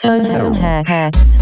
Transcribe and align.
Phone 0.00 0.54
hacks. 0.54 1.36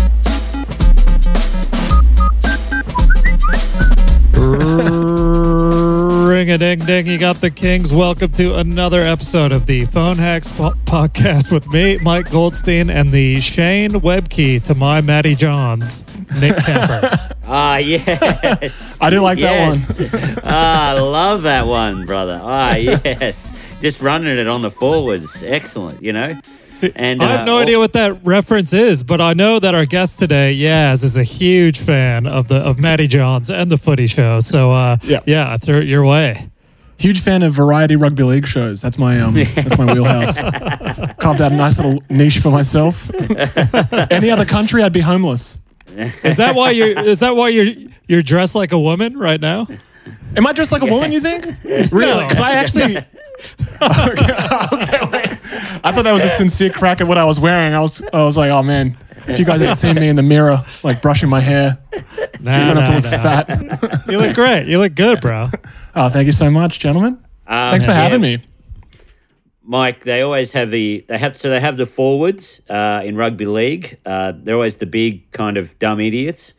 Ring 5.19 6.50
a 6.53 6.58
ding 6.58 6.79
ding, 6.80 7.06
you 7.06 7.18
got 7.18 7.40
the 7.40 7.50
Kings. 7.50 7.92
Welcome 7.92 8.30
to 8.34 8.54
another 8.56 9.00
episode 9.00 9.50
of 9.50 9.66
the 9.66 9.84
Phone 9.86 10.16
Hacks 10.18 10.48
po- 10.50 10.74
podcast 10.84 11.50
with 11.50 11.66
me, 11.72 11.98
Mike 11.98 12.30
Goldstein, 12.30 12.88
and 12.90 13.10
the 13.10 13.40
Shane 13.40 13.90
Webcke 13.90 14.63
to 14.65 14.75
my 14.77 15.01
Matty 15.01 15.35
Johns, 15.35 16.05
Nick 16.41 16.57
Capper. 16.59 17.11
Ah, 17.51 17.79
yes. 17.79 18.99
I 19.01 19.09
do 19.09 19.21
like 19.21 19.39
Yes. 19.39 19.87
that 19.89 19.99
one. 20.13 20.39
ah, 20.45 20.91
I 20.95 21.01
love 21.01 21.43
that 21.45 21.67
one, 21.67 22.05
brother. 22.05 22.39
Ah, 22.43 22.77
yes. 22.77 23.51
Just 23.81 24.03
running 24.03 24.37
it 24.37 24.47
on 24.47 24.61
the 24.61 24.71
forwards. 24.71 25.43
Excellent, 25.43 26.03
you 26.03 26.13
know? 26.13 26.39
See, 26.79 26.93
And, 26.95 27.21
I 27.21 27.27
have 27.27 27.41
uh, 27.41 27.45
no 27.45 27.59
oh- 27.59 27.63
idea 27.63 27.79
what 27.79 27.93
that 27.95 28.25
reference 28.25 28.73
is, 28.73 29.03
but 29.03 29.21
I 29.21 29.35
know 29.35 29.59
that 29.59 29.75
our 29.75 29.84
guest 29.84 30.21
today, 30.21 30.55
Yaz, 30.57 31.02
is 31.02 31.16
a 31.16 31.25
huge 31.25 31.80
fan 31.80 32.25
of 32.27 32.47
the 32.47 32.57
of 32.57 32.79
Matty 32.79 33.09
Johns 33.09 33.51
and 33.51 33.69
the 33.69 33.77
Footy 33.79 34.07
Show. 34.07 34.39
So, 34.39 34.71
uh, 34.71 34.97
Yeah. 35.02 35.19
yeah, 35.27 35.52
I 35.52 35.57
threw 35.57 35.80
it 35.80 35.88
your 35.88 36.05
way. 36.05 36.51
Huge 36.97 37.21
fan 37.21 37.43
of 37.43 37.52
variety 37.52 37.97
rugby 37.97 38.23
league 38.23 38.47
shows. 38.47 38.80
That's 38.80 38.97
my 38.97 39.21
um, 39.21 39.35
that's 39.55 39.77
my 39.77 39.93
wheelhouse. 39.93 40.37
Carved 41.19 41.41
out 41.41 41.51
a 41.51 41.57
nice 41.57 41.79
little 41.79 42.01
niche 42.11 42.38
for 42.38 42.51
myself. 42.51 43.10
Any 44.10 44.30
other 44.30 44.45
country, 44.45 44.83
I'd 44.83 44.93
be 44.93 45.01
homeless. 45.01 45.59
Is 46.23 46.37
that 46.37 46.55
why 46.55 46.71
you're? 46.71 46.97
Is 46.99 47.21
that 47.21 47.35
why 47.35 47.49
you're 47.49 47.74
you're 48.07 48.23
dressed 48.23 48.55
like 48.55 48.71
a 48.73 48.79
woman 48.79 49.16
right 49.19 49.41
now? 49.41 49.66
Am 50.37 50.47
I 50.47 50.52
dressed 50.52 50.71
like 50.73 50.83
a 50.83 50.87
woman? 50.87 51.10
You 51.13 51.21
think? 51.21 51.47
Really? 51.93 52.23
Because 52.24 52.38
I 52.41 52.52
actually. 52.52 52.99
Okay, 53.83 54.33
okay, 54.73 54.98
wait. 55.12 55.28
I 55.84 55.92
thought 55.92 56.02
that 56.02 56.12
was 56.12 56.23
a 56.23 56.29
sincere 56.29 56.70
crack 56.70 57.01
at 57.01 57.06
what 57.06 57.19
I 57.19 57.24
was 57.24 57.38
wearing. 57.38 57.74
I 57.74 57.80
was, 57.80 58.02
I 58.12 58.24
was 58.24 58.37
like, 58.37 58.51
oh 58.51 58.62
man, 58.62 58.96
if 59.27 59.38
you 59.38 59.45
guys 59.45 59.60
had 59.60 59.79
seen 59.79 59.95
me 59.96 60.09
in 60.09 60.16
the 60.16 60.23
mirror, 60.23 60.65
like 60.83 61.01
brushing 61.01 61.29
my 61.29 61.41
hair, 61.41 61.79
Nah, 62.40 62.52
I'm 62.52 62.74
gonna 62.74 62.87
have 62.87 63.02
to 63.02 63.10
nah, 63.10 63.16
look 63.16 63.24
nah. 63.24 63.76
fat. 63.76 64.06
You 64.08 64.18
look 64.18 64.34
great. 64.34 64.66
You 64.66 64.78
look 64.78 64.94
good, 64.94 65.20
bro. 65.20 65.50
Oh, 65.94 66.08
thank 66.08 66.26
you 66.26 66.32
so 66.32 66.50
much, 66.50 66.78
gentlemen. 66.78 67.14
Um, 67.46 67.70
Thanks 67.70 67.84
for 67.84 67.90
yeah, 67.90 68.02
having 68.02 68.20
me. 68.20 68.42
Mike, 69.62 70.04
they 70.04 70.22
always 70.22 70.52
have 70.52 70.70
the, 70.70 71.04
they 71.08 71.18
have, 71.18 71.38
so 71.38 71.50
they 71.50 71.60
have 71.60 71.76
the 71.76 71.86
forwards 71.86 72.60
uh, 72.70 73.02
in 73.04 73.16
rugby 73.16 73.46
league. 73.46 73.98
Uh, 74.06 74.32
they're 74.34 74.54
always 74.54 74.76
the 74.76 74.86
big 74.86 75.30
kind 75.30 75.56
of 75.56 75.78
dumb 75.78 76.00
idiots. 76.00 76.54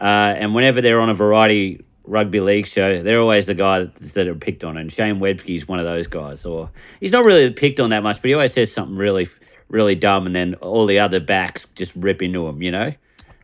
Uh, 0.00 0.34
and 0.36 0.54
whenever 0.54 0.80
they're 0.80 1.00
on 1.00 1.08
a 1.08 1.14
variety 1.14 1.84
rugby 2.04 2.40
league 2.40 2.66
show, 2.66 3.02
they're 3.02 3.20
always 3.20 3.46
the 3.46 3.54
guy 3.54 3.80
that, 3.80 3.94
that 4.14 4.28
are 4.28 4.34
picked 4.34 4.64
on. 4.64 4.76
And 4.76 4.92
Shane 4.92 5.18
Webcke's 5.20 5.66
one 5.68 5.78
of 5.78 5.84
those 5.84 6.06
guys. 6.06 6.44
Or 6.44 6.70
he's 7.00 7.12
not 7.12 7.24
really 7.24 7.52
picked 7.52 7.80
on 7.80 7.90
that 7.90 8.02
much, 8.02 8.20
but 8.22 8.28
he 8.28 8.34
always 8.34 8.52
says 8.52 8.72
something 8.72 8.96
really, 8.96 9.28
really 9.68 9.94
dumb. 9.94 10.26
And 10.26 10.34
then 10.34 10.54
all 10.56 10.86
the 10.86 10.98
other 10.98 11.20
backs 11.20 11.66
just 11.74 11.94
rip 11.94 12.22
into 12.22 12.46
him, 12.46 12.62
you 12.62 12.70
know? 12.70 12.92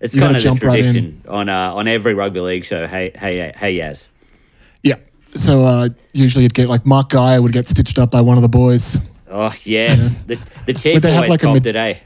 It's 0.01 0.15
You 0.15 0.21
kind 0.21 0.37
of 0.37 0.43
the 0.43 0.49
jump 0.49 0.63
right 0.63 0.83
tradition 0.83 1.23
on 1.29 1.49
uh, 1.49 1.75
on 1.75 1.89
every 1.89 2.15
rugby 2.15 2.41
league 2.41 2.65
show. 2.65 2.87
Hey, 2.87 3.11
hey, 3.17 3.53
hey, 3.57 3.79
Yaz. 3.79 4.07
Yeah. 4.83 4.95
So 5.35 5.65
uh, 5.65 5.89
usually 6.13 6.45
you'd 6.45 6.55
get 6.55 6.69
like 6.69 6.87
Mark 6.87 7.11
Geyer 7.11 7.43
would 7.43 7.53
get 7.53 7.69
stitched 7.69 7.99
up 7.99 8.11
by 8.13 8.21
one 8.21 8.39
of 8.39 8.43
the 8.43 8.49
boys. 8.49 8.99
Oh 9.29 9.53
yeah, 9.65 9.95
the 10.27 10.39
the 10.67 10.73
chief 10.73 10.95
Would 10.95 11.03
they 11.03 11.11
have 11.11 11.17
always 11.17 11.31
like 11.31 11.43
a 11.43 11.47
copped 11.47 11.65
mid- 11.65 11.67
it, 11.67 11.77
eh? 11.77 11.99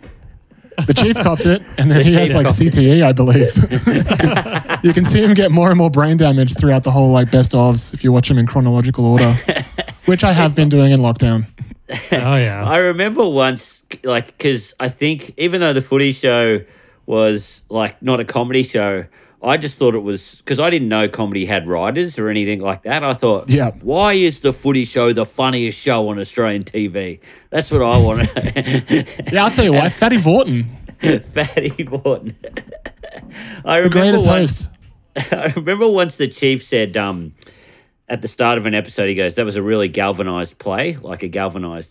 The 0.87 0.95
chief 0.95 1.17
copped 1.17 1.47
it, 1.47 1.63
and 1.79 1.91
then 1.91 2.05
he 2.05 2.15
has 2.15 2.35
like. 2.35 2.47
CTE, 2.47 3.03
I 3.03 3.13
believe. 3.13 3.55
you 4.85 4.93
can 4.93 5.05
see 5.05 5.23
him 5.23 5.35
get 5.35 5.51
more 5.51 5.69
and 5.69 5.79
more 5.79 5.91
brain 5.91 6.17
damage 6.17 6.57
throughout 6.59 6.85
the 6.85 6.91
whole 6.91 7.11
like 7.11 7.31
best 7.31 7.53
ofs 7.53 7.95
if 7.95 8.05
you 8.05 8.13
watch 8.13 8.31
him 8.31 8.39
in 8.39 8.47
chronological 8.47 9.05
order, 9.05 9.33
which 10.07 10.25
I 10.25 10.33
have 10.33 10.55
been 10.55 10.69
doing 10.69 10.93
in 10.93 11.01
lockdown. 11.01 11.47
Oh 12.13 12.37
yeah. 12.37 12.65
I 12.67 12.79
remember 12.79 13.29
once, 13.29 13.83
like, 14.03 14.27
because 14.27 14.75
I 14.81 14.89
think 14.89 15.35
even 15.37 15.61
though 15.61 15.73
the 15.73 15.83
footy 15.83 16.13
show 16.13 16.61
was 17.07 17.63
like 17.69 18.01
not 18.03 18.21
a 18.21 18.25
comedy 18.25 18.63
show, 18.63 19.07
I 19.45 19.57
just 19.57 19.77
thought 19.77 19.95
it 19.95 20.03
was 20.05 20.37
because 20.37 20.61
I 20.61 20.71
didn't 20.71 20.89
know 20.89 21.09
comedy 21.09 21.47
had 21.47 21.67
writers 21.67 22.19
or 22.19 22.29
anything 22.29 22.61
like 22.61 22.83
that. 22.85 23.03
I 23.03 23.13
thought, 23.15 23.51
Yeah. 23.51 23.73
why 23.83 24.13
is 24.13 24.41
the 24.41 24.53
footy 24.53 24.85
show 24.85 25.13
the 25.13 25.27
funniest 25.27 25.79
show 25.79 26.09
on 26.11 26.19
Australian 26.21 26.63
TV? 26.65 27.19
That's 27.51 27.71
what 27.71 27.83
I 27.83 27.99
want. 27.99 28.29
Yeah, 29.33 29.45
I'll 29.45 29.51
tell 29.51 29.65
you 29.65 29.73
why. 29.73 29.89
Fatty 29.89 30.17
Vautin, 30.19 30.67
Fatty 31.33 31.71
Vautin. 31.71 32.35
I 33.65 33.81
the 33.81 33.89
remember 33.89 33.89
greatest 33.89 34.27
once, 34.27 34.69
host. 35.17 35.33
I 35.33 35.53
remember 35.57 35.89
once 35.89 36.17
the 36.17 36.29
chief 36.29 36.63
said, 36.65 36.97
um, 36.97 37.33
at 38.09 38.23
the 38.23 38.29
start 38.29 38.59
of 38.59 38.67
an 38.67 38.75
episode, 38.75 39.09
he 39.09 39.15
goes, 39.15 39.35
"That 39.37 39.45
was 39.45 39.57
a 39.57 39.63
really 39.63 39.89
galvanized 39.89 40.59
play, 40.59 40.97
like 41.01 41.23
a 41.23 41.29
galvanized." 41.29 41.91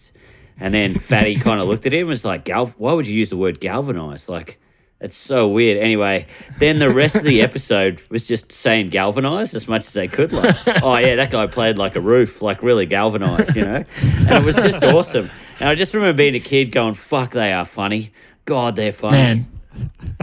And 0.59 0.73
then 0.73 0.99
Fatty 0.99 1.35
kind 1.35 1.59
of 1.61 1.67
looked 1.67 1.85
at 1.87 1.93
him 1.93 2.01
and 2.01 2.09
was 2.09 2.23
like, 2.23 2.45
"Gal, 2.45 2.67
why 2.77 2.93
would 2.93 3.07
you 3.07 3.15
use 3.17 3.29
the 3.31 3.37
word 3.37 3.59
galvanized? 3.59 4.29
Like, 4.29 4.59
it's 5.01 5.17
so 5.17 5.47
weird." 5.47 5.77
Anyway, 5.77 6.27
then 6.59 6.79
the 6.79 6.89
rest 6.89 7.15
of 7.15 7.23
the 7.23 7.41
episode 7.47 8.01
was 8.09 8.25
just 8.25 8.51
saying 8.51 8.89
galvanized 8.89 9.53
as 9.55 9.67
much 9.67 9.87
as 9.87 9.93
they 9.93 10.07
could. 10.07 10.31
Like, 10.31 10.55
oh 10.83 10.97
yeah, 10.97 11.15
that 11.17 11.31
guy 11.31 11.47
played 11.47 11.77
like 11.77 11.95
a 11.95 12.01
roof, 12.01 12.41
like 12.41 12.63
really 12.63 12.85
galvanized, 12.85 13.55
you 13.55 13.65
know. 13.65 13.83
And 14.01 14.29
it 14.29 14.45
was 14.45 14.55
just 14.55 14.83
awesome. 14.83 15.29
And 15.59 15.69
I 15.69 15.75
just 15.75 15.93
remember 15.93 16.17
being 16.17 16.35
a 16.35 16.39
kid 16.39 16.71
going, 16.71 16.93
"Fuck, 16.93 17.31
they 17.31 17.51
are 17.53 17.65
funny. 17.65 18.13
God, 18.45 18.75
they're 18.75 18.91
funny." 18.91 19.17
Man, 19.17 19.47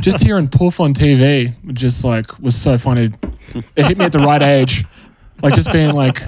just 0.01 0.23
hearing 0.23 0.49
Poof 0.49 0.81
on 0.81 0.95
TV 0.95 1.55
just 1.75 2.05
like 2.05 2.39
was 2.39 2.57
so 2.57 2.79
funny. 2.79 3.11
It 3.77 3.87
hit 3.87 3.99
me 3.99 4.05
at 4.05 4.13
the 4.13 4.19
right 4.19 4.43
age, 4.43 4.85
like 5.43 5.55
just 5.55 5.73
being 5.73 5.93
like. 5.93 6.23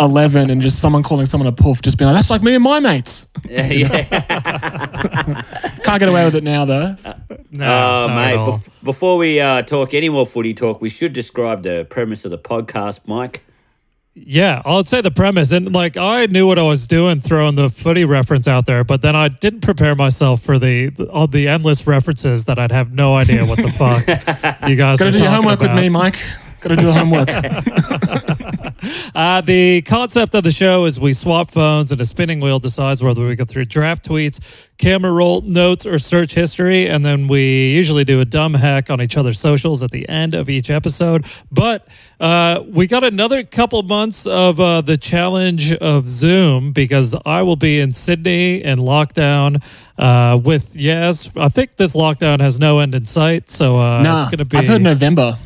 11 0.00 0.50
and 0.50 0.60
just 0.60 0.80
someone 0.80 1.02
calling 1.02 1.26
someone 1.26 1.46
a 1.46 1.52
poof, 1.52 1.80
just 1.80 1.96
being 1.96 2.08
like, 2.08 2.16
that's 2.16 2.30
like 2.30 2.42
me 2.42 2.54
and 2.56 2.64
my 2.64 2.80
mates. 2.80 3.28
yeah. 3.48 4.02
Can't 5.84 6.00
get 6.00 6.08
away 6.08 6.24
with 6.24 6.34
it 6.34 6.42
now, 6.42 6.64
though. 6.64 6.96
Uh, 7.04 7.14
No, 7.54 7.66
Uh, 7.66 8.08
mate, 8.14 8.36
all. 8.36 8.58
bef- 8.58 8.68
before 8.82 9.18
we 9.18 9.38
uh, 9.38 9.60
talk 9.62 9.92
any 9.94 10.08
more 10.08 10.26
footy 10.26 10.54
talk, 10.54 10.80
we 10.80 10.88
should 10.88 11.12
describe 11.12 11.62
the 11.62 11.86
premise 11.88 12.24
of 12.24 12.30
the 12.30 12.38
podcast, 12.38 13.00
Mike. 13.06 13.44
Yeah, 14.14 14.60
I'll 14.66 14.84
say 14.84 15.00
the 15.00 15.10
premise. 15.10 15.52
And 15.52 15.72
like, 15.72 15.96
I 15.96 16.26
knew 16.26 16.46
what 16.46 16.58
I 16.58 16.62
was 16.62 16.86
doing 16.86 17.20
throwing 17.20 17.54
the 17.54 17.70
footy 17.70 18.04
reference 18.04 18.46
out 18.48 18.66
there, 18.66 18.84
but 18.84 19.00
then 19.02 19.16
I 19.16 19.28
didn't 19.28 19.60
prepare 19.60 19.94
myself 19.94 20.42
for 20.42 20.58
the 20.58 20.90
all 21.10 21.26
the 21.26 21.48
endless 21.48 21.86
references 21.86 22.44
that 22.44 22.58
I'd 22.58 22.72
have 22.72 22.92
no 22.92 23.14
idea 23.16 23.44
what 23.46 23.56
the 23.58 23.70
fuck 23.72 24.06
you 24.68 24.76
guys 24.76 24.98
Gotta 24.98 25.12
do 25.12 25.18
your 25.18 25.28
homework 25.28 25.60
about. 25.60 25.74
with 25.74 25.82
me, 25.84 25.88
Mike. 25.88 26.18
Gotta 26.60 26.76
do 26.76 26.86
the 26.86 26.92
homework. 26.92 28.58
Uh, 29.14 29.42
the 29.42 29.82
concept 29.82 30.34
of 30.34 30.42
the 30.42 30.50
show 30.50 30.86
is 30.86 30.98
we 30.98 31.12
swap 31.12 31.50
phones 31.50 31.92
and 31.92 32.00
a 32.00 32.04
spinning 32.04 32.40
wheel 32.40 32.58
decides 32.58 33.02
whether 33.02 33.26
we 33.26 33.34
go 33.34 33.44
through 33.44 33.66
draft 33.66 34.08
tweets, 34.08 34.40
camera 34.78 35.12
roll 35.12 35.42
notes, 35.42 35.84
or 35.84 35.98
search 35.98 36.32
history. 36.32 36.88
And 36.88 37.04
then 37.04 37.28
we 37.28 37.72
usually 37.72 38.04
do 38.04 38.20
a 38.20 38.24
dumb 38.24 38.54
hack 38.54 38.88
on 38.90 39.02
each 39.02 39.16
other's 39.18 39.38
socials 39.38 39.82
at 39.82 39.90
the 39.90 40.08
end 40.08 40.34
of 40.34 40.48
each 40.48 40.70
episode. 40.70 41.26
But 41.50 41.86
uh, 42.20 42.62
we 42.66 42.86
got 42.86 43.04
another 43.04 43.44
couple 43.44 43.82
months 43.82 44.26
of 44.26 44.58
uh, 44.58 44.80
the 44.80 44.96
challenge 44.96 45.72
of 45.74 46.08
Zoom 46.08 46.72
because 46.72 47.14
I 47.26 47.42
will 47.42 47.56
be 47.56 47.80
in 47.80 47.92
Sydney 47.92 48.62
in 48.62 48.78
lockdown 48.78 49.62
uh, 49.98 50.40
with, 50.42 50.74
yes, 50.74 51.30
I 51.36 51.48
think 51.48 51.76
this 51.76 51.94
lockdown 51.94 52.40
has 52.40 52.58
no 52.58 52.78
end 52.78 52.94
in 52.94 53.02
sight. 53.02 53.50
So 53.50 53.78
uh, 53.78 54.02
nah, 54.02 54.22
it's 54.22 54.30
going 54.30 54.38
to 54.38 54.44
be. 54.46 54.56
I've 54.56 54.66
heard 54.66 54.82
November. 54.82 55.36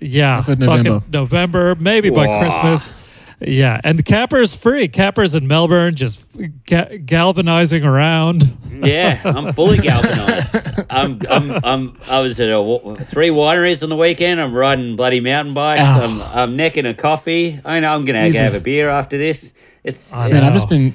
Yeah, 0.00 0.40
fucking 0.40 0.58
November. 0.64 1.02
November, 1.12 1.74
maybe 1.76 2.10
by 2.10 2.26
Christmas. 2.40 2.94
Yeah, 3.42 3.80
and 3.84 4.04
Capper's 4.04 4.54
free. 4.54 4.86
Capper's 4.88 5.34
in 5.34 5.46
Melbourne, 5.46 5.94
just 5.94 6.22
ga- 6.66 6.98
galvanizing 6.98 7.84
around. 7.84 8.44
Yeah, 8.82 9.18
I'm 9.24 9.52
fully 9.54 9.78
galvanized. 9.78 10.56
I'm, 10.90 11.18
I'm, 11.30 11.64
I'm, 11.64 11.96
I 12.08 12.20
was 12.20 12.38
at 12.38 12.48
a, 12.50 13.04
three 13.04 13.30
wineries 13.30 13.82
on 13.82 13.88
the 13.88 13.96
weekend. 13.96 14.40
I'm 14.42 14.52
riding 14.54 14.94
bloody 14.94 15.20
mountain 15.20 15.54
bikes. 15.54 15.82
Ah. 15.84 16.04
I'm, 16.04 16.38
I'm 16.50 16.56
necking 16.56 16.84
a 16.86 16.92
coffee. 16.92 17.58
I 17.64 17.80
know 17.80 17.94
I'm 17.94 18.04
going 18.04 18.30
to 18.32 18.38
have 18.38 18.54
a 18.54 18.60
beer 18.60 18.90
after 18.90 19.16
this. 19.16 19.52
It's 19.84 20.12
I 20.12 20.28
Man. 20.30 20.44
I've 20.44 20.52
just 20.52 20.68
been 20.68 20.94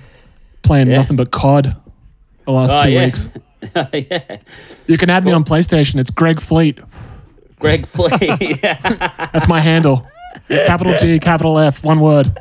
playing 0.62 0.88
Yeah. 0.90 0.98
nothing 0.98 1.18
but 1.18 1.32
COD 1.32 1.74
the 2.46 2.52
last 2.52 2.72
Oh, 2.72 2.84
two 2.84 2.92
yeah. 2.92 3.06
weeks. 3.06 3.30
Oh, 3.76 3.88
yeah. 3.92 4.38
You 4.86 4.96
can 5.00 5.10
add 5.10 5.25
me 5.25 5.31
on 5.31 5.44
PlayStation. 5.44 6.00
It's 6.00 6.12
Greg 6.12 6.40
Fleet. 6.40 6.80
Greg 7.65 7.85
Fleet. 7.88 8.62
That's 8.62 9.47
my 9.47 9.59
handle. 9.59 10.07
Capital 10.50 10.95
G, 11.00 11.17
capital 11.19 11.57
F, 11.57 11.83
one 11.83 12.00
word. 12.00 12.31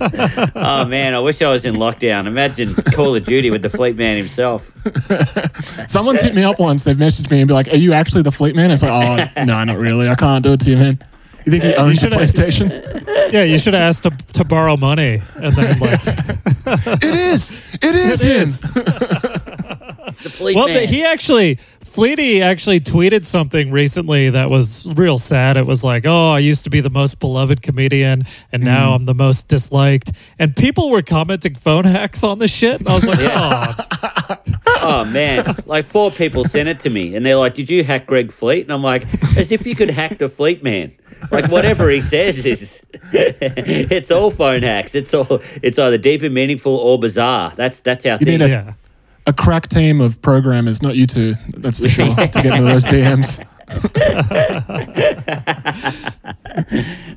oh 0.00 0.84
man, 0.88 1.14
I 1.14 1.20
wish 1.20 1.40
I 1.40 1.52
was 1.52 1.64
in 1.64 1.76
lockdown. 1.76 2.26
Imagine 2.26 2.74
Call 2.74 3.14
of 3.14 3.24
Duty 3.24 3.50
with 3.50 3.62
the 3.62 3.70
Fleet 3.70 3.96
Man 3.96 4.16
himself. 4.16 4.72
Someone's 5.88 6.20
hit 6.22 6.34
me 6.34 6.42
up 6.42 6.58
once. 6.58 6.82
They've 6.84 6.96
messaged 6.96 7.30
me 7.30 7.38
and 7.40 7.46
be 7.48 7.54
like, 7.54 7.68
"Are 7.72 7.76
you 7.76 7.92
actually 7.92 8.22
the 8.22 8.32
Fleet 8.32 8.56
Man?" 8.56 8.70
It's 8.72 8.82
like, 8.82 9.30
"Oh, 9.36 9.44
no, 9.44 9.62
not 9.64 9.76
really. 9.78 10.08
I 10.08 10.14
can't 10.16 10.42
do 10.42 10.52
it 10.54 10.60
to 10.60 10.70
you, 10.70 10.76
man." 10.76 10.98
You 11.44 11.52
think 11.52 11.62
he 11.64 11.74
owns 11.74 12.00
the 12.00 12.10
should've- 12.10 12.18
PlayStation? 12.68 13.32
Yeah, 13.32 13.44
you 13.44 13.58
should 13.58 13.74
have 13.74 13.82
asked 13.82 14.02
to, 14.02 14.10
to 14.34 14.44
borrow 14.44 14.76
money, 14.76 15.22
and 15.36 15.54
then 15.54 15.78
like, 15.78 16.00
it 16.06 17.04
is. 17.04 17.50
It 17.80 17.94
is 17.94 18.20
It 18.22 18.26
him. 18.26 18.42
is. 18.42 18.60
The 18.62 20.30
Fleet 20.30 20.56
well, 20.56 20.66
Man. 20.66 20.76
the, 20.76 20.86
he 20.86 21.04
actually 21.04 21.58
Fleety 21.98 22.40
actually 22.40 22.78
tweeted 22.78 23.24
something 23.24 23.72
recently 23.72 24.30
that 24.30 24.50
was 24.50 24.86
real 24.94 25.18
sad. 25.18 25.56
It 25.56 25.66
was 25.66 25.82
like, 25.82 26.04
"Oh, 26.06 26.30
I 26.30 26.38
used 26.38 26.62
to 26.62 26.70
be 26.70 26.80
the 26.80 26.90
most 26.90 27.18
beloved 27.18 27.60
comedian, 27.60 28.22
and 28.52 28.62
now 28.62 28.86
mm-hmm. 28.86 28.94
I'm 28.94 29.04
the 29.06 29.14
most 29.14 29.48
disliked." 29.48 30.12
And 30.38 30.54
people 30.54 30.90
were 30.90 31.02
commenting 31.02 31.56
phone 31.56 31.84
hacks 31.84 32.22
on 32.22 32.38
the 32.38 32.46
shit. 32.46 32.78
And 32.78 32.88
I 32.88 32.94
was 32.94 33.04
like, 33.04 33.18
"Oh, 33.20 34.36
Oh 34.80 35.04
man, 35.06 35.44
like 35.66 35.86
four 35.86 36.10
people 36.12 36.44
sent 36.44 36.68
it 36.68 36.78
to 36.80 36.90
me, 36.90 37.16
and 37.16 37.26
they're 37.26 37.36
like, 37.36 37.54
"Did 37.54 37.68
you 37.68 37.82
hack 37.82 38.06
Greg 38.06 38.30
Fleet?" 38.30 38.62
And 38.62 38.72
I'm 38.72 38.82
like, 38.82 39.04
"As 39.36 39.50
if 39.50 39.66
you 39.66 39.74
could 39.74 39.90
hack 39.90 40.18
the 40.18 40.28
Fleet 40.28 40.62
man." 40.62 40.92
Like 41.32 41.50
whatever 41.50 41.90
he 41.90 42.00
says 42.00 42.46
is, 42.46 42.86
it's 43.12 44.12
all 44.12 44.30
phone 44.30 44.62
hacks. 44.62 44.94
It's 44.94 45.12
all 45.12 45.42
it's 45.62 45.78
either 45.78 45.98
deep 45.98 46.22
and 46.22 46.32
meaningful 46.32 46.76
or 46.76 46.98
bizarre. 46.98 47.52
That's 47.56 47.80
that's 47.80 48.06
our 48.06 48.18
You 48.20 48.26
thing. 48.26 48.38
need 48.38 48.44
a- 48.44 48.48
yeah." 48.48 48.72
A 49.28 49.32
crack 49.32 49.68
team 49.68 50.00
of 50.00 50.20
programmers, 50.22 50.82
not 50.82 50.96
you 50.96 51.06
two. 51.06 51.34
That's 51.56 51.78
for 51.78 51.88
sure. 51.88 52.06
to 52.06 52.28
get 52.32 52.46
into 52.46 52.62
those 52.62 52.84
DMs. 52.86 53.44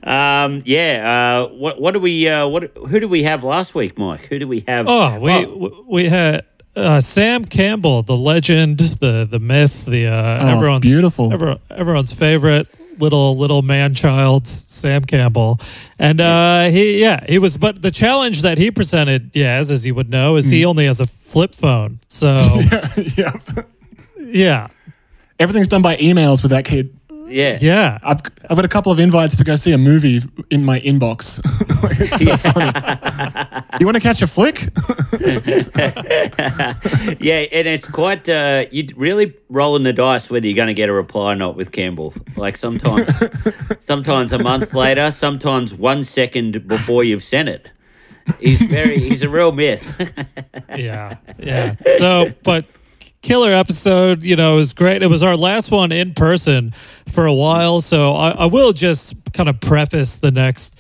Um, 0.04 0.64
yeah. 0.66 1.46
Uh, 1.46 1.54
what 1.54 1.80
what 1.80 1.94
do 1.94 2.00
we 2.00 2.28
uh, 2.28 2.48
what 2.48 2.76
who 2.76 3.00
do 3.00 3.08
we 3.08 3.24
have 3.24 3.44
last 3.44 3.76
week, 3.76 3.98
Mike? 3.98 4.22
Who 4.26 4.40
do 4.40 4.48
we 4.48 4.64
have? 4.68 4.88
Oh, 4.90 5.20
we 5.20 5.46
we 5.88 6.06
had 6.10 6.46
uh, 6.76 7.02
Sam 7.02 7.46
Campbell, 7.46 8.02
the 8.04 8.18
legend, 8.18 8.80
the 8.80 9.28
the 9.30 9.40
myth, 9.40 9.86
the 9.86 10.08
uh, 10.08 10.46
Oh, 10.46 10.56
everyone's 10.56 10.82
beautiful. 10.82 11.32
everyone, 11.34 11.60
everyone's 11.70 12.14
favorite 12.14 12.68
little 13.02 13.36
little 13.38 13.62
man 13.62 13.94
child, 13.96 14.48
Sam 14.48 15.04
Campbell, 15.04 15.60
and 16.00 16.22
uh, 16.22 16.70
he 16.70 17.02
yeah 17.02 17.26
he 17.28 17.40
was. 17.40 17.58
But 17.58 17.82
the 17.82 17.92
challenge 17.92 18.44
that 18.44 18.58
he 18.58 18.72
presented, 18.72 19.32
yes, 19.34 19.70
as 19.72 19.86
you 19.86 19.96
would 19.96 20.10
know, 20.10 20.36
is 20.38 20.46
Mm. 20.48 20.52
he 20.52 20.66
only 20.66 20.86
has 20.86 21.00
a 21.00 21.08
flip 21.08 21.56
phone. 21.56 22.00
So 22.08 22.38
yeah. 23.18 23.32
yeah, 24.18 24.68
Everything's 25.40 25.68
done 25.68 25.82
by 25.82 25.96
emails 25.98 26.42
with 26.44 26.52
that 26.52 26.66
kid. 26.66 26.96
Yeah. 27.32 27.58
yeah. 27.62 28.00
I've, 28.04 28.22
I've 28.50 28.56
got 28.56 28.66
a 28.66 28.70
couple 28.70 28.92
of 28.92 29.00
invites 29.00 29.36
to 29.38 29.44
go 29.44 29.56
see 29.56 29.72
a 29.72 29.78
movie 29.78 30.22
in 30.50 30.66
my 30.66 30.80
inbox. 30.82 31.40
It's 31.84 32.24
so 32.24 32.38
funny. 32.38 32.72
You 33.80 33.86
want 33.86 33.98
to 33.98 34.02
catch 34.02 34.22
a 34.22 34.28
flick? 34.28 34.70
Yeah, 37.20 37.46
and 37.52 37.68
it's 37.68 37.88
quite 37.88 38.28
uh 38.30 38.66
you 38.72 38.88
really 38.96 39.34
rolling 39.50 39.84
the 39.84 39.94
dice 39.94 40.30
whether 40.30 40.46
you're 40.46 40.56
going 40.56 40.68
to 40.68 40.74
get 40.74 40.90
a 40.90 40.94
reply 40.94 41.34
or 41.34 41.36
not 41.36 41.56
with 41.56 41.72
Campbell. 41.72 42.14
Like 42.36 42.58
sometimes 42.58 43.08
sometimes 43.82 44.34
a 44.34 44.40
month 44.40 44.74
later, 44.74 45.12
sometimes 45.12 45.74
1 45.74 46.04
second 46.04 46.68
before 46.68 47.04
you've 47.04 47.24
sent 47.24 47.50
it. 47.50 47.70
He's 48.40 48.62
very 48.62 49.00
he's 49.00 49.24
a 49.24 49.30
real 49.30 49.52
myth. 49.52 50.14
yeah, 50.76 51.18
yeah. 51.40 51.76
So, 51.98 52.32
but 52.44 52.66
killer 53.22 53.52
episode. 53.52 54.24
You 54.24 54.36
know, 54.36 54.54
it 54.54 54.58
was 54.58 54.74
great. 54.74 55.04
It 55.04 55.08
was 55.08 55.24
our 55.24 55.36
last 55.38 55.72
one 55.72 55.92
in 55.92 56.14
person 56.14 56.74
for 57.12 57.26
a 57.26 57.34
while. 57.34 57.82
So 57.82 58.14
I, 58.14 58.32
I 58.32 58.46
will 58.46 58.74
just 58.74 59.14
kind 59.34 59.50
of 59.50 59.60
preface 59.60 60.18
the 60.18 60.32
next. 60.32 60.76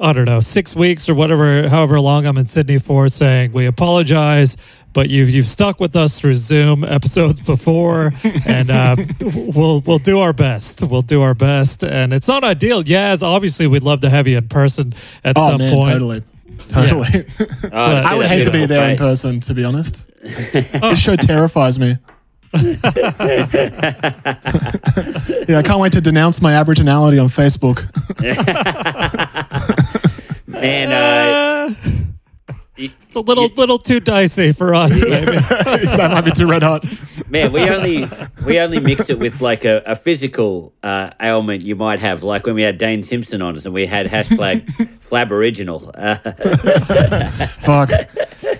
I 0.00 0.12
don't 0.12 0.26
know, 0.26 0.38
six 0.38 0.76
weeks 0.76 1.08
or 1.08 1.14
whatever, 1.16 1.68
however 1.68 2.00
long 2.00 2.24
I'm 2.24 2.38
in 2.38 2.46
Sydney 2.46 2.78
for, 2.78 3.08
saying 3.08 3.50
we 3.52 3.66
apologize, 3.66 4.56
but 4.92 5.10
you've 5.10 5.28
you've 5.30 5.48
stuck 5.48 5.80
with 5.80 5.96
us 5.96 6.20
through 6.20 6.34
Zoom 6.34 6.84
episodes 6.84 7.40
before, 7.54 8.12
and 8.46 8.70
uh, 8.70 8.94
we'll 9.20 9.80
we'll 9.80 9.98
do 9.98 10.20
our 10.20 10.32
best. 10.32 10.82
We'll 10.84 11.02
do 11.02 11.22
our 11.22 11.34
best, 11.34 11.82
and 11.82 12.12
it's 12.12 12.28
not 12.28 12.44
ideal. 12.44 12.84
Yaz, 12.84 13.24
obviously, 13.24 13.66
we'd 13.66 13.82
love 13.82 13.98
to 14.02 14.10
have 14.10 14.28
you 14.28 14.38
in 14.38 14.46
person 14.48 14.94
at 15.24 15.34
Oh, 15.36 15.50
some 15.50 15.58
man, 15.58 15.74
point. 15.76 15.92
totally. 15.94 16.22
Totally. 16.68 17.26
Oh, 17.72 17.76
I 17.96 18.14
would 18.16 18.28
see 18.28 18.28
hate 18.28 18.38
that 18.38 18.44
to 18.44 18.50
be 18.52 18.58
beautiful 18.58 18.66
there 18.76 18.90
in 18.92 18.96
person, 18.98 19.40
to 19.40 19.54
be 19.54 19.64
honest. 19.64 20.07
This 20.22 20.98
show 21.00 21.16
terrifies 21.16 21.78
me. 21.78 21.96
yeah, 22.54 22.78
I 25.58 25.62
can't 25.62 25.80
wait 25.80 25.92
to 25.92 26.00
denounce 26.00 26.40
my 26.40 26.52
Aboriginality 26.52 27.20
on 27.22 27.28
Facebook. 27.28 27.84
Man, 30.46 30.90
uh, 30.90 31.74
it's 32.78 33.14
a 33.14 33.20
little 33.20 33.48
little 33.48 33.78
too 33.78 34.00
dicey 34.00 34.52
for 34.52 34.74
us, 34.74 34.92
maybe. 34.94 35.36
that 35.36 36.08
might 36.10 36.22
be 36.22 36.30
too 36.30 36.48
red 36.48 36.62
hot. 36.62 36.86
man, 37.28 37.52
we 37.52 37.68
only 37.68 38.06
we 38.46 38.58
only 38.58 38.80
mix 38.80 39.10
it 39.10 39.18
with 39.18 39.42
like 39.42 39.66
a, 39.66 39.82
a 39.84 39.94
physical 39.94 40.72
uh, 40.82 41.10
ailment 41.20 41.64
you 41.64 41.76
might 41.76 42.00
have, 42.00 42.22
like 42.22 42.46
when 42.46 42.54
we 42.54 42.62
had 42.62 42.78
Dane 42.78 43.02
Simpson 43.02 43.42
on 43.42 43.58
us 43.58 43.66
and 43.66 43.74
we 43.74 43.84
had 43.84 44.06
hashtag 44.06 44.66
Flaboriginal. 45.00 45.90
Uh, 45.94 46.16
Fuck. 47.60 47.90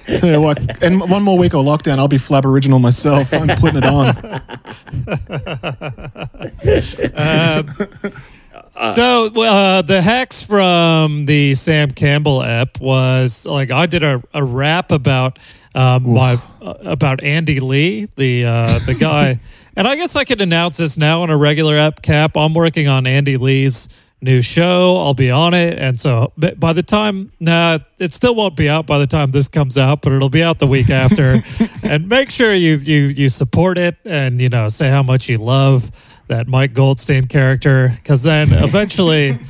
Tell 0.09 0.31
you 0.31 0.41
what, 0.41 0.83
and 0.83 1.01
one 1.01 1.23
more 1.23 1.37
week 1.37 1.53
of 1.53 1.67
lockdown, 1.67 1.99
I'll 1.99 2.09
be 2.09 2.17
Flab 2.17 2.47
Original 2.47 2.79
myself. 2.79 3.31
I'm 3.35 3.47
putting 3.59 3.77
it 3.77 3.85
on. 3.85 4.15
so 8.95 9.27
uh, 9.43 9.83
the 9.83 10.01
hacks 10.03 10.43
from 10.43 11.27
the 11.27 11.55
Sam 11.55 11.91
Campbell 11.91 12.43
app 12.43 12.81
was 12.81 13.45
like 13.45 13.71
I 13.71 13.85
did 13.85 14.03
a, 14.03 14.23
a 14.33 14.43
rap 14.43 14.93
about 14.93 15.39
um, 15.75 16.15
my 16.15 16.41
uh, 16.63 16.75
about 16.85 17.23
Andy 17.23 17.61
Lee, 17.61 18.09
the 18.17 18.47
uh, 18.47 18.79
the 18.87 18.95
guy, 18.95 19.39
and 19.77 19.87
I 19.87 19.95
guess 19.97 20.17
I 20.17 20.25
could 20.25 20.41
announce 20.41 20.79
this 20.79 20.97
now 20.97 21.21
on 21.23 21.29
a 21.29 21.37
regular 21.37 21.77
app 21.77 22.01
cap. 22.01 22.35
I'm 22.35 22.55
working 22.55 22.89
on 22.89 23.07
Andy 23.07 23.37
Lee's 23.37 23.91
new 24.21 24.43
show. 24.43 24.97
I'll 24.97 25.15
be 25.15 25.31
on 25.31 25.55
it, 25.55 25.79
and 25.79 25.99
so 25.99 26.33
by 26.37 26.73
the 26.73 26.83
time 26.83 27.33
nah, 27.41 27.79
it 27.99 28.13
still 28.13 28.35
won't 28.35 28.57
be 28.57 28.69
out 28.69 28.87
by 28.87 28.99
the 28.99 29.07
time 29.07 29.31
this 29.31 29.49
comes 29.49 29.79
out, 29.79 30.03
but 30.03 30.13
it'll 30.13 30.31
be 30.31 30.43
out 30.43 30.59
the 30.59 30.67
week 30.67 30.91
after. 30.91 31.43
and 31.83 32.09
make 32.09 32.31
sure 32.31 32.53
you 32.53 32.77
you 32.77 33.07
you 33.07 33.29
support 33.29 33.79
it, 33.79 33.97
and 34.05 34.41
you 34.41 34.49
know 34.49 34.69
say 34.69 34.91
how 34.91 35.03
much 35.03 35.29
you 35.29 35.39
love 35.39 35.91
that 36.29 36.47
Mike 36.47 36.75
Goldstein 36.75 37.27
character, 37.27 37.93
because 37.97 38.23
then 38.23 38.53
eventually. 38.53 39.39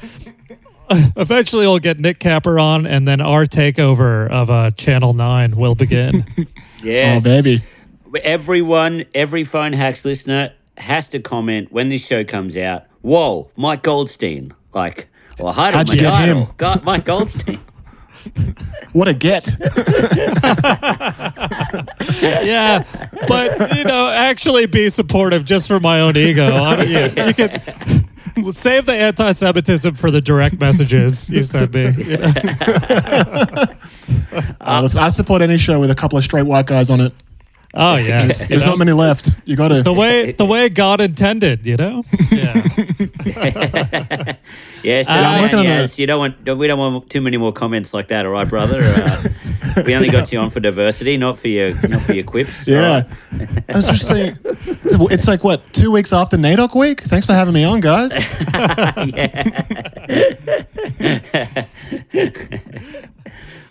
Eventually, 0.90 1.66
we'll 1.66 1.80
get 1.80 2.00
Nick 2.00 2.18
Capper 2.18 2.58
on, 2.58 2.86
and 2.86 3.06
then 3.06 3.20
our 3.20 3.44
takeover 3.44 4.26
of 4.30 4.48
uh, 4.48 4.70
Channel 4.70 5.12
Nine 5.12 5.54
will 5.54 5.74
begin. 5.74 6.24
yeah. 6.82 7.16
Oh, 7.18 7.20
baby. 7.20 7.62
Everyone, 8.22 9.04
every 9.14 9.44
phone 9.44 9.74
hacks 9.74 10.06
listener 10.06 10.54
has 10.78 11.10
to 11.10 11.20
comment 11.20 11.70
when 11.70 11.90
this 11.90 12.06
show 12.06 12.24
comes 12.24 12.56
out. 12.56 12.84
Whoa, 13.02 13.50
Mike 13.54 13.82
Goldstein! 13.82 14.54
Like, 14.74 15.08
well, 15.38 15.52
hi, 15.52 15.72
How'd 15.72 15.88
my 15.88 15.94
you 15.94 16.00
get 16.00 16.12
idol, 16.12 16.44
him? 16.46 16.54
Go- 16.56 16.74
Mike 16.84 17.04
Goldstein. 17.04 17.60
What 18.92 19.06
a 19.08 19.14
get. 19.14 19.48
yeah, 22.20 22.82
but 23.28 23.76
you 23.76 23.84
know, 23.84 24.08
actually 24.10 24.66
be 24.66 24.88
supportive 24.88 25.44
just 25.44 25.68
for 25.68 25.78
my 25.80 26.00
own 26.00 26.16
ego. 26.16 26.44
I 26.46 26.82
you, 26.82 27.26
you 27.26 27.34
can 27.34 28.52
save 28.52 28.86
the 28.86 28.94
anti-Semitism 28.94 29.94
for 29.94 30.10
the 30.10 30.20
direct 30.20 30.58
messages 30.60 31.28
you 31.30 31.42
send 31.44 31.72
me. 31.72 31.90
you 31.96 32.16
know? 32.18 32.32
Uh, 34.60 34.80
listen, 34.82 35.00
I 35.00 35.08
support 35.10 35.42
any 35.42 35.58
show 35.58 35.80
with 35.80 35.90
a 35.90 35.94
couple 35.94 36.18
of 36.18 36.24
straight 36.24 36.46
white 36.46 36.66
guys 36.66 36.90
on 36.90 37.00
it. 37.00 37.12
Oh 37.74 37.96
yes, 37.96 38.46
There's 38.46 38.62
know? 38.62 38.70
not 38.70 38.78
many 38.78 38.92
left. 38.92 39.36
You 39.44 39.54
got 39.56 39.68
to. 39.68 39.82
the 39.82 39.92
way 39.92 40.32
the 40.32 40.46
way 40.46 40.68
God 40.70 41.00
intended. 41.00 41.66
You 41.66 41.76
know. 41.76 42.04
Yeah. 42.30 42.62
Yes, 44.84 45.06
I'm 45.08 45.24
uh, 45.24 45.42
working 45.42 45.58
on 45.58 45.64
yes. 45.64 45.98
You 45.98 46.06
don't 46.06 46.20
want. 46.20 46.56
We 46.56 46.68
don't 46.68 46.78
want 46.78 47.10
too 47.10 47.20
many 47.20 47.36
more 47.36 47.52
comments 47.52 47.92
like 47.92 48.08
that, 48.08 48.24
all 48.24 48.30
right, 48.32 48.48
brother? 48.48 48.78
Uh, 48.80 49.22
we 49.84 49.92
only 49.96 50.08
got 50.08 50.30
you 50.30 50.38
on 50.38 50.50
for 50.50 50.60
diversity, 50.60 51.16
not 51.16 51.36
for 51.36 51.48
your, 51.48 51.72
not 51.88 52.00
for 52.02 52.12
your 52.12 52.22
quips. 52.22 52.64
Yeah. 52.66 53.02
right? 53.02 53.04
I 53.68 53.74
was 53.76 53.88
just 53.88 54.06
saying, 54.06 54.36
it's- 54.44 54.96
it's 55.10 55.26
like, 55.26 55.42
what, 55.42 55.72
two 55.72 55.90
weeks 55.90 56.12
after 56.12 56.36
NAIDOC 56.36 56.76
week? 56.76 57.00
Thanks 57.00 57.26
for 57.26 57.32
having 57.32 57.54
me 57.54 57.64
on, 57.64 57.80
guys. 57.80 58.12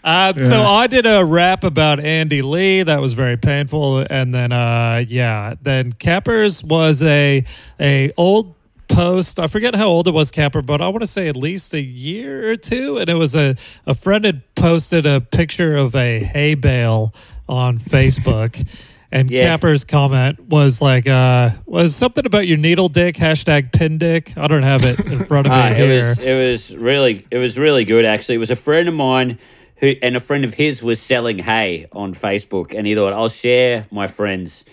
Uh, 0.04 0.32
So 0.40 0.64
I 0.64 0.88
did 0.88 1.06
a 1.06 1.26
rap 1.26 1.66
about 1.66 2.00
Andy 2.00 2.42
Lee. 2.42 2.82
That 2.84 3.02
was 3.02 3.12
very 3.12 3.36
painful. 3.36 4.06
And 4.10 4.34
then, 4.34 4.54
uh, 4.54 5.04
yeah, 5.06 5.56
then 5.62 5.92
Cappers 5.94 6.64
was 6.64 7.04
a 7.04 7.44
a 7.80 8.12
old 8.16 8.54
post. 8.98 9.40
I 9.40 9.48
forget 9.48 9.76
how 9.76 9.88
old 9.88 10.08
it 10.08 10.14
was, 10.14 10.32
Capper, 10.32 10.62
but 10.62 10.82
I 10.82 10.88
want 10.90 11.02
to 11.02 11.08
say 11.08 11.28
at 11.28 11.38
least 11.38 11.74
a 11.74 11.82
year 11.82 12.52
or 12.52 12.56
two. 12.56 12.98
And 12.98 13.10
it 13.10 13.14
was 13.14 13.36
a 13.36 13.56
a 13.86 13.94
friend 13.94 14.26
had 14.26 14.42
posted 14.56 15.06
a 15.06 15.22
picture 15.22 15.76
of 15.78 15.96
a 15.96 16.20
hay 16.20 16.56
bale 16.56 17.14
on 17.48 17.78
Facebook. 17.78 18.68
And 19.10 19.32
Yeah. 19.32 19.44
Capper's 19.44 19.86
comment 19.86 20.38
was 20.50 20.82
like, 20.82 21.08
uh, 21.08 21.52
was 21.66 21.96
something 21.96 22.26
about 22.26 22.46
your 22.46 22.58
needle 22.58 22.90
dick, 22.90 23.16
hashtag 23.16 23.72
pin 23.72 23.98
dick. 23.98 24.38
I 24.38 24.48
don't 24.48 24.64
have 24.64 24.84
it 24.84 25.00
in 25.00 25.24
front 25.24 25.48
of 25.48 25.54
me 25.54 25.58
Ah, 25.58 25.70
it 25.70 25.88
was 25.88 26.20
it 26.20 26.38
was 26.38 26.76
really 26.76 27.26
it 27.32 27.38
was 27.38 27.58
really 27.58 27.86
good 27.86 28.04
actually. 28.04 28.36
It 28.36 28.40
was 28.40 28.52
a 28.52 28.58
friend 28.58 28.90
of 28.90 28.94
mine 28.94 29.40
who 29.78 29.94
and 30.02 30.18
a 30.18 30.20
friend 30.20 30.44
of 30.44 30.56
his 30.56 30.84
was 30.84 31.00
selling 31.00 31.40
hay 31.40 31.86
on 31.94 32.16
Facebook, 32.16 32.78
and 32.78 32.86
he 32.86 32.96
thought 32.96 33.14
I'll 33.14 33.30
share 33.30 33.86
my 33.92 34.08
friend's 34.08 34.66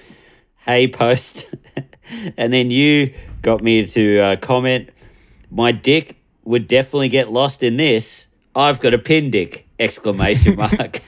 hay 0.66 0.88
post, 0.88 1.54
and 2.36 2.52
then 2.52 2.72
you 2.72 3.14
got 3.44 3.62
me 3.62 3.86
to 3.86 4.18
uh, 4.18 4.36
comment. 4.36 4.88
My 5.50 5.70
dick 5.70 6.16
would 6.44 6.66
definitely 6.66 7.10
get 7.10 7.30
lost 7.30 7.62
in 7.62 7.76
this. 7.76 8.26
I've 8.56 8.80
got 8.80 8.94
a 8.94 8.98
pin 8.98 9.30
dick! 9.30 9.68
Exclamation 9.78 10.56
mark. 10.62 10.72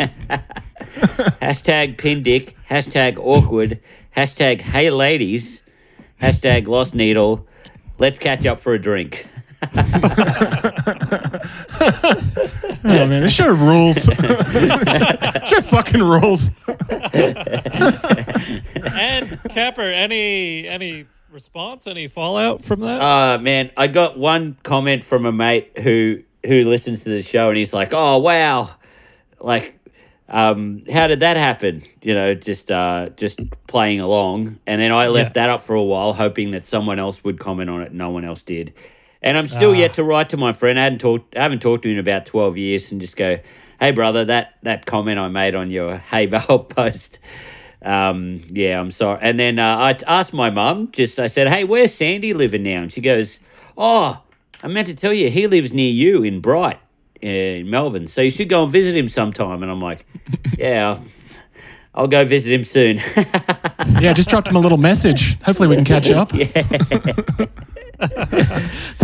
hashtag 1.40 1.98
pin 1.98 2.22
dick. 2.22 2.54
Hashtag 2.68 3.18
awkward. 3.18 3.80
Hashtag 4.14 4.60
hey 4.60 4.90
ladies. 4.90 5.62
Hashtag 6.22 6.66
lost 6.68 6.94
needle. 6.94 7.46
Let's 7.98 8.18
catch 8.18 8.44
up 8.44 8.60
for 8.60 8.74
a 8.74 8.78
drink. 8.78 9.26
Oh 12.88 13.04
man, 13.08 13.22
this 13.22 13.34
show 13.34 13.52
rules. 13.52 13.96
show 14.04 15.60
fucking 15.60 16.00
rules. 16.00 16.50
And 18.94 19.40
Capper, 19.50 19.82
any 19.82 20.68
any 20.68 21.06
response, 21.36 21.86
any 21.86 22.08
fallout 22.08 22.64
from 22.64 22.80
that? 22.80 22.98
Uh 23.02 23.38
man, 23.38 23.70
I 23.76 23.88
got 23.88 24.18
one 24.18 24.56
comment 24.62 25.04
from 25.04 25.26
a 25.26 25.32
mate 25.32 25.70
who 25.82 26.22
who 26.46 26.64
listens 26.64 27.02
to 27.04 27.10
the 27.10 27.20
show 27.22 27.50
and 27.50 27.58
he's 27.58 27.74
like, 27.74 27.90
"Oh 27.92 28.16
wow, 28.20 28.70
like, 29.38 29.78
um, 30.30 30.82
how 30.90 31.06
did 31.08 31.20
that 31.20 31.36
happen?" 31.36 31.82
You 32.00 32.14
know, 32.14 32.32
just 32.34 32.70
uh, 32.70 33.10
just 33.18 33.38
playing 33.66 34.00
along, 34.00 34.58
and 34.66 34.80
then 34.80 34.92
I 34.92 35.08
left 35.08 35.34
that 35.34 35.50
up 35.50 35.60
for 35.60 35.74
a 35.74 35.82
while, 35.82 36.14
hoping 36.14 36.52
that 36.52 36.64
someone 36.64 36.98
else 36.98 37.22
would 37.22 37.38
comment 37.38 37.68
on 37.68 37.82
it. 37.82 37.92
No 37.92 38.08
one 38.08 38.24
else 38.24 38.42
did, 38.42 38.72
and 39.20 39.36
I'm 39.36 39.46
still 39.46 39.72
Ah. 39.72 39.80
yet 39.82 39.92
to 39.94 40.04
write 40.04 40.30
to 40.30 40.38
my 40.38 40.54
friend. 40.54 40.78
I 40.78 40.84
hadn't 40.84 41.00
talked, 41.00 41.36
I 41.36 41.42
haven't 41.42 41.60
talked 41.60 41.82
to 41.82 41.88
him 41.90 41.96
in 41.96 42.00
about 42.00 42.24
twelve 42.24 42.56
years, 42.56 42.90
and 42.92 42.98
just 42.98 43.16
go, 43.16 43.38
"Hey 43.78 43.90
brother, 43.90 44.24
that 44.24 44.54
that 44.62 44.86
comment 44.86 45.18
I 45.18 45.28
made 45.28 45.54
on 45.54 45.70
your 45.70 45.98
Hey 45.98 46.24
Bale 46.24 46.60
post." 46.76 47.18
Um, 47.86 48.40
yeah, 48.48 48.80
I'm 48.80 48.90
sorry. 48.90 49.20
And 49.22 49.38
then 49.38 49.58
uh, 49.60 49.76
I 49.78 49.92
t- 49.92 50.04
asked 50.08 50.32
my 50.34 50.50
mum, 50.50 50.90
just 50.92 51.18
I 51.20 51.28
said, 51.28 51.46
"Hey, 51.48 51.62
where's 51.64 51.94
Sandy 51.94 52.34
living 52.34 52.64
now?" 52.64 52.82
And 52.82 52.92
she 52.92 53.00
goes, 53.00 53.38
"Oh, 53.78 54.20
I 54.62 54.66
meant 54.68 54.88
to 54.88 54.94
tell 54.94 55.12
you, 55.12 55.30
he 55.30 55.46
lives 55.46 55.72
near 55.72 55.92
you 55.92 56.24
in 56.24 56.40
Bright, 56.40 56.80
uh, 57.22 57.26
in 57.26 57.70
Melbourne. 57.70 58.08
So 58.08 58.22
you 58.22 58.30
should 58.32 58.48
go 58.48 58.64
and 58.64 58.72
visit 58.72 58.96
him 58.96 59.08
sometime." 59.08 59.62
And 59.62 59.70
I'm 59.70 59.80
like, 59.80 60.04
"Yeah, 60.58 60.88
I'll, 60.88 61.04
I'll 61.94 62.08
go 62.08 62.24
visit 62.24 62.52
him 62.52 62.64
soon." 62.64 63.00
Yeah, 64.00 64.14
just 64.14 64.28
dropped 64.28 64.48
him 64.48 64.56
a 64.56 64.58
little 64.58 64.78
message. 64.78 65.40
Hopefully 65.42 65.68
we 65.68 65.76
can 65.76 65.84
catch 65.84 66.10
up. 66.10 66.30
so, 66.30 66.38
Tell 66.38 66.48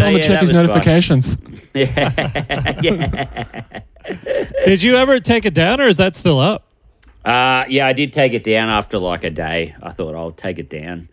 him 0.09 0.17
yeah, 0.17 0.19
to 0.19 0.23
check 0.27 0.41
his 0.41 0.51
notifications. 0.53 1.37
yeah. 1.73 3.63
Did 4.65 4.83
you 4.83 4.97
ever 4.97 5.21
take 5.21 5.45
it 5.45 5.55
down, 5.55 5.81
or 5.81 5.85
is 5.85 5.99
that 5.99 6.17
still 6.17 6.41
up? 6.41 6.67
Uh, 7.25 7.65
yeah, 7.69 7.87
I 7.87 7.93
did 7.93 8.13
take 8.13 8.33
it 8.33 8.43
down 8.45 8.69
after 8.69 8.99
like 8.99 9.25
a 9.25 9.31
day. 9.31 9.75
I 9.83 9.91
thought 9.91 10.15
I'll 10.15 10.33
take 10.33 10.59
it 10.59 10.69
down. 10.69 11.09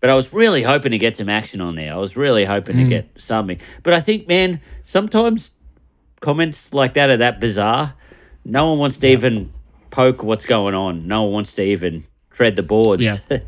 But 0.00 0.10
I 0.10 0.14
was 0.14 0.32
really 0.34 0.62
hoping 0.62 0.92
to 0.92 0.98
get 0.98 1.16
some 1.16 1.30
action 1.30 1.60
on 1.62 1.76
there. 1.76 1.92
I 1.92 1.96
was 1.96 2.16
really 2.16 2.44
hoping 2.44 2.76
to 2.76 2.84
get 2.84 3.08
something. 3.16 3.58
But 3.82 3.94
I 3.94 4.00
think, 4.00 4.28
man, 4.28 4.60
sometimes 4.82 5.50
comments 6.20 6.74
like 6.74 6.92
that 6.94 7.08
are 7.08 7.16
that 7.16 7.40
bizarre. 7.40 7.94
No 8.44 8.68
one 8.70 8.78
wants 8.78 8.98
to 8.98 9.06
even 9.06 9.50
poke 9.90 10.22
what's 10.22 10.44
going 10.44 10.74
on. 10.74 11.08
No 11.08 11.22
one 11.22 11.32
wants 11.32 11.54
to 11.54 11.62
even 11.62 12.04
tread 12.30 12.56
the 12.56 12.62
boards. 12.62 13.02
Yeah. 13.02 13.16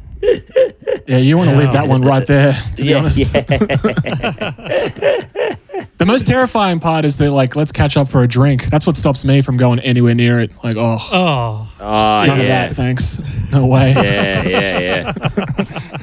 Yeah, 1.07 1.19
you 1.19 1.37
want 1.39 1.51
to 1.51 1.57
leave 1.57 1.73
that 1.73 1.87
one 1.87 2.03
right 2.03 2.27
there, 2.27 2.53
to 2.75 2.83
be 2.83 2.89
yeah, 2.89 2.99
honest. 2.99 3.33
yeah. 3.33 3.43
The 5.99 6.07
most 6.07 6.27
terrifying 6.27 6.81
part 6.81 7.05
is 7.05 7.17
that, 7.19 7.31
like, 7.33 7.57
let's 7.57 7.73
catch 7.73 7.97
up 7.97 8.09
for 8.09 8.23
a 8.23 8.29
drink. 8.29 8.65
That's 8.67 8.87
what 8.87 8.97
stops 8.97 9.25
me 9.25 9.41
from 9.43 9.57
going 9.57 9.79
anywhere 9.81 10.15
near 10.15 10.41
it. 10.41 10.53
Like, 10.63 10.75
oh, 10.77 10.99
Oh, 11.13 11.73
Oh, 11.81 12.25
none 12.27 12.41
of 12.41 12.47
yeah. 12.47 12.69
that, 12.69 12.77
thanks. 12.77 13.21
No 13.51 13.67
way. 13.67 13.93
Yeah, 13.93 14.43
yeah, 14.49 14.79
yeah. 14.79 15.13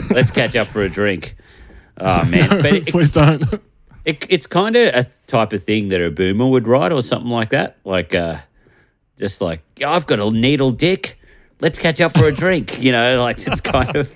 Let's 0.10 0.32
catch 0.32 0.56
up 0.56 0.68
for 0.68 0.82
a 0.82 0.90
drink. 0.90 1.36
Oh, 2.00 2.26
man. 2.26 2.50
But 2.50 2.66
it, 2.66 2.88
Please 2.90 3.12
don't. 3.12 3.44
It, 4.06 4.26
it's 4.30 4.46
kind 4.48 4.76
of 4.76 4.94
a 4.94 5.08
type 5.28 5.54
of 5.54 5.64
thing 5.64 5.90
that 5.90 6.02
a 6.02 6.10
boomer 6.12 6.48
would 6.48 6.68
write 6.68 6.92
or 6.92 7.02
something 7.02 7.30
like 7.32 7.50
that. 7.50 7.78
Like, 7.86 8.14
uh, 8.14 8.38
just 9.20 9.40
like, 9.42 9.62
"Yeah, 9.78 9.92
I've 9.92 10.06
got 10.08 10.20
a 10.20 10.30
needle 10.32 10.72
dick. 10.72 11.18
Let's 11.62 11.80
catch 11.80 12.02
up 12.02 12.18
for 12.18 12.26
a 12.26 12.32
drink. 12.32 12.82
You 12.84 12.92
know, 12.92 13.22
like 13.22 13.38
it's 13.48 13.62
kind 13.62 13.96
of, 13.96 14.12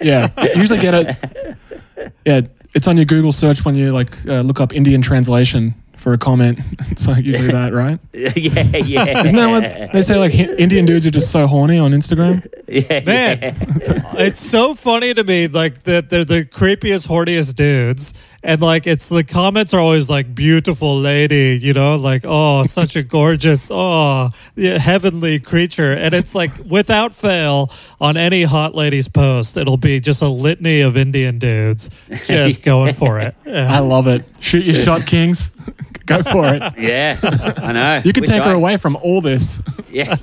Yeah, 0.00 0.28
usually 0.54 0.78
get 0.80 0.94
it. 0.94 1.56
Yeah, 2.24 2.40
it's 2.74 2.86
on 2.86 2.96
your 2.96 3.06
Google 3.06 3.32
search 3.32 3.64
when 3.64 3.74
you 3.74 3.92
like 3.92 4.10
uh, 4.26 4.40
look 4.42 4.60
up 4.60 4.72
Indian 4.72 5.02
translation 5.02 5.74
for 6.00 6.14
a 6.14 6.18
comment. 6.18 6.58
It's 6.90 7.06
like 7.06 7.24
usually 7.24 7.52
that, 7.52 7.72
right? 7.72 8.00
yeah, 8.12 8.76
yeah. 8.78 9.22
Isn't 9.24 9.36
that 9.36 9.50
what 9.50 9.92
they 9.92 10.02
say? 10.02 10.18
Like 10.18 10.34
Indian 10.34 10.86
dudes 10.86 11.06
are 11.06 11.10
just 11.10 11.30
so 11.30 11.46
horny 11.46 11.78
on 11.78 11.92
Instagram. 11.92 12.46
yeah, 12.68 13.00
man, 13.04 13.38
yeah. 13.42 14.14
it's 14.18 14.40
so 14.40 14.74
funny 14.74 15.12
to 15.12 15.22
me. 15.22 15.46
Like 15.46 15.82
that, 15.84 16.08
they're 16.08 16.24
the 16.24 16.44
creepiest, 16.44 17.06
horniest 17.06 17.54
dudes, 17.54 18.14
and 18.42 18.60
like 18.60 18.86
it's 18.86 19.08
the 19.08 19.24
comments 19.24 19.74
are 19.74 19.80
always 19.80 20.08
like 20.08 20.34
"beautiful 20.34 20.98
lady," 20.98 21.58
you 21.60 21.72
know, 21.72 21.96
like 21.96 22.22
"oh, 22.24 22.62
such 22.64 22.96
a 22.96 23.02
gorgeous, 23.02 23.70
oh, 23.74 24.30
yeah, 24.56 24.78
heavenly 24.78 25.38
creature," 25.38 25.92
and 25.92 26.14
it's 26.14 26.34
like 26.34 26.50
without 26.66 27.14
fail 27.14 27.70
on 28.00 28.16
any 28.16 28.44
hot 28.44 28.74
ladies 28.74 29.08
post, 29.08 29.56
it'll 29.56 29.76
be 29.76 30.00
just 30.00 30.22
a 30.22 30.28
litany 30.28 30.80
of 30.80 30.96
Indian 30.96 31.38
dudes 31.38 31.90
just 32.26 32.62
going 32.70 32.94
for 32.94 33.20
it. 33.20 33.34
Yeah. 33.44 33.68
I 33.70 33.80
love 33.80 34.06
it. 34.06 34.24
Shoot 34.40 34.64
your 34.64 34.74
shot, 34.74 35.06
kings. 35.06 35.50
Go 36.06 36.22
for 36.22 36.44
it. 36.46 36.62
Yeah, 36.76 37.18
I 37.22 37.72
know. 37.72 38.02
You 38.04 38.12
can 38.12 38.22
Wish 38.22 38.30
take 38.30 38.42
her 38.42 38.54
away 38.54 38.78
from 38.78 38.96
all 38.96 39.20
this. 39.20 39.62
Yeah. 39.90 40.16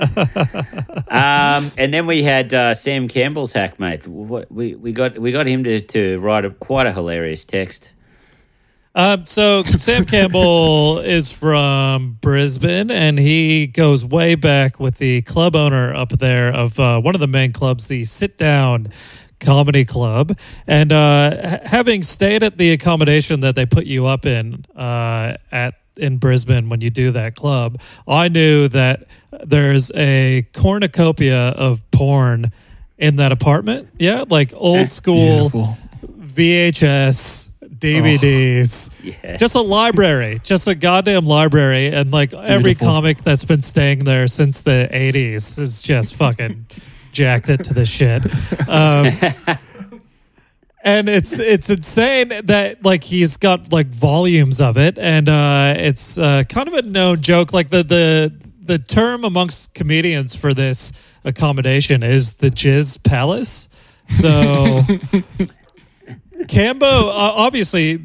Um, 0.00 1.70
and 1.78 1.94
then 1.94 2.06
we 2.06 2.22
had 2.22 2.52
uh, 2.52 2.74
Sam 2.74 3.08
Campbell's 3.08 3.52
hack 3.52 3.78
mate. 3.78 4.06
What 4.06 4.50
we, 4.50 4.74
we 4.74 4.92
got 4.92 5.18
we 5.18 5.32
got 5.32 5.46
him 5.46 5.64
to, 5.64 5.80
to 5.80 6.18
write 6.18 6.44
a, 6.44 6.50
quite 6.50 6.86
a 6.86 6.92
hilarious 6.92 7.44
text. 7.44 7.92
Um, 8.96 9.26
so 9.26 9.64
Sam 9.64 10.04
Campbell 10.04 10.98
is 11.04 11.30
from 11.30 12.18
Brisbane, 12.20 12.90
and 12.90 13.18
he 13.18 13.66
goes 13.66 14.04
way 14.04 14.36
back 14.36 14.78
with 14.78 14.98
the 14.98 15.22
club 15.22 15.56
owner 15.56 15.92
up 15.92 16.10
there 16.10 16.52
of 16.52 16.78
uh, 16.78 17.00
one 17.00 17.14
of 17.14 17.20
the 17.20 17.26
main 17.26 17.52
clubs, 17.52 17.88
the 17.88 18.04
Sit 18.04 18.38
Down 18.38 18.88
Comedy 19.40 19.84
Club. 19.84 20.38
And 20.66 20.92
uh, 20.92 21.58
having 21.64 22.04
stayed 22.04 22.44
at 22.44 22.56
the 22.56 22.72
accommodation 22.72 23.40
that 23.40 23.56
they 23.56 23.66
put 23.66 23.86
you 23.86 24.06
up 24.06 24.26
in 24.26 24.64
uh, 24.76 25.36
at 25.50 25.74
in 25.96 26.18
Brisbane 26.18 26.68
when 26.68 26.80
you 26.80 26.90
do 26.90 27.10
that 27.12 27.36
club, 27.36 27.80
I 28.06 28.28
knew 28.28 28.68
that 28.68 29.06
there's 29.44 29.90
a 29.94 30.46
cornucopia 30.52 31.48
of 31.50 31.80
porn 31.90 32.52
in 32.98 33.16
that 33.16 33.32
apartment. 33.32 33.88
Yeah, 33.98 34.24
like 34.28 34.52
old 34.54 34.90
school. 34.90 35.50
Beautiful. 35.50 35.78
VHS, 36.06 37.48
DVDs, 37.78 38.90
Yeah. 39.02 39.36
just 39.36 39.54
a 39.54 39.60
library, 39.60 40.40
just 40.42 40.66
a 40.66 40.74
goddamn 40.74 41.26
library, 41.26 41.88
and 41.88 42.10
like 42.10 42.32
every 42.32 42.74
comic 42.74 43.22
that's 43.22 43.44
been 43.44 43.62
staying 43.62 44.04
there 44.04 44.26
since 44.28 44.60
the 44.62 44.88
'80s 44.92 45.58
is 45.58 45.82
just 45.82 46.14
fucking 46.14 46.66
jacked 47.12 47.50
it 47.50 47.64
to 47.64 47.74
the 47.74 47.84
shit. 47.84 48.24
Um, 48.68 49.56
and 50.84 51.08
it's 51.08 51.38
it's 51.38 51.70
insane 51.70 52.32
that 52.44 52.84
like 52.84 53.04
he's 53.04 53.36
got 53.36 53.72
like 53.72 53.86
volumes 53.88 54.60
of 54.60 54.76
it, 54.76 54.98
and 54.98 55.28
uh, 55.28 55.74
it's 55.76 56.18
uh, 56.18 56.44
kind 56.48 56.68
of 56.68 56.74
a 56.74 56.82
known 56.82 57.20
joke. 57.22 57.52
Like 57.52 57.70
the 57.70 57.82
the 57.82 58.32
the 58.64 58.78
term 58.78 59.24
amongst 59.24 59.74
comedians 59.74 60.34
for 60.34 60.54
this 60.54 60.92
accommodation 61.24 62.02
is 62.02 62.34
the 62.34 62.50
Jizz 62.50 63.02
Palace. 63.02 63.68
So. 64.08 64.82
Cambo, 66.46 66.82
uh, 66.82 67.12
obviously, 67.12 67.96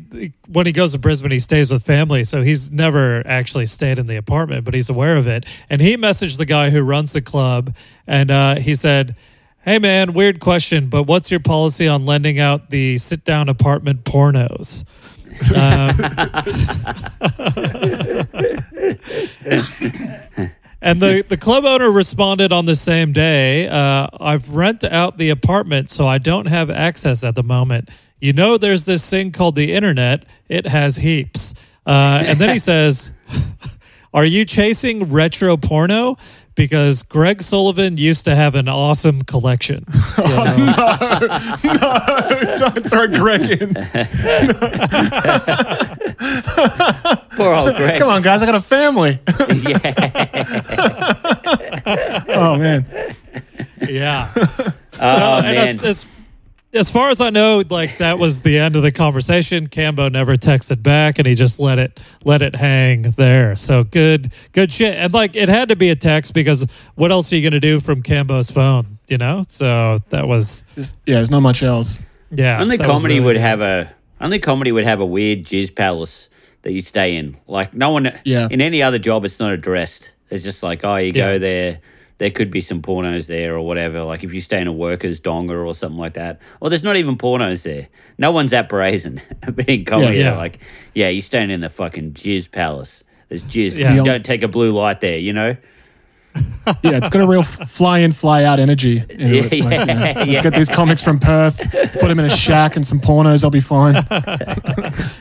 when 0.48 0.66
he 0.66 0.72
goes 0.72 0.94
to 0.94 1.00
Brisbane, 1.00 1.32
he 1.32 1.39
stays 1.39 1.72
with 1.72 1.84
family, 1.84 2.24
so 2.24 2.42
he's 2.42 2.72
never 2.72 3.25
actually 3.28 3.66
stayed 3.66 4.00
in 4.00 4.06
the 4.06 4.16
apartment, 4.16 4.63
but 4.63 4.74
he's 4.74 4.89
aware 4.89 5.18
of 5.18 5.28
it. 5.28 5.46
And 5.70 5.82
he 5.82 5.98
messaged 5.98 6.38
the 6.38 6.46
guy 6.46 6.70
who 6.70 6.82
runs 6.82 7.12
the 7.12 7.22
club, 7.22 7.75
and 8.08 8.32
uh, 8.32 8.56
he 8.56 8.75
said, 8.75 9.16
"Hey, 9.66 9.78
man, 9.80 10.13
weird 10.13 10.39
question, 10.39 10.88
but 10.88 11.04
what's 11.04 11.32
your 11.32 11.42
policy 11.42 11.88
on 11.88 12.06
lending 12.06 12.39
out 12.39 12.70
the 12.70 12.98
sit-down 12.98 13.50
apartment 13.50 14.06
pornos?" 14.06 14.86
Um, 15.55 15.96
And 20.81 21.01
the, 21.01 21.25
the 21.27 21.38
club 21.38 21.65
owner 21.65 21.91
responded 21.91 22.53
on 22.53 22.65
the 22.65 22.75
same 22.75 23.12
day 23.12 23.67
uh, 23.67 24.08
I've 24.19 24.50
rent 24.50 24.84
out 24.84 25.17
the 25.17 25.29
apartment, 25.29 25.89
so 25.89 26.08
I 26.08 26.19
don't 26.19 26.48
have 26.48 26.69
access 26.69 27.24
at 27.24 27.36
the 27.36 27.43
moment. 27.43 27.89
You 28.22 28.34
know, 28.34 28.58
there's 28.58 28.86
this 28.86 29.08
thing 29.10 29.31
called 29.31 29.55
the 29.55 29.74
internet, 29.74 30.25
it 30.48 30.67
has 30.67 30.98
heaps. 30.98 31.53
Uh, 31.86 32.24
and 32.25 32.39
then 32.39 32.50
he 32.50 32.60
says, 32.60 33.12
Are 34.13 34.25
you 34.25 34.46
chasing 34.46 35.12
retro 35.12 35.58
porno? 35.58 36.17
Because 36.60 37.04
Greg 37.04 37.42
Sullivan 37.42 37.96
used 37.96 38.25
to 38.25 38.36
have 38.36 38.54
an 38.54 38.68
awesome 38.68 39.22
collection. 39.24 39.86
So- 40.20 40.36
Don't 42.58 42.89
throw 42.89 43.08
Greg 43.08 43.62
in. 43.62 43.74
Poor 47.38 47.56
old 47.56 47.75
Greg. 47.75 47.98
Come 48.00 48.10
on, 48.10 48.22
guys. 48.22 48.42
I 48.44 48.46
got 48.46 48.56
a 48.56 48.62
family. 48.62 49.20
yeah. 49.68 49.94
oh 52.28 52.58
man. 52.58 52.86
yeah. 53.88 54.30
Oh 55.00 55.38
and 55.38 55.56
man. 55.56 55.68
As, 55.70 55.84
as, 55.84 56.06
as 56.74 56.92
far 56.92 57.10
as 57.10 57.20
I 57.20 57.30
know, 57.32 57.64
like 57.70 57.98
that 57.98 58.20
was 58.20 58.42
the 58.42 58.58
end 58.60 58.76
of 58.76 58.84
the 58.84 58.92
conversation. 58.92 59.68
Cambo 59.68 60.12
never 60.12 60.36
texted 60.36 60.84
back, 60.84 61.18
and 61.18 61.28
he 61.28 61.34
just 61.36 61.60
let 61.60 61.80
it 61.80 62.00
let 62.24 62.42
it 62.42 62.56
hang 62.56 63.02
there. 63.18 63.56
So 63.56 63.84
good, 63.84 64.32
good 64.52 64.72
shit. 64.72 64.96
And 64.96 65.14
like 65.14 65.36
it 65.36 65.50
had 65.50 65.70
to 65.70 65.76
be 65.76 65.90
a 65.90 65.96
text 65.96 66.34
because 66.34 66.68
what 66.96 67.12
else 67.12 67.32
are 67.32 67.36
you 67.36 67.42
going 67.42 67.54
to 67.54 67.60
do 67.60 67.80
from 67.80 68.04
Cambo's 68.04 68.52
phone? 68.52 68.98
you 69.08 69.18
know. 69.18 69.42
So 69.48 70.00
that 70.10 70.28
was 70.28 70.64
Just- 70.76 70.96
yeah, 71.08 71.16
there's 71.16 71.32
not 71.32 71.40
much 71.42 71.64
else. 71.64 72.00
yeah. 72.30 72.62
Only 72.62 72.78
comedy 72.78 73.16
really 73.16 73.26
would 73.26 73.34
good. 73.38 73.42
have 73.42 73.62
a 73.62 73.92
only 74.22 74.38
comedy 74.38 74.72
would 74.72 74.84
have 74.84 75.00
a 75.00 75.06
weird 75.06 75.46
jizz 75.46 75.74
palace 75.76 76.30
that 76.62 76.74
you 76.74 76.82
stay 76.84 77.16
in. 77.16 77.36
Like 77.48 77.74
no 77.74 77.90
one 77.90 78.12
Yeah. 78.24 78.48
in 78.52 78.62
any 78.62 78.84
other 78.84 79.00
job 79.00 79.26
it's 79.26 79.40
not 79.40 79.52
addressed. 79.52 80.12
It's 80.30 80.44
just 80.44 80.62
like, 80.62 80.86
oh 80.86 80.98
you 80.98 81.08
Yeah. 81.08 81.14
go 81.14 81.40
there, 81.40 81.80
there 82.20 82.30
could 82.30 82.52
be 82.52 82.62
some 82.62 82.82
pornos 82.82 83.26
there 83.28 83.56
or 83.56 83.62
whatever. 83.66 84.04
Like 84.04 84.24
if 84.24 84.34
you 84.34 84.40
stay 84.42 84.62
in 84.62 84.68
a 84.68 84.72
workers 84.74 85.20
donger 85.20 85.66
or 85.66 85.74
something 85.74 85.98
like 86.00 86.14
that. 86.14 86.40
Or 86.62 86.70
there's 86.70 86.84
not 86.84 86.96
even 86.98 87.18
pornos 87.18 87.64
there. 87.64 87.88
No 88.18 88.32
one's 88.32 88.52
that 88.52 88.70
brazen. 88.70 89.22
but 89.42 89.68
in 89.68 89.84
comedy 89.86 90.18
Yeah. 90.18 90.24
they're 90.32 90.38
like, 90.38 90.60
yeah, 90.94 91.10
you're 91.10 91.22
staying 91.22 91.50
in 91.50 91.62
the 91.62 91.70
fucking 91.70 92.12
jizz 92.14 92.52
palace. 92.52 93.04
There's 93.30 93.44
jizz. 93.44 93.78
Yeah. 93.80 93.96
You 93.96 94.04
don't 94.06 94.24
take 94.26 94.44
a 94.44 94.48
blue 94.48 94.72
light 94.72 95.02
there, 95.02 95.18
you 95.18 95.34
know? 95.34 95.58
Yeah, 96.84 96.98
it's 96.98 97.10
got 97.10 97.24
a 97.24 97.28
real 97.28 97.42
fly 97.42 98.00
in, 98.00 98.12
fly 98.12 98.44
out 98.44 98.60
energy. 98.60 98.98
in 99.00 99.06
it. 99.10 99.44
Like, 99.44 99.54
you 99.54 99.64
know, 99.64 99.70
Yeah, 99.72 100.14
let's 100.16 100.30
yeah. 100.30 100.44
get 100.44 100.54
these 100.54 100.70
comics 100.70 101.04
from 101.04 101.18
Perth, 101.20 101.58
put 101.72 102.08
them 102.08 102.20
in 102.20 102.26
a 102.26 102.30
shack 102.30 102.76
and 102.76 102.86
some 102.86 103.00
pornos, 103.00 103.44
I'll 103.44 103.50
be 103.50 103.60
fine. 103.60 103.96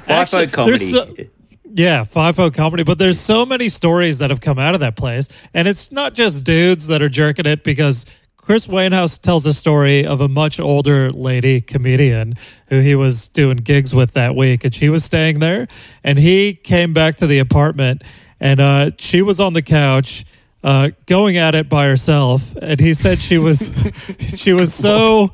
FIFO 0.05 0.31
there's 0.31 0.51
comedy. 0.51 1.31
Yeah, 1.79 2.03
FIFO 2.03 2.53
comedy, 2.53 2.83
but 2.83 2.99
there's 2.99 3.21
so 3.21 3.47
many 3.47 3.69
stories 3.69 4.19
that 4.19 4.31
have 4.31 4.41
come 4.41 4.59
out 4.59 4.75
of 4.75 4.81
that 4.81 4.97
place, 4.97 5.29
and 5.55 5.69
it's 5.69 5.93
not 5.93 6.13
just 6.13 6.43
dudes 6.43 6.89
that 6.89 7.01
are 7.03 7.09
jerking 7.09 7.47
it 7.47 7.63
because 7.63 8.05
Chris 8.37 8.67
Wainhouse 8.67 9.17
tells 9.17 9.47
a 9.47 9.55
story 9.55 10.05
of 10.05 10.21
a 10.21 10.27
much 10.27 10.59
older 10.59 11.13
lady 11.13 11.61
comedian 11.61 12.35
who 12.67 12.81
he 12.81 12.97
was 12.97 13.29
doing 13.29 13.59
gigs 13.59 13.95
with 13.95 14.15
that 14.15 14.35
week, 14.35 14.65
and 14.65 14.75
she 14.75 14.89
was 14.89 15.05
staying 15.05 15.39
there, 15.39 15.69
and 16.03 16.19
he 16.19 16.53
came 16.53 16.93
back 16.93 17.17
to 17.19 17.29
the 17.29 17.39
apartment, 17.39 18.03
and 18.41 18.59
uh, 18.59 18.91
she 18.99 19.23
was 19.23 19.39
on 19.39 19.53
the 19.53 19.63
couch. 19.63 20.25
Uh, 20.65 20.91
going 21.07 21.37
at 21.37 21.55
it 21.55 21.69
by 21.69 21.87
herself, 21.87 22.57
and 22.61 22.81
he 22.81 22.93
said 22.93 23.21
she 23.21 23.39
was, 23.39 23.73
she 24.19 24.53
was 24.53 24.75
so, 24.75 25.33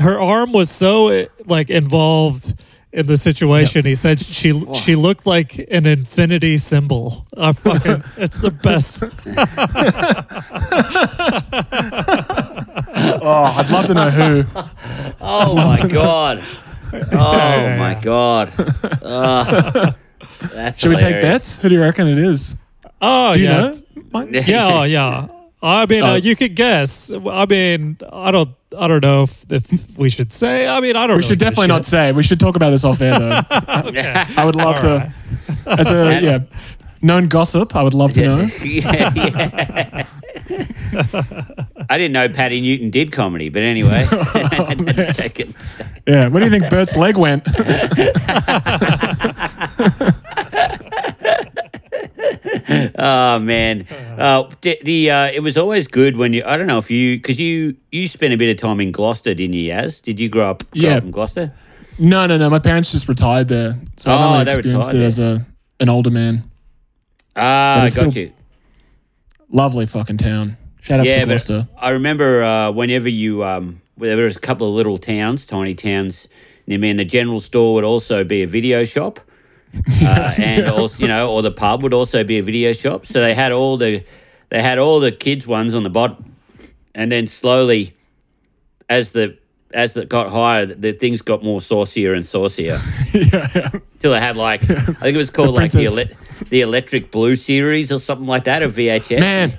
her 0.00 0.20
arm 0.20 0.50
was 0.50 0.68
so 0.68 1.26
like 1.46 1.70
involved 1.70 2.60
in 2.92 3.06
the 3.06 3.16
situation. 3.16 3.84
He 3.84 3.94
said 3.94 4.20
she 4.20 4.64
she 4.74 4.96
looked 4.96 5.26
like 5.26 5.58
an 5.70 5.86
infinity 5.86 6.58
symbol. 6.58 7.26
I 7.36 7.52
fucking, 7.52 8.02
it's 8.16 8.38
the 8.38 8.50
best. 8.50 9.02
Oh, 13.00 13.54
I'd 13.56 13.70
love 13.70 13.86
to 13.86 13.94
know 13.94 14.10
who. 14.10 14.44
Oh 15.20 15.54
my 15.54 15.86
god! 15.86 16.42
Oh 17.12 17.76
my 17.78 18.00
god! 18.02 18.50
Ugh. 19.02 19.94
that's 20.54 20.78
Should 20.78 20.88
we 20.88 20.96
take 20.96 21.20
bets? 21.20 21.58
Who 21.58 21.68
do 21.68 21.74
you 21.74 21.82
reckon 21.82 22.08
it 22.08 22.16
is? 22.16 22.56
Oh 23.02 23.34
Do 23.34 23.40
you 23.40 23.46
yeah, 23.46 23.72
know? 24.14 24.24
Yeah, 24.30 24.68
oh, 24.72 24.82
yeah. 24.84 25.26
I 25.62 25.86
mean, 25.86 26.02
Oh. 26.04 26.12
uh, 26.12 26.14
you 26.16 26.36
could 26.36 26.54
guess. 26.54 27.10
I 27.10 27.46
mean, 27.46 27.96
I 28.12 28.30
don't, 28.30 28.50
I 28.78 28.86
don't 28.86 29.02
know 29.02 29.24
if, 29.24 29.44
if 29.50 29.98
we 29.98 30.08
should 30.08 30.32
say. 30.32 30.68
I 30.68 30.78
mean, 30.80 30.94
I 30.94 31.00
don't. 31.06 31.10
Know. 31.10 31.16
We 31.16 31.22
should 31.22 31.38
definitely 31.40 31.66
not 31.68 31.84
say. 31.84 32.12
We 32.12 32.22
should 32.22 32.38
talk 32.38 32.54
about 32.54 32.70
this 32.70 32.84
off 32.84 33.00
air, 33.00 33.18
though. 33.18 33.40
I 33.50 34.42
would 34.44 34.54
love 34.54 34.76
All 34.76 34.82
to, 34.82 35.12
right. 35.66 35.78
as 35.80 35.90
a 35.90 36.20
yeah, 36.22 36.38
known 37.02 37.26
gossip. 37.28 37.74
I 37.74 37.82
would 37.82 37.94
love 37.94 38.12
to 38.12 38.22
know. 38.24 38.38
yeah, 38.62 39.12
yeah. 39.14 40.06
I 41.90 41.98
didn't 41.98 42.12
know 42.12 42.28
Patti 42.28 42.60
Newton 42.60 42.90
did 42.90 43.10
comedy, 43.12 43.48
but 43.48 43.62
anyway. 43.62 44.06
Let's 44.10 45.16
take 45.16 45.40
it. 45.40 45.54
Yeah, 46.06 46.28
where 46.28 46.40
do 46.40 46.46
you 46.46 46.50
think 46.58 46.70
Bert's 46.70 46.96
leg 46.96 47.16
went? 47.16 47.44
Oh 52.98 53.38
man, 53.38 53.86
uh, 54.18 54.48
the, 54.60 54.78
the 54.82 55.10
uh, 55.10 55.26
it 55.32 55.40
was 55.42 55.56
always 55.56 55.86
good 55.86 56.16
when 56.16 56.32
you. 56.34 56.42
I 56.44 56.56
don't 56.58 56.66
know 56.66 56.78
if 56.78 56.90
you 56.90 57.16
because 57.16 57.40
you 57.40 57.76
you 57.90 58.06
spent 58.06 58.34
a 58.34 58.36
bit 58.36 58.50
of 58.50 58.60
time 58.60 58.80
in 58.80 58.92
Gloucester, 58.92 59.32
didn't 59.34 59.54
you? 59.54 59.72
Yaz? 59.72 60.02
Did 60.02 60.20
you 60.20 60.28
grow 60.28 60.50
up? 60.50 60.70
Grow 60.72 60.82
Yeah. 60.90 60.96
up 60.96 61.04
in 61.04 61.10
Gloucester. 61.10 61.52
No, 61.98 62.26
no, 62.26 62.36
no. 62.36 62.50
My 62.50 62.58
parents 62.58 62.92
just 62.92 63.08
retired 63.08 63.48
there, 63.48 63.74
so 63.96 64.10
Oh, 64.10 64.14
I've 64.14 64.20
only 64.20 64.44
they 64.44 64.52
experienced 64.52 64.88
retired 64.88 65.02
it 65.02 65.06
as 65.06 65.18
a 65.18 65.46
an 65.80 65.88
older 65.88 66.10
man. 66.10 66.44
Ah, 67.34 67.84
I 67.84 67.90
got 67.90 68.14
you. 68.14 68.32
Lovely 69.50 69.86
fucking 69.86 70.18
town. 70.18 70.56
Shout 70.82 71.00
out 71.00 71.06
Yeah, 71.06 71.20
to 71.20 71.26
Gloucester. 71.26 71.68
I 71.78 71.90
remember 71.90 72.42
uh, 72.42 72.70
whenever 72.70 73.08
you 73.08 73.44
um, 73.44 73.80
there 73.96 74.16
was 74.24 74.36
a 74.36 74.40
couple 74.40 74.68
of 74.68 74.74
little 74.74 74.98
towns, 74.98 75.46
tiny 75.46 75.74
towns 75.74 76.28
near 76.66 76.78
me, 76.78 76.90
and 76.90 76.98
the 76.98 77.04
general 77.04 77.40
store 77.40 77.74
would 77.74 77.84
also 77.84 78.24
be 78.24 78.42
a 78.42 78.46
video 78.46 78.84
shop, 78.84 79.20
uh, 80.02 80.34
and 80.38 80.68
also 80.68 81.02
you 81.02 81.08
know, 81.08 81.30
or 81.30 81.42
the 81.42 81.50
pub 81.50 81.82
would 81.82 81.94
also 81.94 82.24
be 82.24 82.38
a 82.38 82.42
video 82.42 82.72
shop. 82.72 83.06
So 83.06 83.20
they 83.20 83.34
had 83.34 83.52
all 83.52 83.76
the 83.76 84.04
they 84.48 84.62
had 84.62 84.78
all 84.78 85.00
the 85.00 85.12
kids 85.12 85.46
ones 85.46 85.74
on 85.74 85.82
the 85.82 85.90
bottom, 85.90 86.34
and 86.94 87.12
then 87.12 87.26
slowly, 87.26 87.94
as 88.88 89.12
the 89.12 89.38
as 89.72 89.96
it 89.96 90.08
got 90.08 90.30
higher, 90.30 90.66
the, 90.66 90.74
the 90.74 90.92
things 90.92 91.20
got 91.20 91.42
more 91.42 91.60
saucier 91.60 92.14
and 92.14 92.24
saucier. 92.24 92.80
yeah, 93.12 93.48
yeah. 93.54 93.70
Till 93.98 94.12
they 94.12 94.20
had 94.20 94.36
like 94.36 94.62
I 94.62 94.66
think 94.66 95.14
it 95.14 95.16
was 95.16 95.30
called 95.30 95.54
like 95.54 95.72
the 95.72 95.86
ele- 95.86 96.16
the 96.48 96.60
Electric 96.62 97.10
Blue 97.10 97.36
series 97.36 97.92
or 97.92 97.98
something 97.98 98.26
like 98.26 98.44
that 98.44 98.62
of 98.62 98.74
VHS. 98.74 99.20
Man, 99.20 99.58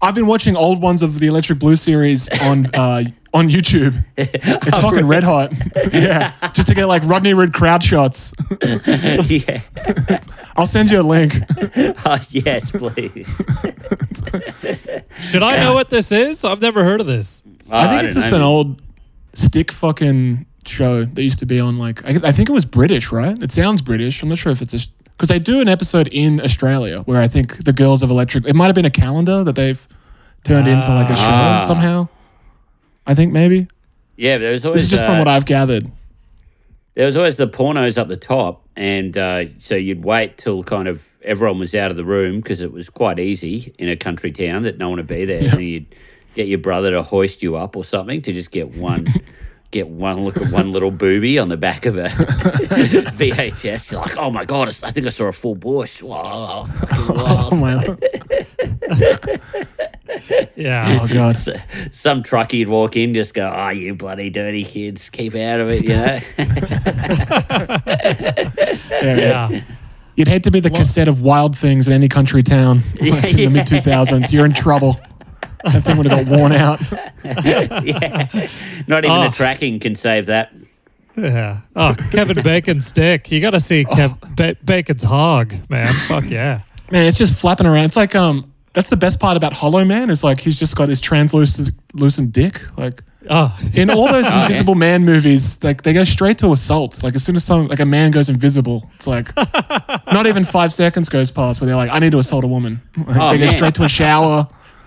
I've 0.00 0.14
been 0.14 0.26
watching 0.26 0.56
old 0.56 0.80
ones 0.80 1.02
of 1.02 1.18
the 1.18 1.26
Electric 1.26 1.58
Blue 1.58 1.76
series 1.76 2.28
on 2.42 2.70
uh, 2.74 3.04
on 3.36 3.48
YouTube. 3.48 4.02
It's 4.18 4.80
fucking 4.80 5.06
red 5.06 5.22
hot. 5.22 5.52
yeah, 5.92 6.32
just 6.54 6.68
to 6.68 6.74
get 6.74 6.86
like 6.86 7.02
Rodney 7.04 7.34
Rude 7.34 7.52
crowd 7.52 7.82
shots. 7.82 8.32
yeah. 9.28 9.60
I'll 10.56 10.66
send 10.66 10.90
you 10.90 11.00
a 11.00 11.02
link. 11.02 11.34
Oh, 12.04 12.18
yes, 12.30 12.70
please. 12.70 13.28
Should 15.20 15.42
I 15.42 15.56
know 15.62 15.74
what 15.74 15.90
this 15.90 16.10
is? 16.10 16.44
I've 16.44 16.60
never 16.60 16.82
heard 16.82 17.00
of 17.00 17.06
this. 17.06 17.42
Oh, 17.70 17.78
I 17.78 17.88
think 17.88 18.04
it's 18.04 18.14
just 18.14 18.30
know. 18.30 18.38
an 18.38 18.42
old 18.42 18.82
stick 19.34 19.70
fucking 19.70 20.46
show 20.66 21.04
that 21.04 21.22
used 21.22 21.38
to 21.40 21.46
be 21.46 21.60
on 21.60 21.78
like 21.78 22.04
I, 22.04 22.28
I 22.28 22.32
think 22.32 22.48
it 22.48 22.52
was 22.52 22.64
British, 22.64 23.12
right? 23.12 23.40
It 23.42 23.52
sounds 23.52 23.82
British. 23.82 24.22
I'm 24.22 24.28
not 24.28 24.38
sure 24.38 24.52
if 24.52 24.62
it's 24.62 24.74
a 24.74 24.78
because 25.12 25.28
they 25.28 25.38
do 25.38 25.60
an 25.60 25.68
episode 25.68 26.08
in 26.08 26.40
Australia 26.42 27.00
where 27.00 27.20
I 27.20 27.28
think 27.28 27.64
the 27.64 27.72
girls 27.72 28.02
of 28.02 28.10
Electric. 28.10 28.46
It 28.46 28.54
might 28.56 28.66
have 28.66 28.74
been 28.74 28.84
a 28.86 28.90
calendar 28.90 29.44
that 29.44 29.54
they've 29.56 29.86
turned 30.44 30.68
into 30.68 30.88
like 30.88 31.10
a 31.10 31.16
show 31.16 31.22
Ah. 31.28 31.64
somehow. 31.66 32.08
I 33.06 33.14
think 33.14 33.32
maybe 33.32 33.68
Yeah, 34.16 34.38
there 34.38 34.52
was 34.52 34.62
this 34.62 34.82
is 34.82 34.90
just 34.90 35.04
uh, 35.04 35.06
from 35.08 35.18
what 35.18 35.28
I've 35.28 35.46
gathered. 35.46 35.90
there 36.94 37.06
was 37.06 37.16
always 37.16 37.36
the 37.36 37.48
pornos 37.48 37.98
up 37.98 38.08
the 38.08 38.16
top, 38.16 38.66
and 38.76 39.16
uh, 39.16 39.44
so 39.60 39.74
you'd 39.74 40.04
wait 40.04 40.38
till 40.38 40.62
kind 40.64 40.88
of 40.88 41.10
everyone 41.22 41.58
was 41.58 41.74
out 41.74 41.90
of 41.90 41.96
the 41.96 42.04
room 42.04 42.40
because 42.40 42.62
it 42.62 42.72
was 42.72 42.88
quite 42.88 43.18
easy 43.18 43.74
in 43.78 43.88
a 43.88 43.96
country 43.96 44.32
town 44.32 44.62
that 44.62 44.78
no 44.78 44.88
one 44.88 44.96
would 44.98 45.06
be 45.06 45.24
there, 45.24 45.50
and 45.52 45.62
you'd 45.62 45.94
get 46.34 46.48
your 46.48 46.58
brother 46.58 46.90
to 46.90 47.02
hoist 47.02 47.42
you 47.42 47.56
up 47.56 47.76
or 47.76 47.84
something 47.84 48.20
to 48.22 48.32
just 48.32 48.50
get 48.50 48.74
one. 48.76 49.06
Get 49.76 49.88
one 49.88 50.24
look 50.24 50.38
at 50.38 50.50
one 50.50 50.72
little 50.72 50.90
booby 50.90 51.38
on 51.38 51.50
the 51.50 51.58
back 51.58 51.84
of 51.84 51.98
a 51.98 52.08
VHS. 52.08 53.92
You're 53.92 54.00
like, 54.00 54.16
oh 54.16 54.30
my 54.30 54.46
god! 54.46 54.68
I 54.82 54.90
think 54.90 55.06
I 55.06 55.10
saw 55.10 55.26
a 55.26 55.32
full 55.32 55.54
bush. 55.54 56.02
Wow, 56.02 56.22
oh, 56.24 56.64
fucking. 56.86 57.16
Oh 57.18 57.54
my! 57.54 57.76
Yeah. 60.56 61.00
Oh 61.02 61.08
god! 61.12 61.36
some 61.92 62.22
trucky'd 62.22 62.70
walk 62.70 62.96
in, 62.96 63.12
just 63.12 63.34
go, 63.34 63.52
"Oh, 63.54 63.68
you 63.68 63.94
bloody 63.94 64.30
dirty 64.30 64.64
kids, 64.64 65.10
keep 65.10 65.34
out 65.34 65.60
of 65.60 65.68
it," 65.68 65.84
you 65.84 65.90
know. 65.90 66.18
Yeah, 69.02 69.16
yeah. 69.18 69.48
Yeah. 69.50 69.60
You'd 70.14 70.28
hate 70.28 70.44
to 70.44 70.50
be 70.50 70.60
the 70.60 70.70
cassette 70.70 71.08
of 71.08 71.20
Wild 71.20 71.54
Things 71.58 71.86
in 71.86 71.92
any 71.92 72.08
country 72.08 72.42
town 72.42 72.80
like 72.98 73.32
in 73.32 73.36
the 73.36 73.48
mid 73.50 73.66
2000s. 73.66 74.32
You're 74.32 74.46
in 74.46 74.54
trouble. 74.54 74.98
That 75.72 75.82
thing 75.84 75.96
would 75.96 76.06
have 76.06 76.26
got 76.28 76.38
worn 76.38 76.52
out. 76.52 76.80
yeah, 77.24 78.48
not 78.86 79.04
even 79.04 79.16
Oh. 79.16 79.28
the 79.28 79.34
tracking 79.34 79.78
can 79.80 79.94
save 79.94 80.26
that. 80.26 80.52
Yeah. 81.16 81.60
Oh, 81.74 81.94
Kevin 82.10 82.42
Bacon's 82.42 82.92
dick. 82.92 83.30
You 83.32 83.40
got 83.40 83.50
to 83.52 83.60
see 83.60 83.84
Kev- 83.84 84.36
ba- 84.36 84.56
Bacon's 84.64 85.02
hog, 85.02 85.54
man. 85.70 85.92
Fuck 85.92 86.24
yeah. 86.28 86.60
Man, 86.90 87.06
it's 87.06 87.16
just 87.18 87.34
flapping 87.34 87.66
around. 87.66 87.86
It's 87.86 87.96
like 87.96 88.14
um, 88.14 88.52
that's 88.74 88.88
the 88.88 88.96
best 88.98 89.18
part 89.18 89.36
about 89.36 89.52
Hollow 89.54 89.84
Man 89.84 90.10
is 90.10 90.22
like 90.22 90.40
he's 90.40 90.58
just 90.58 90.76
got 90.76 90.88
his 90.88 91.00
translucent 91.00 91.70
lucent 91.94 92.32
dick. 92.32 92.60
Like 92.76 93.02
Oh, 93.28 93.58
in 93.74 93.90
all 93.90 94.06
those 94.06 94.30
Invisible 94.32 94.76
Man 94.76 95.04
movies, 95.04 95.64
like 95.64 95.82
they 95.82 95.92
go 95.92 96.04
straight 96.04 96.38
to 96.38 96.52
assault. 96.52 97.02
Like 97.02 97.14
as 97.16 97.24
soon 97.24 97.34
as 97.34 97.42
someone 97.44 97.66
like 97.68 97.80
a 97.80 97.84
man 97.86 98.12
goes 98.12 98.28
invisible, 98.28 98.88
it's 98.96 99.06
like 99.08 99.34
not 100.12 100.26
even 100.26 100.44
five 100.44 100.72
seconds 100.72 101.08
goes 101.08 101.30
past 101.32 101.60
where 101.60 101.66
they're 101.66 101.76
like, 101.76 101.90
I 101.90 101.98
need 101.98 102.12
to 102.12 102.18
assault 102.20 102.44
a 102.44 102.46
woman. 102.46 102.80
Like, 102.96 103.16
Oh, 103.18 103.30
they 103.32 103.38
go 103.38 103.46
straight 103.48 103.74
to 103.76 103.82
a 103.84 103.88
shower. 103.88 104.46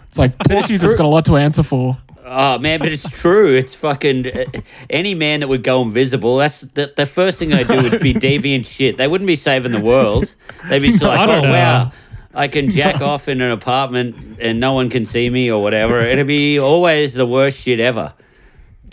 It's 0.10 0.18
like 0.18 0.38
Porky's 0.50 0.82
has 0.82 0.96
got 0.96 1.06
a 1.06 1.08
lot 1.08 1.26
to 1.26 1.38
answer 1.38 1.64
for. 1.64 1.98
Oh 2.32 2.60
man, 2.60 2.80
but 2.80 2.90
it's 2.92 3.10
true. 3.10 3.56
It's 3.56 3.74
fucking 3.74 4.28
uh, 4.28 4.44
any 4.90 5.16
man 5.16 5.40
that 5.40 5.48
would 5.48 5.64
go 5.64 5.82
invisible. 5.82 6.38
That's 6.38 6.62
the, 6.62 6.94
the 6.96 7.08
first 7.08 7.40
thing 7.40 7.50
they 7.50 7.64
do 7.64 7.82
would 7.82 8.02
be 8.02 8.14
deviant 8.16 8.68
shit. 8.68 8.98
They 8.98 9.08
wouldn't 9.08 9.28
be 9.28 9.36
saving 9.36 9.72
the 9.72 9.84
world. 9.84 10.36
They'd 10.70 10.80
be 10.80 10.92
like, 10.98 11.20
I 11.20 11.26
don't 11.26 11.46
oh 11.46 11.48
know. 11.48 11.52
wow, 11.52 11.92
I 12.36 12.48
can 12.48 12.70
jack 12.70 13.02
off 13.02 13.28
in 13.28 13.42
an 13.42 13.52
apartment 13.52 14.38
and 14.40 14.60
no 14.60 14.74
one 14.74 14.92
can 14.92 15.06
see 15.06 15.30
me 15.30 15.52
or 15.52 15.62
whatever. 15.64 16.00
It'd 16.00 16.28
be 16.28 16.60
always 16.60 17.14
the 17.16 17.26
worst 17.26 17.62
shit 17.62 17.80
ever. 17.80 18.14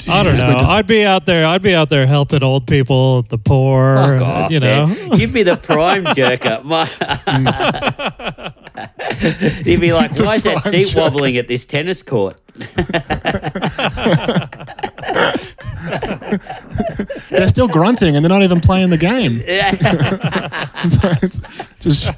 I 0.09 0.23
don't 0.23 0.37
know. 0.37 0.53
Just... 0.53 0.71
I'd 0.71 0.87
be 0.87 1.05
out 1.05 1.27
there. 1.27 1.47
I'd 1.47 1.63
be 1.63 1.75
out 1.75 1.89
there 1.89 2.07
helping 2.07 2.43
old 2.43 2.67
people, 2.67 3.23
the 3.23 3.39
poor. 3.39 3.97
Fuck 3.97 4.21
uh, 4.21 4.25
off, 4.25 4.51
you 4.51 4.61
know. 4.61 4.87
man. 4.87 5.13
You'd 5.13 5.33
be 5.33 5.43
the 5.43 5.57
prime 5.57 6.05
jerker. 6.05 6.63
My- 6.65 8.13
You'd 9.65 9.81
be 9.81 9.93
like, 9.93 10.11
why 10.19 10.37
is 10.37 10.43
that 10.45 10.63
seat 10.63 10.95
wobbling 10.95 11.37
at 11.37 11.49
this 11.49 11.67
tennis 11.67 12.03
court? 12.03 12.41
They're 17.31 17.49
still 17.49 17.69
grunting 17.69 18.17
and 18.17 18.25
they're 18.25 18.31
not 18.31 18.43
even 18.43 18.61
playing 18.61 18.91
the 18.91 18.99
game. 18.99 19.43
It's 21.23 21.41
just 21.81 22.09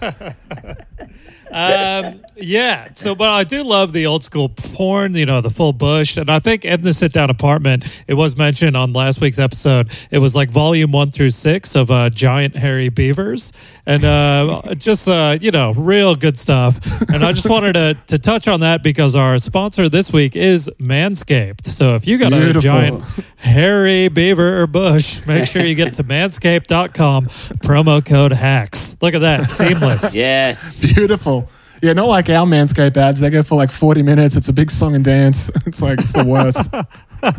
um, 1.52 2.20
yeah. 2.40 2.88
So, 2.94 3.14
but 3.14 3.28
I 3.28 3.44
do 3.44 3.62
love 3.62 3.92
the 3.92 4.06
old 4.06 4.24
school 4.24 4.48
porn, 4.48 5.14
you 5.14 5.26
know, 5.26 5.40
the 5.40 5.50
full 5.50 5.72
bush. 5.72 6.16
And 6.16 6.30
I 6.30 6.38
think 6.38 6.64
in 6.64 6.82
the 6.82 6.94
sit 6.94 7.12
down 7.12 7.30
apartment, 7.30 7.84
it 8.06 8.14
was 8.14 8.36
mentioned 8.36 8.76
on 8.76 8.92
last 8.92 9.20
week's 9.20 9.38
episode, 9.38 9.90
it 10.10 10.18
was 10.18 10.34
like 10.34 10.50
volume 10.50 10.92
one 10.92 11.10
through 11.10 11.30
six 11.30 11.74
of 11.74 11.90
uh, 11.90 12.10
Giant 12.10 12.56
Hairy 12.56 12.88
Beavers. 12.88 13.52
And 13.86 14.04
uh, 14.04 14.74
just, 14.74 15.08
uh, 15.08 15.38
you 15.40 15.50
know, 15.50 15.72
real 15.72 16.14
good 16.14 16.38
stuff. 16.38 16.78
And 17.10 17.24
I 17.24 17.32
just 17.32 17.48
wanted 17.48 17.72
to, 17.74 17.98
to 18.08 18.18
touch 18.18 18.46
on 18.46 18.60
that 18.60 18.82
because 18.82 19.16
our 19.16 19.38
sponsor 19.38 19.88
this 19.88 20.12
week 20.12 20.36
is 20.36 20.70
Manscaped. 20.78 21.64
So 21.64 21.94
if 21.94 22.06
you 22.06 22.18
got 22.18 22.32
a 22.32 22.52
giant 22.60 23.02
hairy 23.36 24.08
beaver 24.08 24.62
or 24.62 24.66
bush, 24.66 25.24
make 25.26 25.46
sure 25.46 25.64
you 25.64 25.74
get 25.74 25.94
to 25.94 26.04
manscaped.com, 26.04 27.26
promo 27.26 28.04
code 28.04 28.32
HACKS. 28.32 28.96
Look 29.00 29.14
at 29.14 29.20
that. 29.20 29.48
Seamless. 29.48 30.14
yes. 30.14 30.80
beautiful. 30.80 31.48
Yeah, 31.82 31.92
not 31.92 32.08
like 32.08 32.28
our 32.30 32.44
Manscaped 32.46 32.96
ads. 32.96 33.20
They 33.20 33.30
go 33.30 33.42
for 33.42 33.54
like 33.56 33.70
40 33.70 34.02
minutes. 34.02 34.36
It's 34.36 34.48
a 34.48 34.52
big 34.52 34.70
song 34.70 34.94
and 34.94 35.04
dance. 35.04 35.50
It's 35.66 35.80
like, 35.82 36.00
it's 36.00 36.12
the 36.12 36.24
worst. 36.26 36.68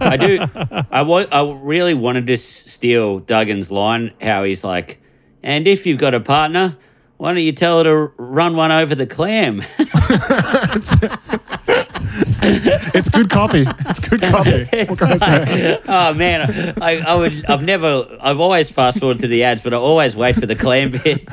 I 0.02 0.18
do. 0.18 0.40
I 0.92 1.02
wa- 1.02 1.26
I 1.32 1.52
really 1.62 1.94
wanted 1.94 2.28
to 2.28 2.34
s- 2.34 2.42
steal 2.44 3.20
Duggan's 3.22 3.72
line. 3.72 4.14
How 4.22 4.44
he's 4.44 4.64
like, 4.64 5.02
and 5.44 5.68
if 5.68 5.86
you've 5.86 5.98
got 6.00 6.14
a 6.14 6.20
partner, 6.20 6.78
why 7.18 7.34
don't 7.34 7.44
you 7.44 7.52
tell 7.54 7.80
her 7.80 7.84
to 7.86 8.14
run 8.18 8.56
one 8.56 8.72
over 8.72 8.94
the 8.96 9.08
clam? 9.08 9.64
It's 12.42 13.10
good 13.10 13.30
copy. 13.30 13.66
It's 13.68 14.00
good 14.00 14.22
copy. 14.22 14.66
What 14.90 14.98
can 15.00 15.08
I 15.12 15.18
say? 15.18 15.80
oh 15.88 16.14
man, 16.16 16.74
I, 16.82 17.00
I 17.06 17.16
would. 17.16 17.46
I've 17.46 17.62
never. 17.64 18.18
I've 18.20 18.40
always 18.40 18.70
fast 18.70 19.00
forwarded 19.00 19.22
to 19.24 19.28
the 19.28 19.44
ads, 19.44 19.62
but 19.62 19.74
I 19.74 19.78
always 19.78 20.16
wait 20.16 20.36
for 20.36 20.46
the 20.48 20.56
clam 20.56 20.90
bit. 20.92 21.24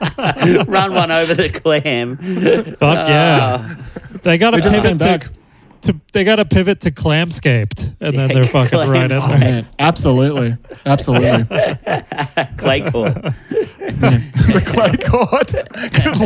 run 0.68 0.92
one 0.94 1.10
over 1.10 1.34
the 1.34 1.50
clam. 1.62 2.16
Fuck 2.16 3.08
yeah. 3.08 3.76
They 4.22 4.38
got 4.38 4.50
to 4.52 4.60
just 4.60 4.74
came 4.76 4.82
pivot 4.82 4.98
back. 4.98 5.22
to, 5.22 5.92
to 5.92 6.00
they 6.12 6.24
got 6.24 6.36
to 6.36 6.44
pivit 6.44 6.80
to 6.80 6.90
clamscaped 6.90 7.94
and 8.00 8.16
then 8.16 8.28
Yeah, 8.28 8.34
they're 8.34 8.44
fucking 8.44 8.78
right 8.90 9.10
in 9.10 9.20
clams. 9.20 9.40
there. 9.40 9.52
Man, 9.52 9.66
absolutely. 9.78 10.56
Absolutely. 10.86 11.44
Clay 12.56 12.80
court. 12.90 13.14
the 13.14 14.62
clay 14.66 14.96
court. 15.08 15.52
Good 15.94 16.20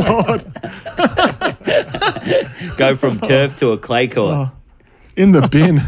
Lord. 2.69 2.77
Go 2.77 2.95
from 2.95 3.19
turf 3.19 3.57
to 3.59 3.71
a 3.71 3.77
clay 3.77 4.07
court. 4.07 4.49
In 5.15 5.31
the 5.31 5.47
bin. 5.51 5.79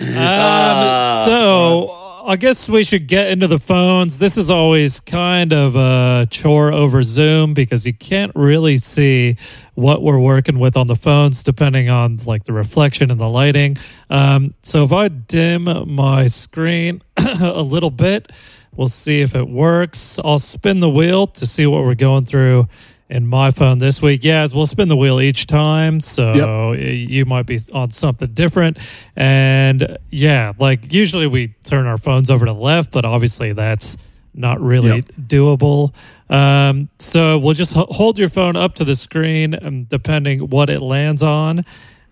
Um, 0.00 1.26
so 1.26 2.05
I 2.28 2.34
guess 2.34 2.68
we 2.68 2.82
should 2.82 3.06
get 3.06 3.28
into 3.28 3.46
the 3.46 3.60
phones. 3.60 4.18
This 4.18 4.36
is 4.36 4.50
always 4.50 4.98
kind 4.98 5.52
of 5.52 5.76
a 5.76 6.26
chore 6.28 6.72
over 6.72 7.04
Zoom 7.04 7.54
because 7.54 7.86
you 7.86 7.94
can't 7.94 8.32
really 8.34 8.78
see 8.78 9.36
what 9.74 10.02
we're 10.02 10.18
working 10.18 10.58
with 10.58 10.76
on 10.76 10.88
the 10.88 10.96
phones 10.96 11.44
depending 11.44 11.88
on 11.88 12.16
like 12.26 12.42
the 12.42 12.52
reflection 12.52 13.12
and 13.12 13.20
the 13.20 13.28
lighting. 13.28 13.76
Um, 14.10 14.54
so 14.64 14.82
if 14.82 14.90
I 14.90 15.06
dim 15.06 15.94
my 15.94 16.26
screen 16.26 17.00
a 17.16 17.62
little 17.62 17.92
bit, 17.92 18.32
we'll 18.74 18.88
see 18.88 19.20
if 19.20 19.36
it 19.36 19.48
works. 19.48 20.18
I'll 20.24 20.40
spin 20.40 20.80
the 20.80 20.90
wheel 20.90 21.28
to 21.28 21.46
see 21.46 21.64
what 21.68 21.84
we're 21.84 21.94
going 21.94 22.24
through 22.24 22.66
in 23.08 23.26
my 23.26 23.50
phone 23.50 23.78
this 23.78 24.02
week. 24.02 24.24
Yes, 24.24 24.52
we'll 24.54 24.66
spin 24.66 24.88
the 24.88 24.96
wheel 24.96 25.20
each 25.20 25.46
time. 25.46 26.00
So 26.00 26.70
y- 26.70 26.76
you 27.08 27.24
might 27.24 27.46
be 27.46 27.58
on 27.72 27.90
something 27.90 28.32
different. 28.32 28.78
And 29.14 29.96
yeah, 30.10 30.52
like 30.58 30.92
usually 30.92 31.26
we 31.26 31.54
turn 31.62 31.86
our 31.86 31.98
phones 31.98 32.30
over 32.30 32.46
to 32.46 32.52
the 32.52 32.58
left, 32.58 32.90
but 32.90 33.04
obviously 33.04 33.52
that's 33.52 33.96
not 34.34 34.60
really 34.60 34.96
Yep. 34.96 35.04
doable. 35.28 35.92
Um, 36.28 36.88
so 36.98 37.38
we'll 37.38 37.54
just 37.54 37.76
h- 37.76 37.86
hold 37.90 38.18
your 38.18 38.28
phone 38.28 38.56
up 38.56 38.74
to 38.76 38.84
the 38.84 38.96
screen, 38.96 39.54
and 39.54 39.88
depending 39.88 40.40
what 40.50 40.68
it 40.68 40.82
lands 40.82 41.22
on. 41.22 41.64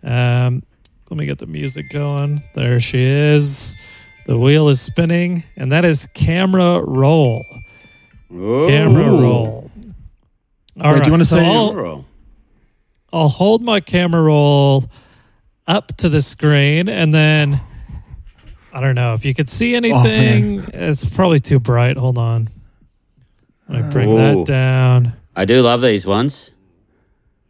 Um, 0.04 0.62
let 1.10 1.18
me 1.18 1.26
get 1.26 1.38
the 1.38 1.46
music 1.46 1.90
going. 1.90 2.42
There 2.54 2.78
she 2.80 3.02
is. 3.02 3.76
The 4.26 4.38
wheel 4.38 4.68
is 4.68 4.80
spinning, 4.80 5.42
and 5.56 5.72
that 5.72 5.84
is 5.84 6.06
camera 6.14 6.80
roll. 6.80 7.44
Camera 8.30 9.10
roll. 9.10 9.63
All 10.80 10.92
Wait, 10.94 11.02
do 11.04 11.08
you 11.08 11.12
wanna 11.12 11.24
so 11.24 11.36
say- 11.36 11.46
I'll, 11.46 12.04
I'll 13.12 13.28
hold 13.28 13.62
my 13.62 13.80
camera 13.80 14.22
roll 14.22 14.84
up 15.66 15.96
to 15.98 16.08
the 16.08 16.20
screen, 16.20 16.88
and 16.88 17.14
then 17.14 17.60
I 18.72 18.80
don't 18.80 18.96
know 18.96 19.14
if 19.14 19.24
you 19.24 19.34
could 19.34 19.48
see 19.48 19.74
anything. 19.76 20.64
it's 20.74 21.04
probably 21.04 21.38
too 21.40 21.60
bright. 21.60 21.96
Hold 21.96 22.18
on. 22.18 22.48
I 23.68 23.82
bring 23.82 24.10
Ooh. 24.10 24.16
that 24.16 24.46
down. 24.46 25.14
I 25.36 25.44
do 25.44 25.62
love 25.62 25.80
these 25.80 26.04
ones. 26.04 26.50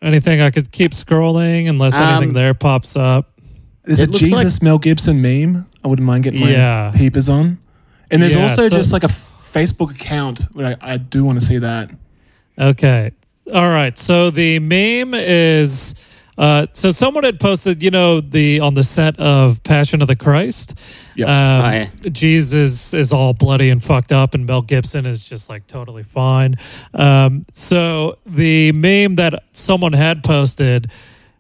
Anything 0.03 0.43
I 0.43 0.51
could 0.51 0.71
keep 0.71 0.93
scrolling 0.93 1.69
unless 1.69 1.95
anything 1.95 2.29
Um, 2.31 2.35
there 2.35 2.53
pops 2.55 2.95
up. 2.95 3.41
There's 3.85 4.01
It 4.01 4.09
a 4.11 4.13
looks 4.13 4.21
Jesus 4.25 4.63
Mel 4.63 4.79
Gibson 4.79 5.21
meme. 5.23 5.67
I 5.83 5.89
wouldn't 5.89 6.05
mind 6.07 6.25
getting 6.25 6.41
my 6.41 6.51
Yeah. 6.51 6.93
peepers 6.95 7.29
on. 7.29 7.59
And 8.11 8.23
there's 8.23 8.35
Yeah, 8.35 8.43
also 8.43 8.69
so- 8.69 8.77
just 8.77 8.93
like 8.93 9.03
a 9.03 9.09
f- 9.09 9.33
Facebook 9.53 9.91
account. 9.93 10.43
Where 10.53 10.77
I, 10.81 10.93
I 10.95 10.97
do 10.99 11.25
want 11.25 11.41
to 11.41 11.45
see 11.47 11.59
that. 11.59 11.91
Okay. 12.59 13.13
All 13.53 13.69
right. 13.69 13.97
So 13.99 14.31
the 14.31 14.59
meme 14.59 15.15
is 15.15 15.95
uh 16.37 16.67
so 16.73 16.91
someone 16.91 17.23
had 17.23 17.39
posted, 17.39 17.83
you 17.83 17.91
know, 17.91 18.21
the 18.21 18.61
on 18.61 18.75
the 18.75 18.83
set 18.83 19.19
of 19.21 19.63
Passion 19.63 20.01
of 20.03 20.09
the 20.09 20.17
Christ. 20.17 20.75
Yep. 21.15 21.29
Um, 21.29 21.65
Oh, 21.65 21.71
yeah. 21.71 21.89
Jesus 22.11 22.93
is 22.95 23.13
all 23.13 23.35
bloody 23.35 23.71
and 23.71 23.83
fucked 23.83 24.11
up, 24.13 24.35
and 24.35 24.47
Mel 24.47 24.63
Gibson 24.63 25.07
is 25.07 25.25
just 25.25 25.49
like 25.49 25.67
totally 25.67 26.03
fine. 26.03 26.57
Um, 26.93 27.45
so 27.53 28.19
the 28.27 28.73
meme 28.73 29.15
that 29.17 29.45
someone 29.53 29.93
had 29.93 30.25
posted, 30.25 30.91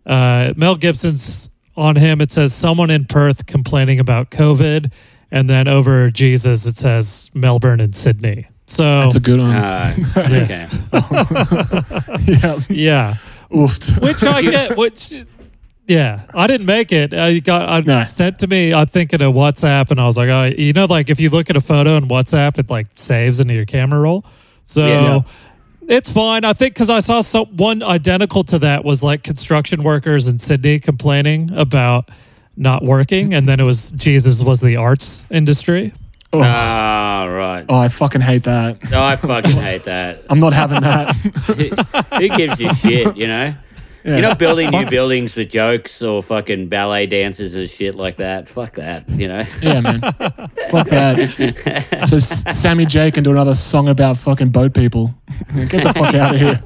uh, 0.07 0.53
Mel 0.57 0.77
Gibson's 0.77 1.48
on 1.77 1.96
him. 1.96 2.20
It 2.20 2.31
says 2.31 2.55
someone 2.55 2.90
in 2.90 3.05
Perth 3.07 3.46
complaining 3.46 3.98
about 3.98 4.31
COVID, 4.31 4.92
and 5.33 5.50
then 5.50 5.66
over 5.66 6.09
Jesus 6.11 6.66
it 6.66 6.77
says 6.77 7.31
Melbourne 7.35 7.81
and 7.81 7.96
Sydney. 7.96 8.46
So 8.66 8.83
That's 9.03 9.16
a 9.16 9.20
good 9.20 9.38
one. 9.40 9.50
Uh, 9.50 9.94
okay. 10.16 10.68
yeah. 12.27 12.61
yeah, 12.68 13.16
Oofed. 13.50 14.03
which 14.03 14.22
I 14.22 14.42
get. 14.50 14.77
Which 14.77 15.14
yeah, 15.87 16.22
I 16.33 16.46
didn't 16.46 16.66
make 16.66 16.92
it. 16.92 17.12
I 17.12 17.40
got 17.40 17.68
I 17.68 17.81
No. 17.81 18.03
sent 18.05 18.38
to 18.40 18.46
me. 18.46 18.72
I 18.72 18.85
think 18.87 19.12
in 19.12 19.20
a 19.20 19.31
WhatsApp, 19.31 19.90
and 19.90 20.00
I 20.00 20.07
was 20.07 20.16
like, 20.16 20.29
oh, 20.31 20.44
you 20.57 20.72
know, 20.72 20.87
like 20.87 21.11
if 21.11 21.20
you 21.20 21.29
look 21.31 21.50
at 21.50 21.57
a 21.57 21.61
photo 21.61 21.96
in 21.96 22.09
WhatsApp, 22.09 22.59
it 22.59 22.70
like 22.70 22.87
saves 22.94 23.40
into 23.40 23.55
your 23.55 23.66
camera 23.66 24.00
roll. 24.00 24.24
So. 24.64 24.87
Yeah. 24.87 25.20
It's 25.87 26.09
fine. 26.11 26.46
I 26.46 26.55
think 26.55 26.72
because 26.72 26.88
I 26.88 27.00
saw 27.00 27.20
some 27.20 27.44
one 27.59 27.83
identical 27.83 28.42
to 28.44 28.59
that 28.61 28.87
was 28.87 29.03
like 29.03 29.22
construction 29.22 29.83
workers 29.83 30.27
in 30.27 30.38
Sydney 30.38 30.79
complaining 30.81 31.50
about 31.55 32.09
not 32.57 32.83
working, 32.83 33.35
and 33.35 33.46
then 33.46 33.61
it 33.61 33.64
was 33.64 33.90
Jesus 33.90 34.42
was 34.42 34.62
the 34.62 34.77
arts 34.77 35.27
industry. 35.31 35.92
Oh, 36.35 36.42
Ah, 36.44 37.25
right. 37.31 37.64
oh, 37.68 37.77
I 37.79 37.88
fucking 37.88 38.20
hate 38.20 38.44
that. 38.44 38.90
No, 38.90 39.03
I 39.03 39.16
fucking 39.16 39.53
hate 39.53 39.85
that. 39.85 40.23
I'm 40.31 40.40
not 40.40 40.53
having 40.53 40.81
that. 40.83 41.14
Who 41.16 41.55
who 42.18 42.29
gives 42.37 42.61
a 42.61 42.75
shit, 42.75 43.16
you 43.16 43.27
know? 43.27 43.55
Yeah. 44.05 44.12
You're 44.12 44.20
not 44.23 44.38
building 44.38 44.68
new 44.70 44.85
buildings 44.85 45.35
with 45.35 45.49
jokes 45.49 46.03
or 46.03 46.23
fucking 46.23 46.68
ballet 46.68 47.07
dancers 47.07 47.55
and 47.55 47.66
shit 47.70 47.94
like 47.94 48.16
that. 48.16 48.51
Fuck 48.51 48.75
that, 48.75 49.09
you 49.09 49.29
know? 49.29 49.44
Yeah, 49.62 49.81
man. 49.81 50.01
Fuck 50.70 50.88
that. 50.90 52.05
So 52.07 52.18
Sammy 52.18 52.85
J 52.85 53.11
can 53.11 53.25
do 53.25 53.31
another 53.31 53.55
song 53.55 53.88
about 53.88 54.18
fucking 54.18 54.51
boat 54.51 54.75
people. 54.75 55.14
Get 55.55 55.70
the 55.85 55.92
fuck 55.94 56.14
out 56.14 56.35
of 56.35 56.40
here. 56.40 56.62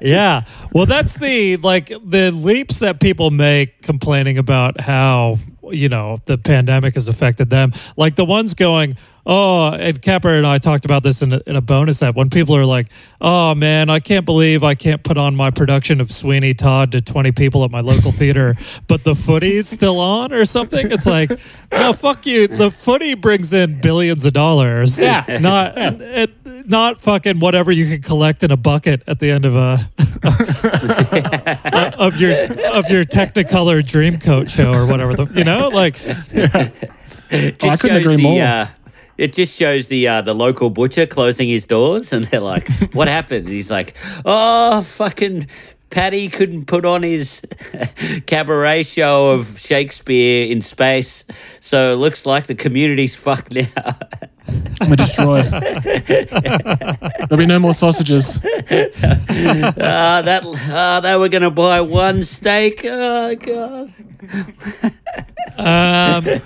Yeah. 0.00 0.44
Well, 0.72 0.86
that's 0.86 1.18
the 1.18 1.58
like 1.58 1.88
the 1.88 2.30
leaps 2.32 2.78
that 2.78 2.98
people 3.00 3.30
make 3.30 3.82
complaining 3.82 4.38
about 4.38 4.80
how, 4.80 5.38
you 5.72 5.88
know, 5.88 6.20
the 6.26 6.38
pandemic 6.38 6.94
has 6.94 7.08
affected 7.08 7.50
them. 7.50 7.72
Like 7.96 8.16
the 8.16 8.24
ones 8.24 8.54
going, 8.54 8.96
oh, 9.26 9.72
and 9.72 10.00
Capper 10.00 10.30
and 10.30 10.46
I 10.46 10.58
talked 10.58 10.84
about 10.84 11.02
this 11.02 11.22
in 11.22 11.32
a, 11.32 11.40
in 11.46 11.56
a 11.56 11.60
bonus 11.60 12.02
app 12.02 12.16
when 12.16 12.30
people 12.30 12.56
are 12.56 12.64
like, 12.64 12.88
oh 13.20 13.54
man, 13.54 13.90
I 13.90 14.00
can't 14.00 14.24
believe 14.24 14.62
I 14.62 14.74
can't 14.74 15.02
put 15.02 15.16
on 15.16 15.36
my 15.36 15.50
production 15.50 16.00
of 16.00 16.10
Sweeney 16.10 16.54
Todd 16.54 16.92
to 16.92 17.00
20 17.00 17.32
people 17.32 17.64
at 17.64 17.70
my 17.70 17.80
local 17.80 18.12
theater, 18.12 18.56
but 18.88 19.04
the 19.04 19.14
footy's 19.14 19.68
still 19.68 20.00
on 20.00 20.32
or 20.32 20.44
something. 20.44 20.90
It's 20.90 21.06
like, 21.06 21.30
no, 21.72 21.92
fuck 21.92 22.26
you. 22.26 22.48
The 22.48 22.70
footy 22.70 23.14
brings 23.14 23.52
in 23.52 23.80
billions 23.80 24.26
of 24.26 24.32
dollars. 24.32 25.00
Yeah. 25.00 25.38
Not, 25.40 25.74
it, 25.76 26.30
not 26.70 27.00
fucking 27.00 27.40
whatever 27.40 27.70
you 27.72 27.86
can 27.86 28.00
collect 28.00 28.42
in 28.42 28.50
a 28.50 28.56
bucket 28.56 29.02
at 29.06 29.18
the 29.18 29.30
end 29.30 29.44
of 29.44 29.56
a 29.56 29.78
of 31.98 32.20
your 32.20 32.32
of 32.72 32.88
your 32.90 33.04
Technicolor 33.04 33.82
Dreamcoat 33.82 34.48
show 34.48 34.72
or 34.72 34.86
whatever 34.86 35.14
the 35.14 35.26
you 35.34 35.44
know 35.44 35.68
like 35.68 35.96
Just 37.30 37.64
I 37.64 37.76
couldn't 37.76 37.98
agree 37.98 38.16
the, 38.16 38.22
more. 38.22 38.42
Uh, 38.42 38.68
it 39.16 39.34
just 39.34 39.56
shows 39.56 39.86
the 39.86 40.08
uh, 40.08 40.20
the 40.22 40.34
local 40.34 40.68
butcher 40.68 41.06
closing 41.06 41.48
his 41.48 41.64
doors, 41.64 42.12
and 42.12 42.24
they're 42.24 42.40
like, 42.40 42.68
"What 42.92 43.06
happened?" 43.06 43.46
And 43.46 43.54
he's 43.54 43.70
like, 43.70 43.94
"Oh, 44.24 44.82
fucking." 44.82 45.46
Paddy 45.90 46.28
couldn't 46.28 46.66
put 46.66 46.84
on 46.84 47.02
his 47.02 47.42
cabaret 48.26 48.84
show 48.84 49.32
of 49.32 49.58
Shakespeare 49.58 50.50
in 50.50 50.62
space, 50.62 51.24
so 51.60 51.92
it 51.92 51.96
looks 51.96 52.24
like 52.26 52.46
the 52.46 52.54
community's 52.54 53.14
fucked 53.26 53.52
now. 53.54 53.66
I'm 54.80 54.94
destroyed. 54.96 55.44
There'll 55.46 57.36
be 57.36 57.46
no 57.46 57.58
more 57.58 57.74
sausages. 57.74 58.40
Ah, 58.44 60.22
that 60.24 60.42
ah, 60.44 61.00
they 61.02 61.16
were 61.16 61.28
gonna 61.28 61.50
buy 61.50 61.80
one 61.80 62.24
steak. 62.24 62.80
Oh 62.84 63.34
god. 63.36 63.92
Um, 65.56 66.40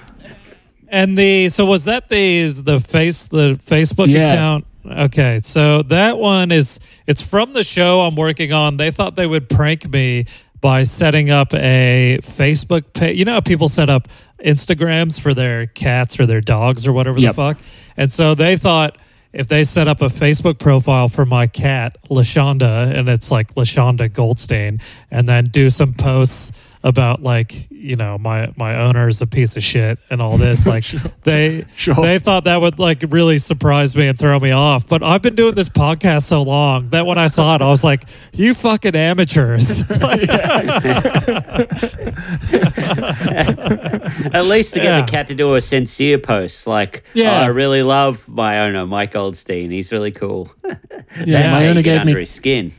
and 0.88 1.16
the 1.16 1.48
so 1.48 1.64
was 1.64 1.84
that 1.84 2.08
the 2.08 2.48
the 2.50 2.80
face 2.80 3.28
the 3.28 3.54
Facebook 3.64 4.08
Yeah. 4.08 4.32
account? 4.34 4.66
Okay, 4.86 5.40
so 5.42 5.82
that 5.82 6.18
one 6.18 6.52
is 6.52 6.78
it's 7.06 7.22
from 7.22 7.52
the 7.54 7.64
show 7.64 8.00
I'm 8.00 8.16
working 8.16 8.52
on. 8.52 8.76
They 8.76 8.90
thought 8.90 9.16
they 9.16 9.26
would 9.26 9.48
prank 9.48 9.90
me 9.90 10.26
by 10.60 10.82
setting 10.82 11.30
up 11.30 11.54
a 11.54 12.18
Facebook 12.22 12.92
page. 12.92 13.16
You 13.18 13.24
know, 13.24 13.34
how 13.34 13.40
people 13.40 13.68
set 13.68 13.88
up 13.88 14.08
Instagrams 14.44 15.18
for 15.18 15.32
their 15.32 15.66
cats 15.66 16.20
or 16.20 16.26
their 16.26 16.40
dogs 16.42 16.86
or 16.86 16.92
whatever 16.92 17.18
Yep. 17.18 17.30
the 17.30 17.34
fuck. 17.54 17.58
And 17.96 18.12
so 18.12 18.34
they 18.34 18.56
thought 18.56 18.98
if 19.32 19.48
they 19.48 19.64
set 19.64 19.88
up 19.88 20.00
a 20.02 20.06
Facebook 20.08 20.58
profile 20.58 21.08
for 21.08 21.24
my 21.26 21.46
cat, 21.46 21.96
Lashonda, 22.10 22.94
and 22.94 23.08
it's 23.08 23.30
like 23.30 23.54
Lashonda 23.54 24.12
Goldstein, 24.12 24.80
and 25.10 25.28
then 25.28 25.46
do 25.46 25.70
some 25.70 25.94
posts 25.94 26.52
about 26.84 27.22
like, 27.22 27.66
you 27.70 27.96
know, 27.96 28.16
my 28.18 28.52
my 28.56 28.76
owner 28.76 29.08
is 29.08 29.20
a 29.22 29.26
piece 29.26 29.56
of 29.56 29.64
shit 29.64 29.98
and 30.10 30.20
all 30.22 30.36
this. 30.38 30.64
Like 30.74 30.84
they 31.24 31.64
Sure. 31.74 31.94
they 31.96 32.18
thought 32.18 32.44
that 32.44 32.60
would 32.60 32.78
like 32.78 33.02
really 33.08 33.38
surprise 33.38 33.96
me 33.96 34.06
and 34.06 34.18
throw 34.18 34.38
me 34.38 34.50
off. 34.52 34.86
But 34.86 35.02
I've 35.02 35.22
been 35.22 35.34
doing 35.34 35.54
this 35.54 35.68
podcast 35.70 36.24
so 36.24 36.42
long 36.42 36.90
that 36.90 37.06
when 37.06 37.16
I 37.18 37.26
saw 37.28 37.54
it, 37.56 37.62
I 37.62 37.70
was 37.70 37.82
like, 37.82 38.04
you 38.34 38.52
fucking 38.54 38.94
amateurs. 38.94 39.82
At 43.14 44.44
least 44.46 44.74
to 44.74 44.80
get 44.80 44.84
Yeah. 44.84 45.00
the 45.02 45.06
cat 45.10 45.28
to 45.28 45.34
do 45.34 45.54
a 45.54 45.60
sincere 45.60 46.18
post, 46.18 46.66
like, 46.66 47.04
Yeah. 47.14 47.40
"Oh, 47.40 47.44
I 47.44 47.46
really 47.46 47.82
love 47.82 48.28
my 48.28 48.60
owner, 48.60 48.86
Mike 48.86 49.12
Goldstein. 49.12 49.70
He's 49.70 49.90
really 49.92 50.10
cool." 50.12 50.52
Yeah, 51.24 51.52
my 51.52 51.60
How 51.60 51.64
owner 51.70 51.78
you 51.78 51.82
gave 51.84 52.00
under 52.00 52.14
me 52.14 52.20
his 52.20 52.30
skin. 52.30 52.72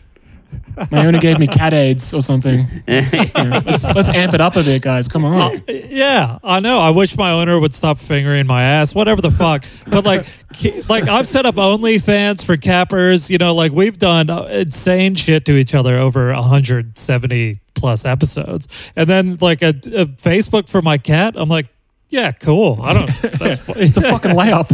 My 0.91 1.05
owner 1.05 1.19
gave 1.19 1.39
me 1.39 1.47
cat 1.47 1.73
aids 1.73 2.13
or 2.13 2.21
something. 2.21 2.67
Yeah, 2.87 3.61
let's, 3.65 3.83
let's 3.83 4.09
amp 4.09 4.33
it 4.33 4.41
up 4.41 4.55
a 4.55 4.63
bit, 4.63 4.81
guys. 4.81 5.07
Come 5.07 5.25
on. 5.25 5.61
Yeah, 5.67 6.39
I 6.43 6.59
know. 6.59 6.79
I 6.79 6.91
wish 6.91 7.17
my 7.17 7.31
owner 7.31 7.59
would 7.59 7.73
stop 7.73 7.97
fingering 7.97 8.47
my 8.47 8.63
ass, 8.63 8.95
whatever 8.95 9.21
the 9.21 9.31
fuck. 9.31 9.65
But 9.87 10.05
like, 10.05 10.25
like 10.89 11.07
I've 11.07 11.27
set 11.27 11.45
up 11.45 11.55
OnlyFans 11.55 12.43
for 12.43 12.57
cappers. 12.57 13.29
You 13.29 13.37
know, 13.37 13.53
like 13.53 13.71
we've 13.71 13.97
done 13.97 14.29
uh, 14.29 14.43
insane 14.43 15.15
shit 15.15 15.45
to 15.45 15.53
each 15.53 15.73
other 15.73 15.97
over 15.97 16.33
170 16.33 17.59
plus 17.73 18.05
episodes, 18.05 18.67
and 18.95 19.09
then 19.09 19.37
like 19.41 19.61
a, 19.61 19.69
a 19.69 20.05
Facebook 20.05 20.69
for 20.69 20.81
my 20.81 20.97
cat. 20.97 21.35
I'm 21.37 21.49
like, 21.49 21.67
yeah, 22.09 22.31
cool. 22.31 22.79
I 22.81 22.93
don't. 22.93 23.07
That's 23.07 23.67
It's 23.75 23.97
a 23.97 24.01
fucking 24.01 24.31
layup. 24.31 24.69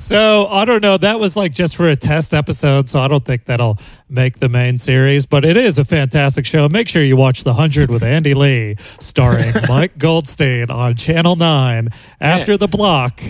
So 0.00 0.46
I 0.48 0.64
don't 0.64 0.80
know. 0.80 0.96
That 0.96 1.20
was 1.20 1.36
like 1.36 1.52
just 1.52 1.76
for 1.76 1.86
a 1.86 1.94
test 1.94 2.32
episode, 2.32 2.88
so 2.88 3.00
I 3.00 3.06
don't 3.06 3.24
think 3.24 3.44
that'll 3.44 3.78
make 4.08 4.38
the 4.38 4.48
main 4.48 4.78
series. 4.78 5.26
But 5.26 5.44
it 5.44 5.58
is 5.58 5.78
a 5.78 5.84
fantastic 5.84 6.46
show. 6.46 6.68
Make 6.70 6.88
sure 6.88 7.04
you 7.04 7.16
watch 7.16 7.44
The 7.44 7.52
Hundred 7.52 7.90
with 7.90 8.02
Andy 8.02 8.32
Lee, 8.32 8.76
starring 8.98 9.52
Mike 9.68 9.98
Goldstein 9.98 10.70
on 10.70 10.96
Channel 10.96 11.36
Nine 11.36 11.90
after 12.18 12.56
the 12.56 12.66
block. 12.66 13.20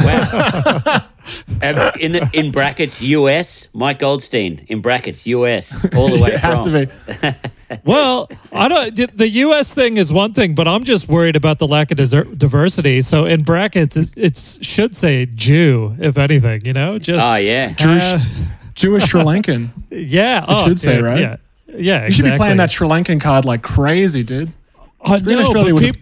Wow. 0.00 0.98
And 1.62 1.78
in 2.00 2.12
the, 2.12 2.28
in 2.32 2.50
brackets 2.52 3.00
US, 3.02 3.68
Mike 3.72 3.98
Goldstein 3.98 4.64
in 4.68 4.80
brackets 4.80 5.26
US 5.26 5.72
all 5.94 6.08
the 6.08 6.20
way 6.22 6.30
It 6.32 6.38
has 6.40 6.60
from. 6.60 6.72
to 6.72 6.86
be. 6.86 7.32
Well, 7.84 8.28
I 8.52 8.68
don't. 8.68 9.16
The 9.16 9.28
U.S. 9.28 9.74
thing 9.74 9.98
is 9.98 10.10
one 10.12 10.32
thing, 10.32 10.54
but 10.54 10.66
I'm 10.66 10.84
just 10.84 11.06
worried 11.08 11.36
about 11.36 11.58
the 11.58 11.66
lack 11.66 11.90
of 11.90 11.98
diser- 11.98 12.24
diversity. 12.24 13.02
So 13.02 13.26
in 13.26 13.42
brackets, 13.42 13.96
it, 13.96 14.10
it 14.16 14.58
should 14.62 14.96
say 14.96 15.26
Jew, 15.26 15.94
if 16.00 16.16
anything. 16.16 16.64
You 16.64 16.72
know, 16.72 16.98
just 16.98 17.22
Oh 17.24 17.36
yeah. 17.36 17.72
Jewish, 17.72 18.02
uh, 18.02 18.18
Jewish 18.74 19.04
Sri 19.04 19.20
Lankan. 19.20 19.68
yeah. 19.90 20.44
oh, 20.48 20.64
should 20.66 20.80
say, 20.80 20.96
dude, 20.96 21.04
right? 21.04 21.20
Yeah. 21.20 21.36
Yeah, 21.70 22.06
You 22.06 22.12
should 22.12 22.24
be 22.24 22.36
playing 22.36 22.56
that 22.56 22.72
Sri 22.72 22.88
Lankan 22.88 23.20
card 23.20 23.44
like 23.44 23.62
crazy, 23.62 24.22
dude. 24.22 24.50
I 25.02 25.20
Green 25.20 25.36
know, 25.36 25.42
Australia 25.44 25.74
would 25.74 25.82
peop- 25.84 25.96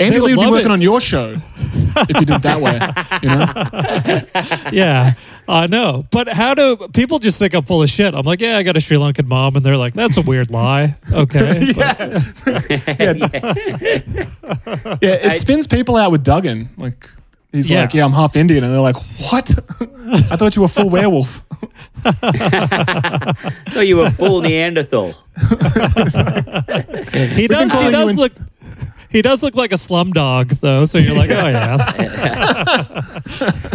Andy 0.00 0.20
would 0.20 0.30
Lee 0.30 0.36
would 0.36 0.44
be 0.44 0.50
working 0.50 0.70
it. 0.70 0.72
on 0.72 0.80
your 0.80 1.00
show 1.00 1.34
if 1.34 2.08
you 2.08 2.14
did 2.26 2.30
it 2.30 2.42
that 2.42 2.60
way. 2.60 2.78
You 3.22 3.28
know? 3.28 4.70
yeah, 4.72 5.14
I 5.48 5.66
know. 5.66 6.06
But 6.10 6.28
how 6.28 6.54
do 6.54 6.76
people 6.92 7.18
just 7.18 7.38
think 7.38 7.54
I'm 7.54 7.64
full 7.64 7.82
of 7.82 7.88
shit? 7.90 8.14
I'm 8.14 8.24
like, 8.24 8.40
yeah, 8.40 8.56
I 8.58 8.62
got 8.62 8.76
a 8.76 8.80
Sri 8.80 8.96
Lankan 8.96 9.26
mom, 9.26 9.56
and 9.56 9.64
they're 9.64 9.76
like, 9.76 9.94
that's 9.94 10.16
a 10.16 10.22
weird 10.22 10.50
lie. 10.50 10.96
Okay, 11.12 11.72
But- 11.76 11.98
Yeah, 15.02 15.14
it 15.14 15.26
I- 15.26 15.36
spins 15.36 15.66
people 15.66 15.96
out 15.96 16.10
with 16.12 16.22
Duggan. 16.24 16.68
Like 16.76 17.08
he's 17.52 17.68
Yeah. 17.70 17.82
like, 17.82 17.94
yeah, 17.94 18.04
I'm 18.04 18.12
half 18.12 18.36
Indian, 18.36 18.64
and 18.64 18.72
they're 18.72 18.80
like, 18.80 18.96
what? 19.30 19.50
I 20.30 20.36
thought 20.36 20.54
you 20.56 20.62
were 20.62 20.68
full 20.68 20.90
werewolf. 20.90 21.44
No, 23.74 23.80
you 23.80 23.96
were 23.96 24.10
full 24.10 24.40
Neanderthal. 24.42 25.12
he 25.12 25.16
does. 27.46 27.72
He 27.72 27.84
you 27.84 27.90
does 27.92 28.10
in- 28.10 28.16
look. 28.16 28.32
He 29.12 29.22
does 29.22 29.42
look 29.42 29.54
like 29.54 29.72
a 29.72 29.78
slum 29.78 30.10
dog, 30.12 30.48
though. 30.60 30.84
So 30.86 30.98
you're 30.98 31.14
like, 31.16 31.30
oh 31.30 31.48
yeah, 31.48 33.10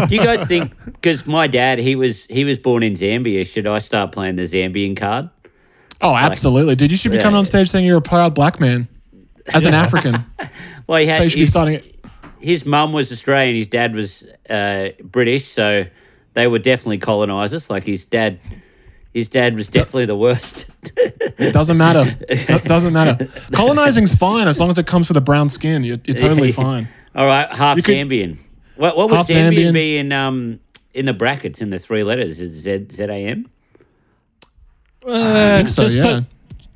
Do 0.08 0.16
you 0.16 0.24
guys 0.24 0.48
think? 0.48 0.74
Because 0.86 1.26
my 1.28 1.48
dad, 1.48 1.80
he 1.80 1.96
was 1.96 2.26
he 2.26 2.44
was 2.44 2.58
born 2.60 2.84
in 2.84 2.94
Zambia. 2.96 3.46
Should 3.46 3.68
I 3.68 3.80
start 3.80 4.12
playing 4.12 4.36
the 4.36 4.44
Zambian 4.48 4.96
card? 4.98 5.30
Oh, 6.02 6.16
absolutely, 6.16 6.76
dude. 6.76 6.92
You 6.92 6.98
should 6.98 7.12
be 7.12 7.18
Yeah. 7.18 7.24
coming 7.24 7.38
on 7.38 7.46
stage 7.46 7.70
saying 7.70 7.86
you're 7.86 7.98
a 7.98 8.02
proud 8.02 8.34
black 8.36 8.60
man 8.60 8.88
as 9.54 9.66
an 9.66 9.74
African. 9.74 10.26
Well, 10.88 11.00
he 11.02 11.06
had 11.08 11.22
They 11.22 11.28
should 11.28 11.36
be 11.36 11.40
his, 11.42 11.50
starting 11.50 11.74
it. 11.74 11.96
his 12.40 12.66
mum 12.66 12.94
was 12.94 13.12
Australian. 13.12 13.58
His 13.58 13.68
dad 13.68 13.94
was 13.94 14.24
uh, 14.50 14.90
British, 15.04 15.50
so 15.50 15.86
they 16.34 16.48
were 16.48 16.60
definitely 16.60 17.00
colonisers. 17.00 17.70
Like 17.70 17.84
his 17.84 18.06
dad, 18.06 18.40
his 19.18 19.30
dad 19.30 19.56
was 19.56 19.68
definitely 19.68 20.06
the 20.06 20.16
worst. 20.16 20.70
It 20.84 21.52
Doesn't 21.54 21.78
matter. 21.78 22.06
It 22.30 22.64
doesn't 22.66 22.94
matter. 22.94 23.28
Colonizing's 23.52 24.14
fine 24.16 24.48
as 24.48 24.60
long 24.60 24.70
as 24.70 24.78
it 24.78 24.86
comes 24.86 25.08
with 25.08 25.18
a 25.18 25.22
brown 25.22 25.50
skin. 25.50 25.84
You're, 25.84 25.98
you're 26.06 26.16
totally 26.16 26.52
fine. 26.52 26.88
All 27.16 27.26
right, 27.26 27.50
half 27.50 27.78
You 27.78 27.84
could- 27.84 28.38
What 28.76 28.96
what 28.96 29.10
would 29.10 29.16
Half 29.16 29.28
Zambian, 29.28 29.72
Zambian. 29.72 29.74
be 29.74 29.98
in 29.98 30.12
um 30.12 30.60
in 30.94 31.06
the 31.06 31.14
brackets 31.14 31.62
in 31.62 31.72
the 31.72 31.80
three 31.80 32.04
letters? 32.04 32.40
Is 32.40 32.62
Z 32.62 32.88
Z 32.92 33.04
A 33.04 33.08
M? 33.28 33.50
Uh, 35.06 35.58
think 35.58 35.70
so, 35.70 35.84
just 35.84 35.96
yeah. 35.96 36.04
put 36.04 36.24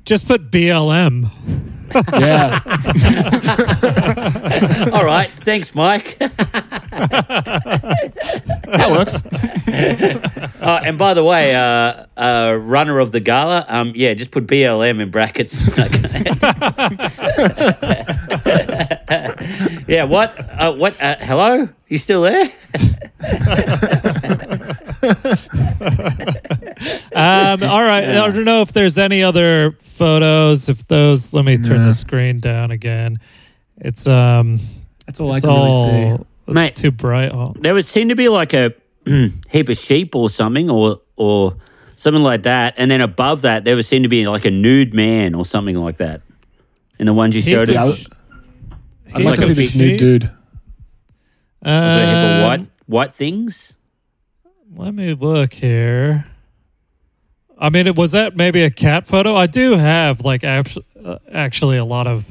just 0.04 0.26
put 0.26 0.50
BLM. 0.50 1.30
Yeah. 2.18 2.58
All 4.92 5.04
right, 5.04 5.30
thanks, 5.30 5.74
Mike. 5.74 6.18
That 8.72 8.90
works. 8.90 9.22
Uh, 10.60 10.80
and 10.84 10.98
by 10.98 11.14
the 11.14 11.24
way, 11.24 11.54
uh, 11.54 12.06
uh, 12.16 12.56
runner 12.60 12.98
of 12.98 13.12
the 13.12 13.20
gala, 13.20 13.64
um, 13.68 13.92
yeah, 13.94 14.14
just 14.14 14.30
put 14.30 14.46
BLM 14.46 15.00
in 15.00 15.10
brackets. 15.10 15.66
yeah, 19.88 20.04
what? 20.04 20.34
Uh, 20.38 20.74
what? 20.74 21.00
Uh, 21.00 21.16
hello? 21.20 21.68
You 21.88 21.98
still 21.98 22.22
there? 22.22 22.48
Um, 27.14 27.62
all 27.70 27.82
right. 27.82 28.04
I 28.04 28.30
don't 28.32 28.44
know 28.44 28.62
if 28.62 28.72
there's 28.72 28.98
any 28.98 29.22
other 29.22 29.72
photos. 29.82 30.68
If 30.68 30.86
those, 30.88 31.32
let 31.32 31.44
me 31.44 31.56
turn 31.58 31.78
Nah. 31.82 31.86
the 31.88 31.94
screen 31.94 32.40
down 32.40 32.70
again. 32.70 33.18
It's 33.78 34.06
um, 34.06 34.58
That's 35.06 35.20
all 35.20 35.32
I 35.32 35.36
it's 35.38 35.46
can 35.46 35.54
really 35.54 36.16
see. 36.18 36.24
it's 36.46 36.54
Mate. 36.54 36.76
too 36.76 36.90
bright. 36.90 37.32
Oh, 37.32 37.54
There 37.58 37.74
would 37.74 37.84
seem 37.86 38.08
to 38.10 38.14
be 38.16 38.28
like 38.28 38.52
a 38.54 38.72
heap 39.50 39.68
of 39.68 39.76
sheep 39.76 40.14
or 40.14 40.30
something, 40.30 40.70
or 40.70 41.00
or 41.16 41.56
something 41.96 42.22
like 42.22 42.44
that, 42.44 42.74
and 42.76 42.90
then 42.90 43.00
above 43.00 43.42
that 43.42 43.64
there 43.64 43.74
would 43.76 43.84
seem 43.86 44.02
to 44.04 44.08
be 44.08 44.26
like 44.28 44.44
a 44.44 44.50
nude 44.50 44.94
man 44.94 45.34
or 45.34 45.44
something 45.46 45.76
like 45.76 45.96
that. 45.98 46.20
And 46.98 47.08
the 47.08 47.12
ones 47.14 47.34
you 47.34 47.42
Heap 47.42 47.52
showed 47.52 47.68
of 47.70 47.76
us, 47.76 47.98
sh- 47.98 48.06
I'd 49.14 49.14
like 49.14 49.24
like 49.24 49.38
to 49.40 49.44
a 49.44 49.48
see 49.48 49.54
this 49.54 49.70
sheep. 49.72 49.80
new 49.80 49.96
dude. 49.98 50.22
Was 50.24 50.30
there 51.62 52.04
a 52.04 52.06
heap 52.06 52.16
of 52.16 52.36
Um, 52.36 52.42
white 52.48 52.68
white 52.86 53.14
things. 53.14 53.74
Let 54.74 54.94
me 54.94 55.14
look 55.14 55.52
here. 55.52 56.26
I 57.62 57.70
mean, 57.70 57.86
it 57.86 57.94
was 57.96 58.10
that 58.10 58.34
maybe 58.36 58.62
a 58.62 58.70
cat 58.70 59.06
photo. 59.06 59.36
I 59.36 59.46
do 59.46 59.76
have 59.76 60.20
like 60.22 60.42
actu- 60.42 60.82
uh, 61.04 61.18
actually 61.32 61.76
a 61.78 61.84
lot 61.84 62.06
of 62.08 62.24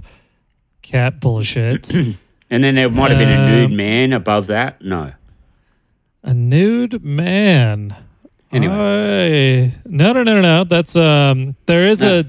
cat 0.82 1.20
bullshit. 1.22 1.90
And 2.54 2.62
then 2.62 2.76
there 2.76 2.90
might 2.90 3.12
have 3.12 3.18
been 3.18 3.30
a 3.30 3.42
Um, 3.46 3.50
nude 3.70 3.72
man 3.72 4.12
above 4.12 4.48
that. 4.48 4.82
No. 4.82 5.14
a 6.22 6.34
nude 6.34 7.02
man. 7.02 7.96
Anyway. 8.52 9.72
I- 9.74 9.74
no, 9.86 10.12
no, 10.12 10.24
no, 10.24 10.36
no, 10.36 10.42
no. 10.42 10.64
That's 10.66 10.96
um. 10.98 11.56
There 11.66 11.88
is 11.88 12.02
No. 12.02 12.20
a 12.20 12.24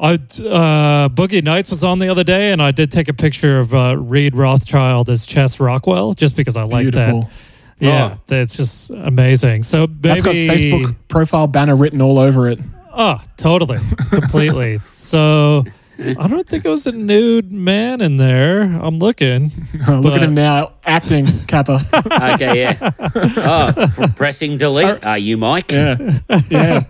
I 0.00 0.14
uh, 0.14 1.08
Boogie 1.10 1.44
Nights 1.44 1.70
was 1.70 1.84
on 1.84 2.00
the 2.00 2.08
other 2.08 2.24
day, 2.24 2.50
and 2.50 2.60
I 2.60 2.72
did 2.72 2.90
take 2.90 3.08
a 3.08 3.12
picture 3.14 3.60
of 3.60 3.72
uh, 3.72 3.96
Reed 3.96 4.34
Rothchild 4.34 5.08
as 5.08 5.24
Chest 5.24 5.60
Rockwell, 5.60 6.14
just 6.14 6.34
because 6.34 6.56
I 6.56 6.64
like 6.64 6.90
that. 6.90 7.12
Beautiful. 7.12 7.30
That. 7.82 7.86
Yeah, 7.88 8.10
Oh. 8.14 8.20
that's 8.26 8.56
just 8.56 8.90
amazing. 8.90 9.62
So 9.64 9.86
maybe 9.86 9.98
That's 10.08 10.22
got 10.22 10.34
Facebook 10.34 10.96
profile 11.08 11.46
banner 11.46 11.76
written 11.76 12.00
all 12.00 12.18
over 12.18 12.48
it. 12.48 12.58
Oh, 12.94 13.20
totally, 13.36 13.78
completely. 14.10 14.78
so 14.90 15.64
I 15.98 16.26
don't 16.28 16.48
think 16.48 16.64
it 16.64 16.68
was 16.68 16.86
a 16.86 16.92
nude 16.92 17.50
man 17.52 18.00
in 18.00 18.16
there. 18.18 18.62
I'm 18.62 18.98
looking. 18.98 19.50
Look 19.88 20.14
at 20.14 20.22
him 20.22 20.34
now 20.34 20.72
acting, 20.84 21.26
Capper. 21.46 21.78
Okay, 22.34 22.60
yeah. 22.60 22.90
Oh, 23.36 24.06
pressing 24.16 24.58
delete. 24.58 25.04
Are 25.04 25.18
you 25.18 25.36
Mike? 25.36 25.70
yeah, 25.72 25.96
yeah. 26.50 26.82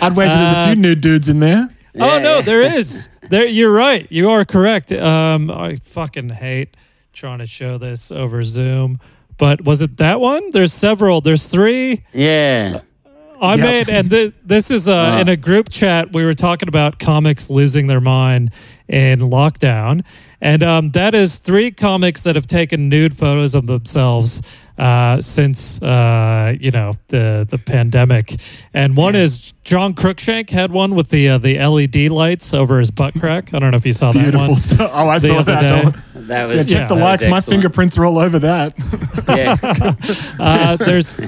I'd 0.00 0.16
wager 0.16 0.32
there's 0.36 0.52
a 0.52 0.66
few 0.72 0.76
nude 0.82 1.00
dudes 1.00 1.28
in 1.28 1.40
there. 1.40 1.68
oh 1.98 2.18
no, 2.22 2.36
Yeah. 2.36 2.40
there 2.42 2.62
is. 2.78 3.08
There, 3.30 3.46
you're 3.46 3.72
right. 3.72 4.06
You 4.10 4.30
are 4.30 4.44
correct. 4.44 4.92
Um, 4.92 5.50
I 5.50 5.76
fucking 5.76 6.30
hate 6.30 6.76
trying 7.12 7.38
to 7.38 7.46
show 7.46 7.78
this 7.78 8.10
over 8.10 8.42
Zoom. 8.44 8.98
But 9.42 9.64
was 9.64 9.82
it 9.82 9.96
that 9.96 10.20
one? 10.20 10.52
There's 10.52 10.72
several. 10.72 11.20
There's 11.20 11.48
three. 11.48 12.04
Yeah. 12.14 12.82
I 13.40 13.56
Yep. 13.56 13.58
made, 13.58 13.88
and 13.88 14.08
th- 14.08 14.34
this 14.46 14.70
is 14.70 14.88
uh, 14.88 15.14
Ah. 15.16 15.18
in 15.20 15.28
a 15.28 15.36
group 15.36 15.68
chat. 15.68 16.12
We 16.12 16.24
were 16.24 16.32
talking 16.32 16.68
about 16.68 17.00
comics 17.00 17.50
losing 17.50 17.88
their 17.88 18.00
mind 18.00 18.52
in 18.86 19.18
lockdown, 19.18 20.02
and 20.40 20.62
um, 20.62 20.92
that 20.92 21.12
is 21.16 21.38
three 21.38 21.72
comics 21.72 22.22
that 22.22 22.36
have 22.36 22.46
taken 22.46 22.88
nude 22.88 23.16
photos 23.16 23.56
of 23.56 23.66
themselves 23.66 24.42
uh, 24.78 25.20
since 25.20 25.80
uh, 25.82 26.54
you 26.60 26.70
know 26.70 26.94
the 27.08 27.46
the 27.48 27.58
pandemic. 27.58 28.36
And 28.74 28.96
one 28.96 29.14
is 29.14 29.52
John 29.64 29.94
Cruikshank 29.94 30.50
had 30.50 30.72
one 30.72 30.94
with 30.94 31.10
the 31.10 31.28
uh, 31.28 31.38
the 31.38 31.58
LED 31.58 32.10
lights 32.10 32.52
over 32.54 32.78
his 32.78 32.90
butt 32.90 33.14
crack. 33.14 33.52
I 33.54 33.58
don't 33.58 33.70
know 33.72 33.76
if 33.76 33.86
you 33.86 33.92
saw 33.92 34.12
that 34.12 34.20
Beautiful 34.22 34.48
one. 34.48 34.56
stuff. 34.56 34.90
Oh, 34.94 35.08
I 35.08 35.18
The 35.18 35.28
saw 35.28 35.42
that. 35.42 35.60
day. 35.62 35.82
Don't- 35.82 36.26
That 36.28 36.48
was 36.48 36.56
Yeah, 36.58 36.62
check 36.62 36.70
Yeah. 36.72 36.88
the 36.88 36.94
that 36.94 37.00
was 37.00 37.22
likes. 37.22 37.26
My 37.30 37.40
fingerprints 37.40 37.96
are 37.98 38.04
all 38.04 38.18
over 38.18 38.38
that. 38.40 38.74
Yeah. 39.28 39.94
Uh, 40.38 40.76
there's 40.76 41.20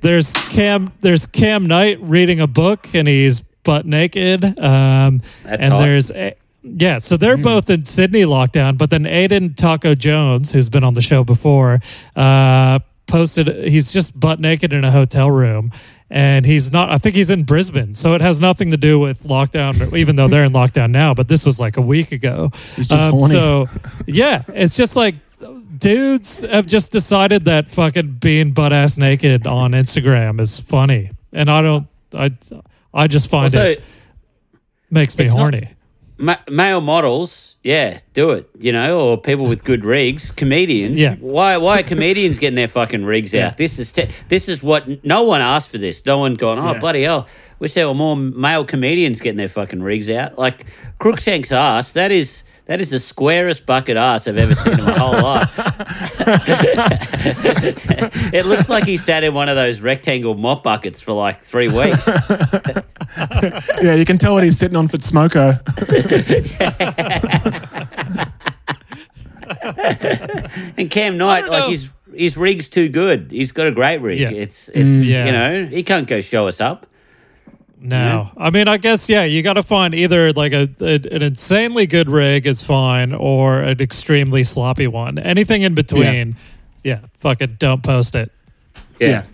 there's 0.00 0.32
Cam 0.32 0.92
there's 1.00 1.26
Cam 1.26 1.66
Knight 1.66 1.98
reading 2.00 2.40
a 2.40 2.46
book 2.46 2.88
and 2.94 3.06
he's 3.08 3.42
butt 3.64 3.86
naked. 3.86 4.44
Um, 4.44 5.20
That's 5.44 5.60
and 5.62 5.72
hot. 5.72 5.80
there's 5.80 6.10
a, 6.10 6.34
yeah, 6.62 6.98
so 6.98 7.16
they're 7.16 7.36
both 7.36 7.70
in 7.70 7.84
Sydney 7.84 8.22
lockdown. 8.22 8.76
But 8.76 8.90
then 8.90 9.04
Aiden 9.04 9.56
Taco 9.56 9.94
Jones, 9.94 10.50
who's 10.52 10.68
been 10.68 10.82
on 10.84 10.94
the 10.94 11.00
show 11.00 11.22
before, 11.24 11.80
uh, 12.16 12.78
posted 13.06 13.48
he's 13.68 13.92
just 13.92 14.18
butt 14.18 14.40
naked 14.40 14.72
in 14.72 14.84
a 14.84 14.90
hotel 14.90 15.30
room. 15.30 15.72
And 16.08 16.46
he's 16.46 16.70
not. 16.70 16.88
I 16.92 16.98
think 16.98 17.16
he's 17.16 17.30
in 17.30 17.42
Brisbane, 17.42 17.96
so 17.96 18.14
it 18.14 18.20
has 18.20 18.38
nothing 18.38 18.70
to 18.70 18.76
do 18.76 18.96
with 19.00 19.24
lockdown. 19.24 19.96
Even 19.96 20.14
though 20.14 20.28
they're 20.28 20.44
in 20.44 20.52
lockdown 20.52 20.92
now, 20.92 21.14
but 21.14 21.26
this 21.26 21.44
was 21.44 21.58
like 21.58 21.76
a 21.76 21.80
week 21.80 22.12
ago. 22.12 22.50
He's 22.76 22.86
just 22.86 22.92
um, 22.92 23.10
horny. 23.10 23.34
So, 23.34 23.68
yeah, 24.06 24.44
it's 24.46 24.76
just 24.76 24.94
like 24.94 25.16
dudes 25.78 26.42
have 26.42 26.66
just 26.66 26.92
decided 26.92 27.46
that 27.46 27.68
fucking 27.70 28.18
being 28.20 28.52
butt 28.52 28.72
ass 28.72 28.96
naked 28.96 29.48
on 29.48 29.72
Instagram 29.72 30.40
is 30.40 30.60
funny, 30.60 31.10
and 31.32 31.50
I 31.50 31.60
don't. 31.60 31.88
I 32.14 32.30
I 32.94 33.08
just 33.08 33.28
find 33.28 33.46
Also, 33.46 33.62
it 33.72 33.82
makes 34.88 35.18
me 35.18 35.24
it's 35.24 35.34
not- 35.34 35.40
horny. 35.40 35.70
Ma- 36.18 36.38
male 36.48 36.80
models, 36.80 37.56
yeah, 37.62 38.00
do 38.14 38.30
it. 38.30 38.48
You 38.58 38.72
know, 38.72 39.00
or 39.00 39.18
people 39.20 39.46
with 39.46 39.64
good 39.64 39.84
rigs, 39.84 40.30
comedians. 40.30 40.98
Yeah. 40.98 41.16
Why? 41.16 41.56
Why 41.56 41.80
are 41.80 41.82
comedians 41.82 42.38
getting 42.38 42.56
their 42.56 42.68
fucking 42.68 43.04
rigs 43.04 43.34
out? 43.34 43.56
This 43.56 43.78
is 43.78 43.92
te- 43.92 44.08
this 44.28 44.48
is 44.48 44.62
what 44.62 45.04
no 45.04 45.24
one 45.24 45.40
asked 45.40 45.70
for. 45.70 45.78
This. 45.78 46.04
No 46.06 46.18
one 46.18 46.34
gone. 46.34 46.58
Oh 46.58 46.72
Yeah. 46.72 46.78
bloody 46.78 47.02
hell! 47.02 47.26
Wish 47.58 47.74
there 47.74 47.88
were 47.88 47.94
more 47.94 48.16
male 48.16 48.64
comedians 48.64 49.20
getting 49.20 49.36
their 49.38 49.48
fucking 49.48 49.82
rigs 49.82 50.08
out. 50.10 50.38
Like 50.38 50.66
Crookshank's 51.00 51.52
ass. 51.52 51.92
That 51.92 52.12
is. 52.12 52.42
That 52.66 52.80
is 52.80 52.90
the 52.90 52.98
squarest 52.98 53.64
bucket 53.64 53.96
ass 53.96 54.26
I've 54.26 54.36
ever 54.38 54.56
seen 54.56 54.80
in 54.80 54.84
my 54.84 54.98
whole 54.98 55.12
life. 55.12 55.56
it 58.34 58.44
looks 58.44 58.68
like 58.68 58.84
he 58.84 58.96
sat 58.96 59.22
in 59.22 59.34
one 59.34 59.48
of 59.48 59.54
those 59.54 59.80
rectangle 59.80 60.34
mop 60.34 60.64
buckets 60.64 61.00
for 61.00 61.12
like 61.12 61.40
three 61.40 61.68
weeks. 61.68 62.04
yeah, 63.80 63.94
you 63.94 64.04
can 64.04 64.18
tell 64.18 64.34
what 64.34 64.42
he's 64.42 64.58
sitting 64.58 64.76
on 64.76 64.88
for 64.88 64.98
smoker. 64.98 65.60
And 70.76 70.90
Cam 70.90 71.16
Knight, 71.16 71.48
like 71.48 71.70
his 71.70 71.90
his 72.14 72.36
rig's 72.36 72.68
too 72.68 72.88
good. 72.88 73.28
He's 73.30 73.52
got 73.52 73.66
a 73.66 73.70
great 73.70 74.00
rig. 74.00 74.18
Yeah. 74.18 74.30
It's 74.30 74.68
it's 74.68 75.04
Yeah. 75.06 75.26
you 75.26 75.32
know 75.32 75.66
he 75.66 75.82
can't 75.82 76.06
go 76.06 76.20
show 76.20 76.48
us 76.48 76.60
up. 76.60 76.86
No, 77.78 78.30
I 78.36 78.50
mean, 78.50 78.68
I 78.68 78.78
guess 78.78 79.08
yeah, 79.08 79.24
you 79.24 79.42
got 79.42 79.54
to 79.54 79.62
find 79.62 79.94
either 79.94 80.32
like 80.32 80.52
a, 80.52 80.68
a 80.80 80.94
an 80.94 81.22
insanely 81.22 81.86
good 81.86 82.08
rig 82.08 82.46
is 82.46 82.62
fine, 82.62 83.12
or 83.12 83.60
an 83.60 83.80
extremely 83.80 84.44
sloppy 84.44 84.86
one. 84.86 85.18
Anything 85.18 85.62
in 85.62 85.74
between, 85.74 86.36
yeah, 86.82 87.00
fucking 87.20 87.56
don't 87.58 87.82
post 87.82 88.14
it. 88.14 88.32
Yeah, 88.98 89.24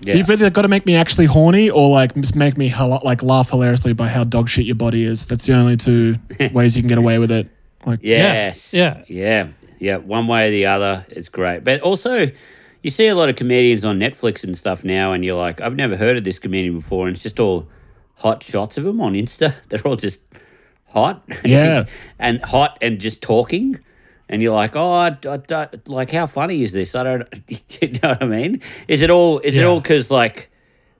yeah. 0.00 0.14
You've 0.16 0.30
either 0.30 0.48
got 0.50 0.62
to 0.62 0.68
make 0.68 0.86
me 0.86 0.96
actually 0.96 1.26
horny 1.26 1.68
or 1.68 1.90
like 1.90 2.14
just 2.14 2.34
make 2.36 2.56
me 2.56 2.68
hel- 2.68 3.00
like 3.04 3.22
laugh 3.22 3.50
hilariously 3.50 3.92
by 3.92 4.08
how 4.08 4.24
dog 4.24 4.48
shit 4.48 4.64
your 4.64 4.76
body 4.76 5.04
is. 5.04 5.26
That's 5.26 5.44
the 5.44 5.52
only 5.54 5.76
two 5.76 6.16
ways 6.52 6.74
you 6.76 6.82
can 6.82 6.88
get 6.88 6.98
away 6.98 7.18
with 7.18 7.30
it. 7.30 7.48
Like, 7.84 8.00
yes, 8.02 8.72
Yeah. 8.72 9.04
yeah, 9.08 9.48
yeah. 9.78 9.96
One 9.98 10.26
way 10.26 10.48
or 10.48 10.50
the 10.50 10.66
other, 10.66 11.04
it's 11.10 11.28
great. 11.28 11.64
But 11.64 11.80
also, 11.82 12.28
you 12.82 12.90
see 12.90 13.08
a 13.08 13.14
lot 13.14 13.28
of 13.28 13.36
comedians 13.36 13.84
on 13.84 13.98
Netflix 14.00 14.42
and 14.42 14.56
stuff 14.56 14.84
now, 14.84 15.12
and 15.12 15.22
you're 15.24 15.36
like, 15.38 15.60
I've 15.60 15.76
never 15.76 15.96
heard 15.98 16.16
of 16.16 16.24
this 16.24 16.38
comedian 16.38 16.78
before, 16.80 17.06
and 17.06 17.14
it's 17.14 17.22
just 17.22 17.38
all 17.38 17.68
hot 18.20 18.42
shots 18.42 18.76
of 18.78 18.84
them 18.84 19.00
on 19.00 19.14
Insta. 19.14 19.54
They're 19.68 19.86
all 19.86 19.96
just 19.96 20.20
hot, 20.88 21.22
Yeah. 21.44 21.84
and 22.18 22.40
hot 22.42 22.78
and 22.80 22.98
just 22.98 23.22
talking. 23.22 23.78
And 24.28 24.40
you're 24.42 24.54
like, 24.54 24.76
oh, 24.76 24.92
I, 24.92 25.08
I 25.08 25.36
don't, 25.38 25.88
like, 25.88 26.12
how 26.12 26.26
funny 26.28 26.62
is 26.62 26.70
this? 26.70 26.94
I 26.94 27.02
don't, 27.02 27.28
you 27.48 27.88
know 28.02 28.10
what 28.10 28.22
I 28.22 28.26
mean? 28.26 28.62
Is 28.86 29.02
it 29.02 29.10
all? 29.10 29.40
Is 29.40 29.56
it 29.56 29.64
all 29.64 29.80
because 29.80 30.08
like 30.10 30.50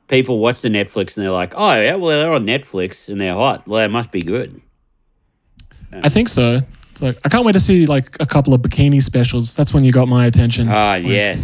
people 0.08 0.40
watch 0.40 0.60
the 0.62 0.68
Netflix 0.68 1.16
and 1.16 1.24
they're 1.24 1.30
like, 1.30 1.54
oh 1.56 1.80
yeah, 1.80 1.94
well 1.94 2.18
they're 2.18 2.32
on 2.32 2.44
Netflix 2.44 3.08
and 3.08 3.20
they're 3.20 3.34
hot. 3.34 3.68
Well, 3.68 3.80
they 3.86 3.92
must 3.92 4.10
be 4.10 4.22
good. 4.22 4.60
I 5.92 6.08
think 6.08 6.28
so. 6.28 6.58
It's 6.90 7.00
like, 7.02 7.18
I 7.24 7.28
can't 7.28 7.44
wait 7.44 7.52
to 7.52 7.60
see 7.60 7.86
like 7.86 8.16
a 8.18 8.26
couple 8.26 8.52
of 8.52 8.62
bikini 8.62 9.00
specials. 9.02 9.54
That's 9.54 9.72
when 9.72 9.84
you 9.84 9.92
got 9.92 10.08
my 10.08 10.26
attention. 10.26 10.66
Ah, 10.68 10.94
yes. 10.96 11.40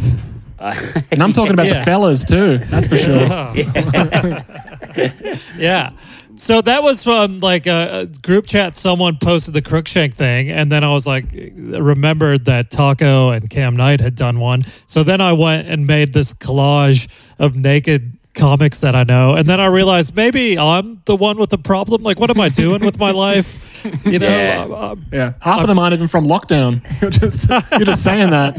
and 1.12 1.22
I'm 1.22 1.32
talking 1.32 1.52
about 1.52 1.66
Yeah. 1.66 1.80
the 1.80 1.84
fellas 1.84 2.24
too. 2.24 2.58
That's 2.58 2.86
for 2.88 2.96
sure. 2.96 3.20
Yeah. 3.20 4.75
So 6.38 6.60
that 6.60 6.82
was 6.82 7.02
from 7.02 7.40
like 7.40 7.66
a, 7.66 8.00
a 8.00 8.06
group 8.20 8.46
chat. 8.46 8.76
Someone 8.76 9.16
posted 9.16 9.54
the 9.54 9.62
Crookshank 9.62 10.14
thing, 10.14 10.50
and 10.50 10.70
then 10.70 10.84
I 10.84 10.88
was 10.92 11.06
like, 11.06 11.24
remembered 11.32 12.44
that 12.44 12.70
Taco 12.70 13.30
and 13.30 13.48
Cam 13.48 13.74
Knight 13.74 14.00
had 14.00 14.16
done 14.16 14.38
one. 14.38 14.60
So 14.86 15.02
then 15.02 15.22
I 15.22 15.32
went 15.32 15.66
and 15.66 15.86
made 15.86 16.12
this 16.12 16.34
collage 16.34 17.08
of 17.38 17.58
naked 17.58 18.18
comics 18.34 18.80
that 18.80 18.94
I 18.94 19.04
know, 19.04 19.34
and 19.34 19.48
then 19.48 19.60
I 19.60 19.66
realized 19.68 20.14
maybe 20.14 20.58
I'm 20.58 21.00
the 21.06 21.16
one 21.16 21.38
with 21.38 21.48
the 21.48 21.56
problem. 21.56 22.02
Like, 22.02 22.20
what 22.20 22.28
am 22.28 22.38
I 22.38 22.50
doing 22.50 22.84
with 22.84 22.98
my 22.98 23.12
life? 23.12 23.62
You 24.04 24.18
know, 24.18 24.26
Yeah. 24.28 24.60
I'm- 24.62 24.74
I'm- 24.74 25.06
Yeah, 25.12 25.32
half 25.40 25.60
of 25.60 25.68
them 25.68 25.78
aren't 25.78 25.94
even 25.94 26.08
from 26.08 26.26
lockdown. 26.26 26.82
You're 27.00 27.10
just 27.10 27.48
you're 27.48 27.84
just 27.86 28.02
saying 28.02 28.30
that. 28.30 28.56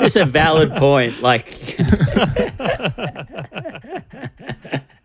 It's 0.00 0.16
a 0.16 0.24
valid 0.24 0.72
point. 0.72 1.22
Like, 1.22 1.46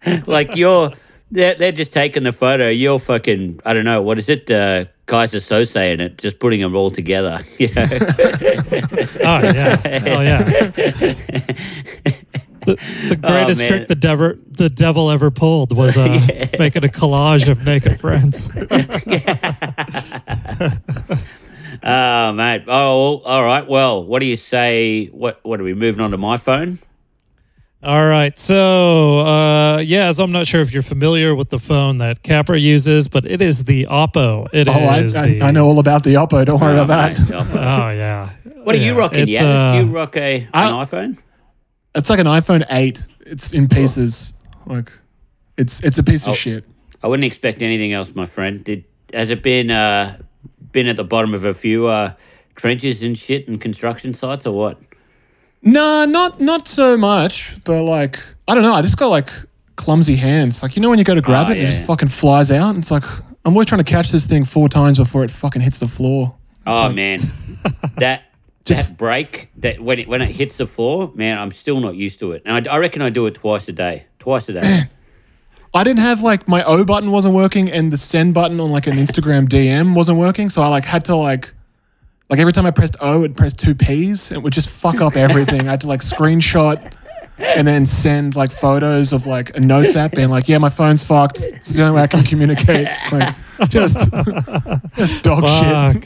like 0.28 0.56
you're, 0.56 0.92
they're, 1.32 1.56
they're 1.56 1.72
just 1.72 1.94
taking 1.94 2.24
the 2.24 2.34
photo. 2.34 2.70
You're 2.70 3.00
fucking, 3.00 3.62
I 3.66 3.74
don't 3.74 3.86
know, 3.86 4.02
what 4.02 4.18
is 4.20 4.30
it? 4.30 4.50
Uh, 4.50 4.86
Keyser 5.08 5.40
Söze 5.40 5.94
in 5.94 6.02
it, 6.02 6.18
just 6.18 6.38
putting 6.40 6.60
them 6.60 6.76
all 6.76 6.92
together. 6.92 7.40
You 7.58 7.74
know? 7.74 7.86
oh 7.90 9.40
yeah, 9.42 9.78
oh 9.86 10.22
yeah. 10.22 10.44
The, 12.68 12.76
the 13.10 13.16
greatest 13.16 13.60
man. 13.60 13.70
trick 13.70 13.88
the 13.88 13.96
devil 13.96 14.34
the 14.52 14.70
devil 14.70 15.10
ever 15.10 15.32
pulled 15.32 15.76
was 15.76 15.96
uh, 15.96 16.10
making 16.60 16.84
a 16.84 16.90
collage 16.90 17.48
of 17.48 17.64
naked 17.64 18.00
friends. 18.02 18.50
oh, 21.84 22.34
mate. 22.34 22.66
Oh, 22.68 23.22
all 23.26 23.46
right. 23.46 23.66
Well, 23.66 24.04
what 24.04 24.20
do 24.20 24.26
you 24.26 24.36
say? 24.36 25.08
What, 25.08 25.40
what 25.44 25.62
are 25.62 25.64
we 25.64 25.74
moving 25.74 26.02
on 26.02 26.12
to 26.12 26.18
my 26.18 26.36
phone? 26.36 26.80
All 27.84 28.08
right. 28.08 28.38
So, 28.38 29.20
uh, 29.20 29.78
yes, 29.86 30.20
I'm 30.20 30.32
not 30.32 30.48
sure 30.48 30.62
if 30.62 30.74
you're 30.74 30.82
familiar 30.84 31.36
with 31.36 31.50
the 31.50 31.60
phone 31.60 31.98
that 32.00 32.24
Capper 32.24 32.56
uses, 32.56 33.08
but 33.08 33.26
it 33.26 33.42
is 33.42 33.66
the 33.66 33.86
Oppo. 33.90 34.50
It 34.52 34.68
Oh, 34.68 34.72
I, 34.72 35.00
is 35.00 35.16
I, 35.16 35.28
the, 35.28 35.42
I 35.44 35.52
know 35.52 35.66
all 35.68 35.78
about 35.80 36.04
the 36.04 36.16
Oppo. 36.16 36.44
Don't 36.46 36.60
worry 36.60 36.78
Oh, 36.80 36.84
about 36.84 37.16
that. 37.16 37.20
mate, 37.20 37.32
oh, 37.34 37.48
Oh, 37.54 37.90
yeah. 37.92 38.30
What 38.64 38.76
are 38.76 38.80
you 38.80 38.98
rocking? 38.98 39.20
it's, 39.24 39.32
Yeah, 39.32 39.46
uh, 39.46 39.80
do 39.82 39.86
you 39.88 39.94
rock 39.96 40.18
a, 40.18 40.42
an 40.42 40.48
I- 40.54 40.84
iPhone? 40.84 41.18
It's 41.96 42.10
like 42.10 42.20
an 42.20 42.28
iPhone 42.28 42.66
8. 42.70 43.06
It's 43.22 43.54
in 43.54 43.68
pieces. 43.68 44.34
Like 44.66 44.92
it's 45.58 45.82
it's 45.84 45.98
a 45.98 46.04
piece 46.04 46.28
Oh. 46.28 46.32
of 46.32 46.38
shit. 46.38 46.66
I 47.02 47.08
wouldn't 47.08 47.26
expect 47.26 47.62
anything 47.62 47.92
else, 47.94 48.14
my 48.16 48.26
friend. 48.26 48.64
Did 48.64 48.84
has 49.14 49.30
it 49.32 49.42
been 49.42 49.72
uh, 49.72 50.18
been 50.72 50.88
at 50.88 50.96
the 50.98 51.04
bottom 51.04 51.34
of 51.34 51.44
a 51.46 51.54
few 51.54 51.88
uh, 51.88 52.14
trenches 52.56 53.02
and 53.04 53.18
shit 53.18 53.48
and 53.48 53.60
construction 53.60 54.14
sites 54.14 54.46
or 54.46 54.56
what? 54.56 54.78
Nah, 55.62 56.06
not 56.06 56.40
not 56.40 56.68
so 56.68 56.98
much. 56.98 57.58
But 57.64 57.84
like 57.84 58.20
I 58.48 58.54
don't 58.54 58.64
know. 58.64 58.74
I 58.74 58.82
just 58.82 58.98
got 58.98 59.08
like 59.08 59.30
clumsy 59.76 60.16
hands. 60.16 60.62
Like 60.64 60.76
you 60.76 60.82
know 60.82 60.90
when 60.90 61.00
you 61.00 61.06
go 61.06 61.16
to 61.16 61.22
grab 61.22 61.48
Oh, 61.48 61.52
it, 61.52 61.58
and 61.58 61.64
it 61.64 61.72
just 61.72 61.82
fucking 61.84 62.10
flies 62.10 62.52
out. 62.52 62.70
And 62.76 62.80
it's 62.80 62.92
like 62.92 63.04
I'm 63.46 63.54
always 63.54 63.68
trying 63.68 63.84
to 63.84 63.90
catch 63.92 64.10
this 64.12 64.26
thing 64.26 64.46
four 64.46 64.70
times 64.70 64.98
before 64.98 65.24
it 65.24 65.32
fucking 65.32 65.62
hits 65.62 65.80
the 65.80 65.88
floor. 65.88 66.36
Oh 66.66 66.90
man, 66.90 67.22
that 67.98 68.24
Just- 68.66 68.90
that 68.90 68.98
break 68.98 69.50
that 69.58 69.80
when 69.80 70.00
it 70.00 70.08
when 70.08 70.22
it 70.22 70.30
hits 70.36 70.58
the 70.58 70.68
floor, 70.68 71.12
man, 71.16 71.38
I'm 71.38 71.52
still 71.52 71.80
not 71.80 71.96
used 71.96 72.20
to 72.20 72.34
it. 72.34 72.44
And 72.46 72.68
I, 72.68 72.74
I 72.76 72.78
reckon 72.78 73.02
I 73.02 73.10
do 73.10 73.26
it 73.26 73.36
twice 73.36 73.68
a 73.68 73.74
day. 73.74 74.06
Twice 74.20 74.50
a 74.50 74.54
day. 74.54 74.82
I 75.74 75.84
didn't 75.84 76.00
have 76.00 76.22
like 76.22 76.48
my 76.48 76.64
O 76.64 76.84
button 76.86 77.12
wasn't 77.12 77.36
working 77.36 77.70
and 77.72 77.92
the 77.92 77.98
send 77.98 78.34
button 78.34 78.60
on 78.60 78.72
like 78.72 78.88
an 78.88 78.94
Instagram 78.96 79.48
DM 79.50 79.96
wasn't 79.96 80.18
working. 80.18 80.50
So 80.50 80.62
I 80.62 80.68
like 80.70 80.86
had 80.86 81.06
to 81.06 81.16
like 81.16 81.54
like 82.30 82.40
every 82.40 82.54
time 82.54 82.66
I 82.66 82.72
pressed 82.72 82.96
O, 83.00 83.24
it 83.24 83.36
pressed 83.36 83.60
two 83.60 83.76
P's 83.76 84.30
and 84.30 84.38
it 84.38 84.44
would 84.44 84.54
just 84.54 84.70
fuck 84.70 85.02
up 85.02 85.16
everything. 85.16 85.62
I 85.62 85.72
had 85.72 85.82
to 85.82 85.88
like 85.88 86.02
screenshot 86.16 86.94
and 87.38 87.68
then 87.68 87.86
send 87.86 88.36
like 88.36 88.52
photos 88.52 89.14
of 89.14 89.28
like 89.28 89.56
a 89.56 89.60
notes 89.60 89.96
app 89.96 90.12
being 90.12 90.30
like, 90.30 90.50
yeah, 90.50 90.58
my 90.58 90.70
phone's 90.70 91.04
fucked. 91.04 91.44
It's 91.44 91.70
the 91.76 91.84
only 91.84 91.96
way 91.96 92.02
I 92.04 92.08
can 92.08 92.24
communicate. 92.24 92.88
Like 93.12 93.36
just, 93.70 93.98
just 94.96 95.24
dog 95.24 95.48
shit. 95.48 96.02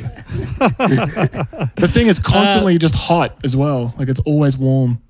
The 1.76 1.89
thing 1.91 2.07
is 2.07 2.19
constantly 2.19 2.78
just 2.78 2.95
hot 2.95 3.38
as 3.43 3.55
well. 3.55 3.93
Like 3.97 4.09
it's 4.09 4.19
always 4.22 4.57
warm. 4.57 5.01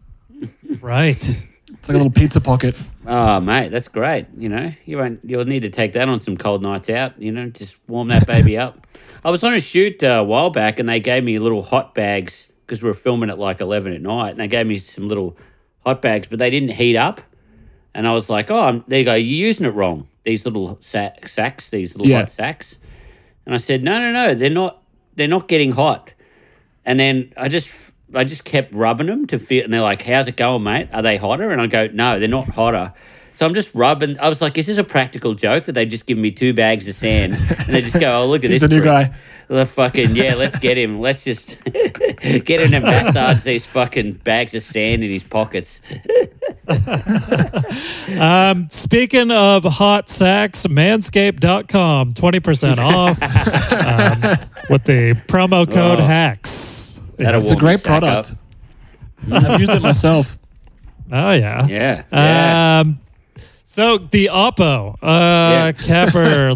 Right. 0.80 1.18
It's 1.18 1.90
like 1.90 1.96
a 1.96 1.98
little 1.98 2.12
pizza 2.12 2.40
pocket. 2.40 2.76
Oh 3.06 3.40
mate, 3.40 3.70
that's 3.70 3.88
great. 3.88 4.28
You 4.38 4.50
know, 4.50 4.72
you 4.86 4.98
won't. 4.98 5.22
You'll 5.24 5.46
need 5.46 5.62
to 5.62 5.70
take 5.70 5.94
that 5.94 6.08
on 6.08 6.20
some 6.20 6.38
cold 6.38 6.62
nights 6.62 6.90
out. 6.90 7.20
You 7.20 7.32
know, 7.32 7.50
just 7.50 7.78
warm 7.88 8.10
that 8.10 8.28
baby 8.28 8.58
up. 8.58 8.86
I 9.24 9.32
was 9.32 9.44
on 9.44 9.54
a 9.54 9.60
shoot 9.60 10.04
uh, 10.04 10.08
a 10.08 10.24
while 10.24 10.50
back, 10.52 10.78
and 10.80 10.88
they 10.88 11.00
gave 11.00 11.24
me 11.24 11.40
little 11.40 11.64
hot 11.64 11.96
bags 11.96 12.48
because 12.66 12.82
we 12.84 12.88
were 12.90 12.94
filming 12.94 13.30
at 13.30 13.40
like 13.40 13.60
eleven 13.60 13.94
at 13.94 14.02
night, 14.02 14.30
and 14.32 14.40
they 14.40 14.48
gave 14.48 14.68
me 14.68 14.78
some 14.78 15.08
little 15.08 15.36
hot 15.84 16.02
bags, 16.02 16.28
but 16.28 16.38
they 16.40 16.50
didn't 16.52 16.70
heat 16.74 16.96
up. 16.96 17.22
And 17.96 18.08
I 18.08 18.14
was 18.14 18.30
like, 18.30 18.52
"Oh, 18.52 18.62
I'm, 18.62 18.84
there 18.88 19.00
you 19.00 19.06
go. 19.06 19.16
You're 19.16 19.48
using 19.48 19.66
it 19.66 19.74
wrong. 19.74 20.08
These 20.24 20.46
little 20.46 20.78
sack, 20.82 21.28
sacks, 21.28 21.70
these 21.70 21.96
little 21.96 22.08
Yeah. 22.08 22.20
hot 22.20 22.32
sacks." 22.32 22.78
And 23.48 23.56
I 23.56 23.58
said, 23.58 23.84
"No, 23.84 23.98
no, 24.00 24.12
no. 24.12 24.36
They're 24.36 24.50
not. 24.52 24.84
They're 25.16 25.28
not 25.28 25.48
getting 25.48 25.72
hot." 25.72 26.12
And 26.86 27.00
then 27.00 27.34
I 27.36 27.48
just 27.48 27.70
I 28.16 28.24
just 28.24 28.44
kept 28.46 28.74
rubbing 28.74 29.08
them 29.08 29.28
to 29.28 29.40
feel, 29.40 29.64
and 29.64 29.74
they're 29.74 29.82
like, 29.82 30.02
"How's 30.02 30.28
it 30.28 30.38
going, 30.38 30.64
mate? 30.64 30.90
Are 30.94 31.02
they 31.02 31.18
hotter?" 31.18 31.52
And 31.52 31.62
I 31.62 31.68
go, 31.68 31.88
"No, 31.94 32.20
they're 32.20 32.28
not 32.28 32.50
hotter." 32.50 32.94
So 33.36 33.46
I'm 33.48 33.54
just 33.56 33.74
rubbing. 33.74 34.20
I 34.20 34.30
was 34.30 34.42
like, 34.42 34.58
"Is 34.58 34.68
this 34.68 34.78
a 34.78 34.84
practical 34.84 35.34
joke 35.34 35.64
that 35.64 35.72
they 35.72 35.86
just 35.86 36.06
give 36.06 36.18
me 36.18 36.32
two 36.32 36.54
bags 36.54 36.88
of 36.88 36.96
sand?" 36.96 37.34
And 37.34 37.68
they 37.68 37.82
just 37.82 38.00
go, 38.00 38.22
"Oh, 38.22 38.28
look 38.28 38.44
at 38.44 38.50
He's 38.52 38.60
this 38.62 38.70
the 38.70 38.76
new 38.76 38.82
prick." 38.82 39.10
guy. 39.10 39.14
The 39.48 39.66
fucking 39.66 40.12
yeah, 40.16 40.36
let's 40.36 40.58
get 40.60 40.78
him. 40.78 41.02
Let's 41.02 41.26
just 41.26 41.62
get 41.66 42.62
him 42.62 42.74
and 42.74 42.86
massage 42.86 43.44
these 43.44 43.66
fucking 43.66 44.14
bags 44.24 44.54
of 44.56 44.64
sand 44.64 45.04
in 45.04 45.12
his 45.12 45.24
pockets. 45.24 45.82
Um, 48.20 48.68
speaking 48.70 49.32
of 49.32 49.64
hot 49.64 50.08
sacks, 50.10 50.66
manscaped.com, 50.68 52.14
20% 52.14 52.78
off 52.78 53.22
um, 53.22 54.48
with 54.70 54.84
the 54.86 55.14
promo 55.28 55.66
code 55.70 56.00
Oh. 56.00 56.04
HACKS. 56.04 56.81
That'll 57.26 57.42
It's 57.42 57.52
a 57.52 57.56
great 57.56 57.84
product. 57.84 58.34
I've 59.32 59.60
used 59.60 59.72
it 59.72 59.82
myself. 59.82 60.38
Oh, 61.12 61.32
yeah. 61.32 61.68
Yeah, 61.68 62.04
yeah. 62.12 62.80
Um, 62.84 62.98
so 63.64 63.98
the 63.98 64.30
Oppo, 64.32 64.96
uh, 64.96 64.96
Yeah. 65.02 65.72
Capper, 65.88 66.54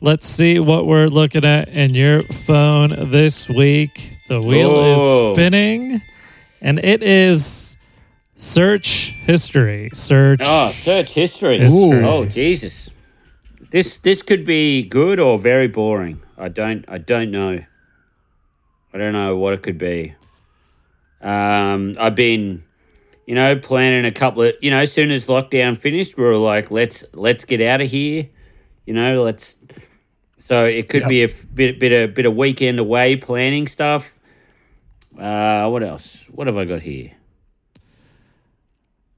let's 0.00 0.26
see 0.26 0.58
what 0.58 0.86
we're 0.86 1.08
looking 1.08 1.44
at 1.44 1.68
in 1.68 1.94
your 1.94 2.22
phone 2.46 3.10
this 3.10 3.48
week. 3.48 4.16
The 4.28 4.40
wheel 4.40 4.70
Oh. 4.70 5.30
is 5.32 5.36
spinning, 5.36 6.00
and 6.62 6.78
it 6.78 7.02
is 7.02 7.76
search 8.36 9.12
history. 9.22 9.90
Search. 9.92 10.40
oh, 10.44 10.70
search 10.70 11.12
history. 11.14 11.58
History. 11.58 12.02
Oh, 12.04 12.24
Jesus. 12.26 12.90
This 13.70 13.96
this 13.98 14.22
could 14.22 14.44
be 14.44 14.82
good 14.82 15.18
or 15.20 15.38
very 15.38 15.68
boring. 15.68 16.20
I 16.38 16.48
don't 16.48 16.84
I 16.88 16.98
don't 16.98 17.30
know. 17.30 17.60
I 18.92 18.98
don't 18.98 19.12
know 19.12 19.36
what 19.36 19.54
it 19.54 19.62
could 19.62 19.78
be. 19.78 20.14
Um, 21.20 21.96
I've 21.98 22.14
been, 22.14 22.64
you 23.26 23.34
know, 23.34 23.56
planning 23.56 24.04
a 24.04 24.10
couple 24.10 24.42
of, 24.42 24.54
you 24.60 24.70
know, 24.70 24.78
as 24.78 24.92
soon 24.92 25.10
as 25.10 25.26
lockdown 25.26 25.76
finished, 25.78 26.16
we 26.16 26.24
were 26.24 26.36
like, 26.36 26.70
let's 26.70 27.04
let's 27.12 27.44
get 27.44 27.60
out 27.60 27.80
of 27.80 27.90
here. 27.90 28.28
You 28.86 28.94
know, 28.94 29.22
let's. 29.22 29.56
So 30.46 30.64
it 30.64 30.88
could 30.88 31.02
Yep. 31.02 31.08
be 31.08 31.22
a 31.22 31.26
f- 31.26 31.46
bit 31.54 31.78
bit 31.78 31.92
a 31.92 32.08
bit 32.12 32.26
of 32.26 32.34
weekend 32.34 32.78
away 32.80 33.16
planning 33.16 33.66
stuff. 33.68 34.18
Uh, 35.18 35.68
what 35.68 35.82
else? 35.82 36.24
What 36.30 36.46
have 36.46 36.56
I 36.56 36.64
got 36.64 36.82
here? 36.82 37.12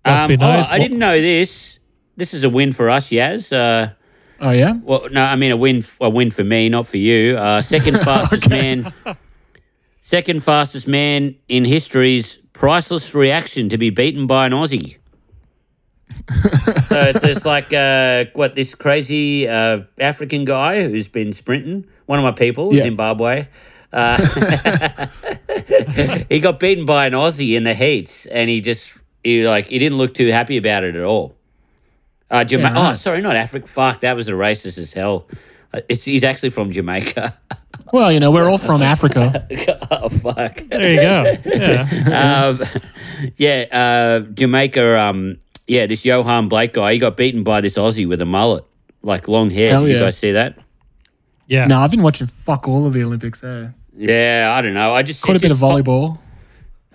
Must 0.04 0.28
be 0.28 0.34
Um, 0.34 0.40
nice. 0.40 0.68
Oh, 0.70 0.74
I 0.74 0.78
didn't 0.78 0.98
know 0.98 1.20
this. 1.20 1.78
This 2.16 2.34
is 2.34 2.44
a 2.44 2.50
win 2.50 2.72
for 2.72 2.90
us, 2.90 3.08
Yaz. 3.10 3.52
Uh, 3.52 3.92
Oh 4.40 4.50
yeah. 4.50 4.72
well, 4.82 5.06
no, 5.10 5.22
I 5.24 5.36
mean 5.36 5.52
a 5.52 5.56
win. 5.56 5.84
A 6.00 6.10
win 6.10 6.30
for 6.32 6.42
me, 6.44 6.68
not 6.68 6.86
for 6.88 6.96
you. 6.96 7.36
Uh, 7.38 7.62
second 7.62 8.00
fastest 8.04 8.50
man. 8.50 8.92
Second 10.12 10.44
fastest 10.44 10.86
man 10.86 11.36
in 11.48 11.64
history's 11.64 12.36
priceless 12.52 13.14
reaction 13.14 13.70
to 13.70 13.78
be 13.78 13.88
beaten 13.88 14.26
by 14.26 14.44
an 14.44 14.52
Aussie. 14.52 14.96
so 16.86 17.00
it's 17.00 17.20
just 17.22 17.46
like 17.46 17.72
uh, 17.72 18.26
what 18.34 18.54
this 18.54 18.74
crazy 18.74 19.48
uh, 19.48 19.84
African 19.98 20.44
guy 20.44 20.86
who's 20.86 21.08
been 21.08 21.32
sprinting. 21.32 21.86
One 22.04 22.18
of 22.18 22.24
my 22.26 22.32
people, 22.32 22.74
Yeah. 22.74 22.82
Zimbabwe. 22.82 23.46
Uh, 23.90 24.18
he 26.28 26.40
got 26.40 26.60
beaten 26.60 26.84
by 26.84 27.06
an 27.06 27.14
Aussie 27.14 27.56
in 27.56 27.64
the 27.64 27.72
heats, 27.72 28.26
and 28.26 28.50
he 28.50 28.60
just 28.60 28.92
he 29.24 29.48
like 29.48 29.68
he 29.68 29.78
didn't 29.78 29.96
look 29.96 30.12
too 30.12 30.30
happy 30.30 30.58
about 30.58 30.84
it 30.84 30.94
at 30.94 31.04
all. 31.04 31.36
Uh, 32.30 32.44
Jama- 32.44 32.64
Yeah, 32.74 32.90
Oh, 32.90 32.94
sorry, 32.96 33.22
not 33.22 33.34
Africa. 33.34 33.66
Fuck, 33.66 34.00
that 34.00 34.14
was 34.14 34.28
a 34.28 34.32
racist 34.32 34.76
as 34.76 34.92
hell. 34.92 35.26
Uh, 35.72 35.80
it's, 35.88 36.04
he's 36.04 36.22
actually 36.22 36.50
from 36.50 36.70
Jamaica. 36.70 37.38
Well, 37.92 38.10
you 38.10 38.20
know, 38.20 38.30
we're 38.30 38.48
all 38.48 38.58
from 38.58 38.82
Africa. 38.94 39.46
oh 39.90 40.08
fuck. 40.08 40.62
There 40.68 40.90
you 40.92 41.00
go. 41.00 41.36
Yeah. 41.44 42.46
um, 42.58 43.32
yeah, 43.36 43.64
uh, 43.70 44.20
Jamaica. 44.32 44.98
Um, 45.00 45.38
yeah, 45.66 45.86
this 45.86 46.02
Yohan 46.04 46.48
Blake 46.48 46.72
guy. 46.72 46.94
He 46.94 46.98
got 46.98 47.16
beaten 47.16 47.44
by 47.44 47.60
this 47.60 47.74
Aussie 47.78 48.08
with 48.08 48.20
a 48.20 48.26
mullet, 48.26 48.64
like 49.02 49.28
long 49.28 49.50
hair. 49.50 49.70
Hell 49.70 49.86
You 49.88 49.98
guys 49.98 50.16
see 50.18 50.32
that? 50.32 50.58
Yeah. 51.46 51.66
no, 51.66 51.78
I've 51.78 51.90
been 51.90 52.02
watching 52.02 52.26
fuck 52.26 52.66
all 52.66 52.86
of 52.86 52.92
the 52.94 53.04
Olympics. 53.04 53.44
Eh? 53.44 53.68
Yeah, 53.96 54.54
I 54.56 54.62
don't 54.62 54.74
know. 54.74 54.94
I 54.94 55.02
just 55.02 55.22
Quite 55.22 55.34
a 55.34 55.36
it 55.36 55.42
bit 55.42 55.50
of 55.50 55.58
just- 55.60 55.70
volleyball. 55.84 56.18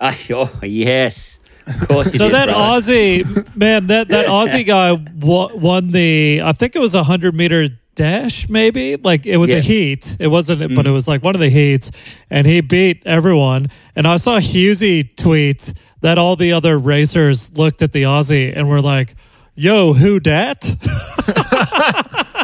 Ah, 0.00 0.16
oh, 0.30 0.60
yes, 0.62 1.40
of 1.66 1.88
course. 1.88 2.12
You 2.12 2.18
So 2.20 2.24
did, 2.26 2.34
that 2.34 2.46
brother. 2.46 2.80
Aussie 2.82 3.56
man, 3.56 3.88
that 3.88 4.06
that 4.10 4.26
Aussie 4.26 4.64
guy 4.64 4.92
wa- 4.92 5.50
won 5.52 5.90
the. 5.90 6.40
I 6.44 6.52
think 6.52 6.76
it 6.76 6.78
was 6.78 6.94
a 6.94 7.02
hundred 7.02 7.34
meter 7.34 7.66
dash, 7.98 8.48
maybe. 8.48 8.96
Like 8.96 9.26
it 9.26 9.36
was 9.36 9.50
Yeah. 9.50 9.56
a 9.56 9.60
heat. 9.60 10.16
It 10.18 10.28
wasn't, 10.28 10.74
but 10.74 10.86
it 10.86 10.90
was 10.90 11.06
like 11.06 11.22
one 11.22 11.34
of 11.34 11.40
the 11.40 11.50
heats, 11.50 11.90
and 12.30 12.46
he 12.46 12.60
beat 12.62 13.02
everyone. 13.04 13.66
And 13.96 14.06
I 14.06 14.16
saw 14.18 14.38
Husey 14.38 15.14
tweet 15.16 15.72
that 16.00 16.16
all 16.16 16.36
the 16.36 16.52
other 16.52 16.78
racers 16.78 17.50
looked 17.58 17.82
at 17.82 17.92
the 17.92 18.04
Aussie 18.04 18.52
and 18.56 18.68
were 18.68 18.80
like, 18.80 19.16
"Yo, 19.54 19.92
who 19.94 20.20
dat?" 20.20 20.64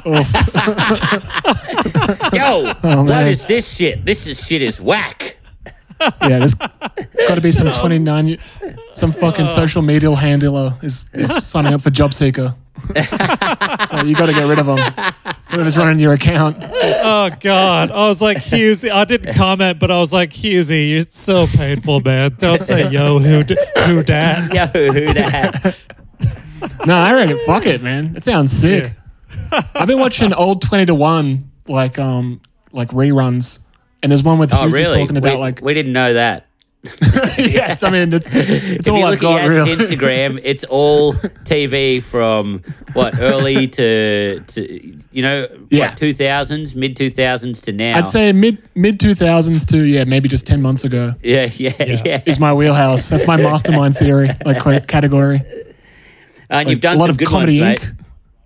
Yo, 0.04 0.12
what 2.64 2.78
Oh, 2.84 3.04
man. 3.04 3.28
is 3.28 3.46
this 3.46 3.74
shit? 3.76 4.04
This 4.04 4.26
is 4.26 4.44
shit 4.46 4.60
is 4.62 4.80
whack. 4.80 5.36
Yeah, 6.20 6.40
there's 6.40 6.54
got 6.54 7.34
to 7.36 7.40
be 7.40 7.50
some 7.52 7.68
29, 7.80 8.36
some 8.92 9.12
fucking 9.12 9.46
social 9.46 9.80
media 9.80 10.14
handler 10.14 10.74
is, 10.82 11.06
is 11.14 11.32
signing 11.46 11.72
up 11.72 11.80
for 11.80 11.88
JobSeeker. 11.90 12.48
Uh, 12.50 12.54
you 12.88 14.14
got 14.14 14.26
to 14.26 14.32
get 14.32 14.48
rid 14.48 14.58
of 14.58 14.66
him. 14.66 14.78
Whoever's 15.50 15.76
running 15.76 15.98
your 16.00 16.12
account. 16.14 16.56
oh 16.60 17.30
God! 17.40 17.90
I 17.90 18.08
was 18.08 18.20
like 18.20 18.38
Husey. 18.38 18.90
I 18.90 19.04
didn't 19.04 19.34
comment, 19.34 19.78
but 19.78 19.90
I 19.90 19.98
was 20.00 20.12
like 20.12 20.30
Husey. 20.32 20.90
You're 20.90 21.02
so 21.02 21.46
painful, 21.46 22.00
man. 22.00 22.34
Don't 22.38 22.64
say 22.64 22.88
yo, 22.90 23.18
who 23.18 23.44
d- 23.44 23.56
who 23.86 24.02
dat? 24.02 24.52
Yo, 24.52 24.66
who 24.90 25.12
that? 25.14 25.76
No, 26.86 26.96
I 26.96 27.12
reckon 27.14 27.38
fuck 27.46 27.66
it, 27.66 27.82
man. 27.82 28.14
It 28.16 28.24
sounds 28.24 28.50
sick. 28.52 28.92
I've 29.74 29.86
been 29.86 29.98
watching 29.98 30.32
old 30.32 30.62
20 30.62 30.86
to 30.86 30.94
1, 30.94 31.50
like, 31.68 31.98
um, 31.98 32.40
like 32.72 32.88
reruns. 32.90 33.58
And 34.02 34.10
there's 34.10 34.22
one 34.22 34.38
with 34.38 34.52
Oh, 34.54 34.62
who's 34.64 34.72
really? 34.74 34.98
talking 34.98 35.16
about 35.16 35.34
we, 35.34 35.38
like 35.38 35.60
we 35.62 35.74
didn't 35.74 35.92
know 35.92 36.14
that. 36.14 36.46
yes, 37.38 37.82
I 37.82 37.88
mean 37.88 38.12
it's 38.12 38.30
it's 38.34 38.86
if 38.86 38.92
all 38.92 38.98
you 38.98 39.04
I've 39.06 39.10
look 39.12 39.20
got 39.20 39.40
at 39.40 39.48
really. 39.48 39.74
Instagram, 39.74 40.38
it's 40.44 40.64
all 40.64 41.14
TV 41.14 42.02
from 42.02 42.62
what 42.92 43.18
early 43.18 43.68
to 43.68 44.40
to 44.40 44.96
you 45.10 45.22
know 45.22 45.48
Yeah. 45.70 45.94
two 45.94 46.12
thousands, 46.12 46.74
mid 46.74 46.94
two 46.94 47.08
thousands 47.08 47.62
to 47.62 47.72
now. 47.72 47.96
I'd 47.96 48.08
say 48.08 48.32
mid 48.32 48.62
mid 48.74 49.00
two 49.00 49.14
thousands 49.14 49.64
to 49.66 49.78
yeah 49.78 50.04
maybe 50.04 50.28
just 50.28 50.46
ten 50.46 50.60
months 50.60 50.84
ago 50.84 51.14
yeah, 51.22 51.48
yeah, 51.56 51.72
yeah. 52.04 52.22
is 52.26 52.38
my 52.38 52.52
wheelhouse. 52.52 53.08
That's 53.08 53.26
my 53.26 53.36
mastermind 53.38 53.96
theory, 53.96 54.28
like 54.44 54.86
category. 54.86 55.40
And 56.50 56.68
you've 56.68 56.80
done 56.80 56.96
a 56.96 56.98
lot 56.98 57.06
some 57.06 57.10
of 57.12 57.18
good 57.18 57.28
comedy 57.28 57.60
ones, 57.60 57.78
Inc. 57.80 57.82
mate. 57.86 57.94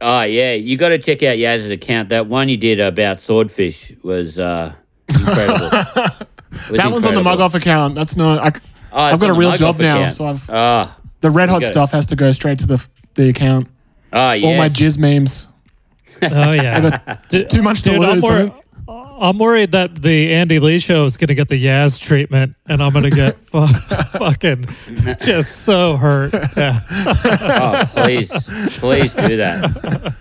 Oh 0.00 0.22
yeah, 0.22 0.52
you 0.54 0.76
got 0.76 0.90
to 0.90 0.98
check 0.98 1.24
out 1.24 1.38
Yaz's 1.38 1.70
account. 1.72 2.10
That 2.10 2.28
one 2.28 2.48
you 2.48 2.56
did 2.56 2.78
about 2.78 3.20
swordfish 3.20 3.92
was 4.04 4.38
uh, 4.38 4.74
incredible. 5.08 6.26
Was 6.50 6.60
That 6.78 6.90
one's 6.92 7.06
on 7.06 7.14
the 7.14 7.20
incredible. 7.20 7.22
Mugg 7.24 7.40
Off 7.40 7.54
account. 7.54 7.94
That's 7.94 8.16
not. 8.16 8.38
I, 8.40 8.58
oh, 8.92 8.96
I've 8.98 9.20
got 9.20 9.30
a 9.30 9.34
real 9.34 9.56
job 9.56 9.78
now, 9.78 9.96
account. 9.98 10.12
so 10.12 10.26
I've 10.26 10.48
Ah, 10.50 10.98
the 11.20 11.30
red 11.30 11.48
hot 11.50 11.64
stuff 11.64 11.92
has 11.92 12.06
to 12.06 12.16
go 12.16 12.32
straight 12.32 12.58
to 12.60 12.66
the 12.66 12.86
the 13.14 13.28
account. 13.28 13.68
Oh 14.12 14.32
yeah. 14.32 14.46
All 14.48 14.56
my 14.56 14.68
jizz 14.68 14.98
memes. 14.98 15.46
Oh 16.22 16.52
yeah. 16.52 17.16
D- 17.28 17.44
Too 17.44 17.62
much 17.62 17.82
to 17.82 17.90
Dude, 17.90 18.02
I'm, 18.02 18.14
lose. 18.14 18.24
I 18.24 18.28
wor- 18.28 18.38
think. 18.50 18.64
I'm 19.20 19.36
worried 19.38 19.72
that 19.72 20.00
the 20.00 20.32
Andy 20.32 20.60
Lee 20.60 20.78
show 20.78 21.04
is 21.04 21.16
going 21.16 21.26
to 21.28 21.34
get 21.34 21.48
the 21.48 21.62
Yaz 21.62 22.00
treatment, 22.00 22.54
and 22.66 22.80
I'm 22.82 22.92
going 22.92 23.04
to 23.04 23.10
get 23.10 23.36
fu- 23.50 23.66
fucking 23.66 24.66
just 25.22 25.62
so 25.64 25.96
hurt. 25.96 26.32
Yeah. 26.56 26.78
oh 26.90 27.84
please, 27.96 28.30
please 28.78 29.12
do 29.14 29.36
that. 29.38 30.14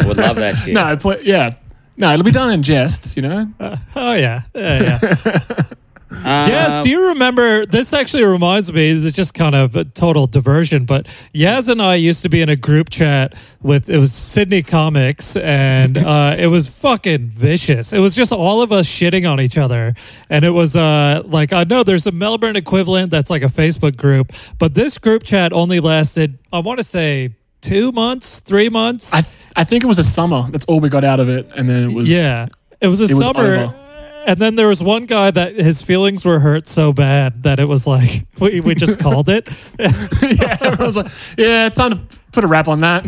I 0.00 0.06
Would 0.06 0.16
love 0.16 0.36
that 0.36 0.54
shit. 0.56 0.74
No, 0.74 0.96
play, 0.96 1.20
yeah. 1.24 1.54
No, 1.96 2.12
it'll 2.12 2.24
be 2.24 2.30
done 2.30 2.52
in 2.52 2.62
jest, 2.62 3.16
you 3.16 3.22
know? 3.22 3.48
Oh 3.96 4.14
yeah. 4.14 4.42
Yeah. 4.54 4.98
yeah. 5.02 5.62
Um, 6.08 6.22
Yaz, 6.22 6.84
do 6.84 6.88
you 6.88 7.08
remember? 7.08 7.66
This 7.66 7.92
actually 7.92 8.24
reminds 8.24 8.72
me. 8.72 8.94
This 8.94 9.06
is 9.06 9.12
just 9.12 9.34
kind 9.34 9.56
of 9.56 9.74
a 9.74 9.84
total 9.84 10.26
diversion, 10.26 10.84
but 10.84 11.06
Yaz 11.34 11.68
and 11.68 11.82
I 11.82 11.96
used 11.96 12.22
to 12.22 12.28
be 12.28 12.40
in 12.40 12.48
a 12.48 12.54
group 12.54 12.90
chat 12.90 13.34
with 13.60 13.90
it 13.90 13.98
was 13.98 14.12
Sydney 14.12 14.62
Comics, 14.62 15.36
and 15.36 15.98
uh, 15.98 16.36
it 16.38 16.46
was 16.46 16.68
fucking 16.68 17.30
vicious. 17.30 17.92
It 17.92 17.98
was 17.98 18.14
just 18.14 18.32
all 18.32 18.62
of 18.62 18.70
us 18.70 18.86
shitting 18.86 19.28
on 19.30 19.40
each 19.40 19.58
other, 19.58 19.94
and 20.30 20.44
it 20.44 20.52
was 20.52 20.76
uh, 20.76 21.22
like 21.26 21.52
I 21.52 21.64
know 21.64 21.82
there's 21.82 22.06
a 22.06 22.12
Melbourne 22.12 22.56
equivalent 22.56 23.10
that's 23.10 23.28
like 23.28 23.42
a 23.42 23.46
Facebook 23.46 23.96
group, 23.96 24.32
but 24.60 24.74
this 24.74 24.98
group 24.98 25.24
chat 25.24 25.52
only 25.52 25.80
lasted. 25.80 26.38
I 26.52 26.60
want 26.60 26.78
to 26.78 26.84
say 26.84 27.34
two 27.68 27.92
months, 27.92 28.40
three 28.40 28.68
months. 28.68 29.12
I 29.14 29.22
I 29.56 29.64
think 29.64 29.84
it 29.84 29.86
was 29.86 29.98
a 29.98 30.04
summer. 30.04 30.42
That's 30.50 30.64
all 30.66 30.80
we 30.80 30.88
got 30.88 31.04
out 31.04 31.20
of 31.20 31.28
it. 31.28 31.48
And 31.56 31.68
then 31.68 31.90
it 31.90 31.94
was. 31.94 32.08
Yeah. 32.10 32.46
It 32.80 32.88
was 32.88 33.00
a 33.00 33.04
It 33.04 33.16
summer. 33.16 33.40
over. 33.40 33.74
and 34.26 34.38
then 34.40 34.54
there 34.56 34.68
was 34.68 34.82
one 34.82 35.06
guy 35.06 35.30
that 35.30 35.54
his 35.54 35.80
feelings 35.82 36.24
were 36.24 36.38
hurt 36.40 36.68
so 36.68 36.92
bad 36.92 37.42
that 37.44 37.58
it 37.58 37.64
was 37.66 37.86
like 37.86 38.26
we, 38.40 38.60
we 38.60 38.74
just 38.74 38.98
called 38.98 39.28
it. 39.28 39.48
yeah. 39.78 40.58
I 40.60 40.76
was 40.78 40.96
like, 40.96 41.06
yeah, 41.38 41.68
time 41.70 41.90
to 41.92 42.00
put 42.32 42.44
a 42.44 42.46
wrap 42.46 42.68
on 42.68 42.80
that. 42.80 43.06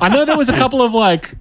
I 0.00 0.08
know 0.08 0.24
there 0.24 0.36
was 0.38 0.48
a 0.48 0.56
couple 0.56 0.80
of 0.82 0.92
like 0.94 1.34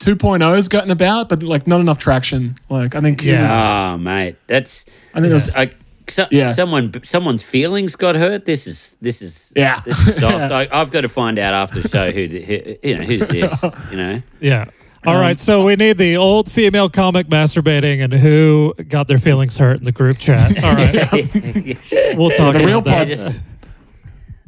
2.0s 0.00 0.68
gotten 0.68 0.90
about, 0.90 1.28
but 1.28 1.42
like 1.42 1.66
not 1.66 1.80
enough 1.80 1.98
traction. 1.98 2.56
Like, 2.68 2.94
I 2.96 3.00
think 3.00 3.22
Yeah. 3.22 3.42
was, 3.42 3.50
Oh 3.52 3.98
mate, 4.02 4.36
that's. 4.48 4.84
I 5.14 5.20
think 5.20 5.30
it 5.30 5.34
was, 5.34 5.54
I, 5.54 5.70
so, 6.08 6.26
Yeah. 6.30 6.52
Someone, 6.54 6.92
someone's 7.04 7.42
feelings 7.42 7.96
got 7.96 8.14
hurt. 8.16 8.44
This 8.44 8.66
is 8.66 8.96
this 9.00 9.22
is 9.22 9.52
Yeah. 9.56 9.80
This 9.84 9.98
is 10.08 10.16
soft. 10.20 10.34
I, 10.52 10.68
I've 10.72 10.90
got 10.90 11.02
to 11.02 11.08
find 11.08 11.38
out 11.38 11.54
after 11.54 11.80
the 11.80 11.88
show 11.88 12.10
who, 12.12 12.28
the- 12.28 12.42
who 12.44 12.88
you 12.88 12.98
know 12.98 13.04
who's 13.04 13.28
this. 13.28 13.62
You 13.90 13.96
know. 13.96 14.22
Yeah. 14.40 14.66
All 15.04 15.16
Um, 15.16 15.20
right, 15.20 15.40
so 15.40 15.64
we 15.64 15.74
need 15.74 15.98
the 15.98 16.16
old 16.16 16.48
female 16.50 16.88
comic 16.88 17.26
masturbating 17.26 18.04
and 18.04 18.12
who 18.12 18.72
got 18.88 19.08
their 19.08 19.18
feelings 19.18 19.58
hurt 19.58 19.78
in 19.78 19.82
the 19.82 19.90
group 19.90 20.16
chat. 20.18 20.50
All 20.64 20.74
right, 20.74 22.16
we'll 22.16 22.30
talk 22.30 22.54
The 22.54 22.62
real 22.64 22.78
about 22.78 23.08
part- 23.08 23.36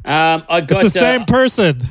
um, 0.05 0.43
I 0.47 0.61
got 0.61 0.85
It's 0.85 0.93
the 0.93 0.99
uh, 0.99 1.03
same 1.03 1.25
person. 1.25 1.81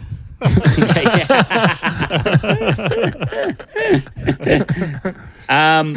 Um, 5.48 5.94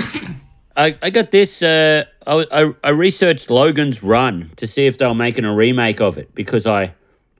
I, 0.77 0.95
I 1.01 1.09
got 1.09 1.31
this. 1.31 1.61
Uh, 1.61 2.05
I, 2.25 2.45
I, 2.51 2.73
I 2.83 2.89
researched 2.91 3.49
Logan's 3.49 4.03
Run 4.03 4.51
to 4.57 4.67
see 4.67 4.85
if 4.85 4.97
they 4.99 5.07
were 5.07 5.15
making 5.15 5.43
a 5.43 5.53
remake 5.55 5.99
of 5.99 6.17
it 6.19 6.33
because 6.35 6.67
I 6.67 6.93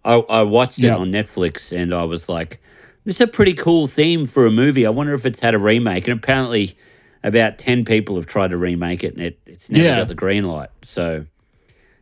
I, 0.03 0.15
I 0.15 0.41
watched 0.43 0.79
it 0.79 0.85
Yeah. 0.85 0.97
on 0.97 1.11
Netflix 1.11 1.71
and 1.71 1.93
I 1.93 2.03
was 2.05 2.27
like, 2.27 2.59
this 3.05 3.15
is 3.17 3.21
a 3.21 3.27
pretty 3.27 3.53
cool 3.53 3.85
theme 3.87 4.25
for 4.25 4.45
a 4.45 4.51
movie. 4.51 4.85
I 4.85 4.89
wonder 4.89 5.13
if 5.13 5.25
it's 5.25 5.39
had 5.39 5.53
a 5.53 5.59
remake. 5.59 6.07
And 6.07 6.17
apparently, 6.17 6.77
about 7.23 7.57
ten 7.59 7.85
people 7.85 8.15
have 8.15 8.25
tried 8.25 8.49
to 8.49 8.57
remake 8.57 9.03
it 9.03 9.13
and 9.13 9.21
it, 9.23 9.39
it's 9.45 9.69
never 9.69 9.83
Yeah. 9.85 9.97
got 9.99 10.07
the 10.07 10.15
green 10.15 10.45
light. 10.47 10.69
So 10.83 11.25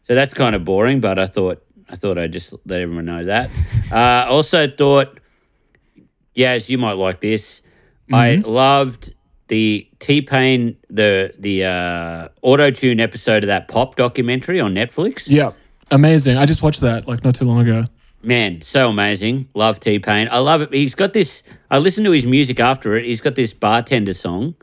so 0.07 0.15
that's 0.15 0.33
kind 0.33 0.55
of 0.55 0.63
boring. 0.63 1.01
But 1.01 1.19
I 1.19 1.25
thought 1.25 1.61
I 1.89 1.95
thought 1.97 2.17
I'd 2.17 2.31
just 2.31 2.53
let 2.65 2.79
everyone 2.81 3.05
know 3.05 3.25
that. 3.25 3.49
Uh, 3.91 4.25
also 4.27 4.67
thought, 4.67 5.19
yes, 6.33 6.69
you 6.69 6.77
might 6.79 6.93
like 6.93 7.21
this. 7.21 7.61
I 8.11 8.36
loved 8.38 9.13
the 9.47 9.87
T 9.99 10.21
Pain 10.21 10.77
the 10.89 11.33
the 11.37 11.65
uh, 11.65 12.29
auto 12.41 12.71
tune 12.71 12.99
episode 12.99 13.43
of 13.43 13.47
that 13.47 13.67
pop 13.67 13.95
documentary 13.95 14.59
on 14.59 14.73
Netflix. 14.73 15.23
yeah, 15.27 15.51
amazing. 15.91 16.37
I 16.37 16.45
just 16.45 16.61
watched 16.61 16.81
that 16.81 17.07
like 17.07 17.23
not 17.23 17.35
too 17.35 17.45
long 17.45 17.61
ago. 17.61 17.85
Man, 18.21 18.63
so 18.63 18.89
amazing. 18.89 19.49
Love 19.53 19.79
T 19.79 19.99
Pain. 19.99 20.27
I 20.31 20.39
love 20.39 20.61
it. 20.61 20.73
He's 20.73 20.95
got 20.95 21.13
this. 21.13 21.43
I 21.69 21.77
listened 21.77 22.05
to 22.05 22.11
his 22.11 22.25
music 22.25 22.59
after 22.59 22.95
it. 22.95 23.05
He's 23.05 23.21
got 23.21 23.35
this 23.35 23.53
bartender 23.53 24.15
song, 24.15 24.55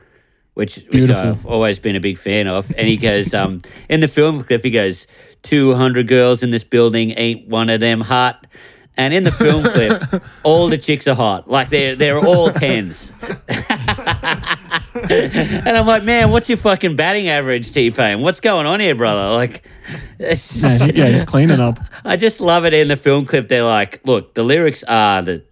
which, 0.55 0.85
which 0.91 1.09
I've 1.11 1.47
always 1.47 1.79
been 1.79 1.95
a 1.95 2.01
big 2.01 2.19
fan 2.19 2.49
of. 2.49 2.73
And 2.77 2.89
he 2.89 2.97
goes, 2.97 3.33
um, 3.41 3.61
in 3.89 4.01
the 4.01 4.09
film 4.09 4.43
clip, 4.43 4.65
he 4.65 4.73
goes, 4.73 5.07
200 5.43 6.09
girls 6.09 6.43
in 6.43 6.51
this 6.51 6.65
building, 6.65 7.13
ain't 7.13 7.49
one 7.49 7.71
of 7.71 7.79
them 7.79 8.01
hot. 8.01 8.47
And 8.97 9.15
in 9.15 9.23
the 9.23 9.33
film 9.33 9.63
clip, 9.63 10.23
all 10.43 10.69
the 10.69 10.79
chicks 10.79 11.07
are 11.07 11.15
hot. 11.15 11.49
Like 11.49 11.71
they're 11.71 11.95
they're 11.95 12.19
all 12.19 12.51
tens. 12.51 13.11
and 15.11 15.77
I'm 15.77 15.87
like, 15.87 16.05
man, 16.05 16.31
what's 16.31 16.49
your 16.49 16.59
fucking 16.59 16.97
batting 16.97 17.29
average, 17.29 17.73
T 17.73 17.91
Pain? 17.91 18.21
What's 18.21 18.41
going 18.41 18.67
on 18.67 18.81
here, 18.81 18.95
brother? 18.95 19.35
Like, 19.35 19.65
Yeah, 20.19 20.35
he- 20.35 20.93
yeah 20.99 21.09
he's 21.09 21.23
cleaning 21.23 21.61
up. 21.61 21.79
I 22.05 22.17
just 22.17 22.41
love 22.41 22.65
it 22.65 22.75
in 22.75 22.89
the 22.89 22.97
film 22.97 23.25
clip. 23.27 23.49
They're 23.49 23.65
like, 23.65 24.01
look, 24.07 24.35
the 24.35 24.43
lyrics 24.45 24.85
are 24.85 25.23
that 25.23 25.45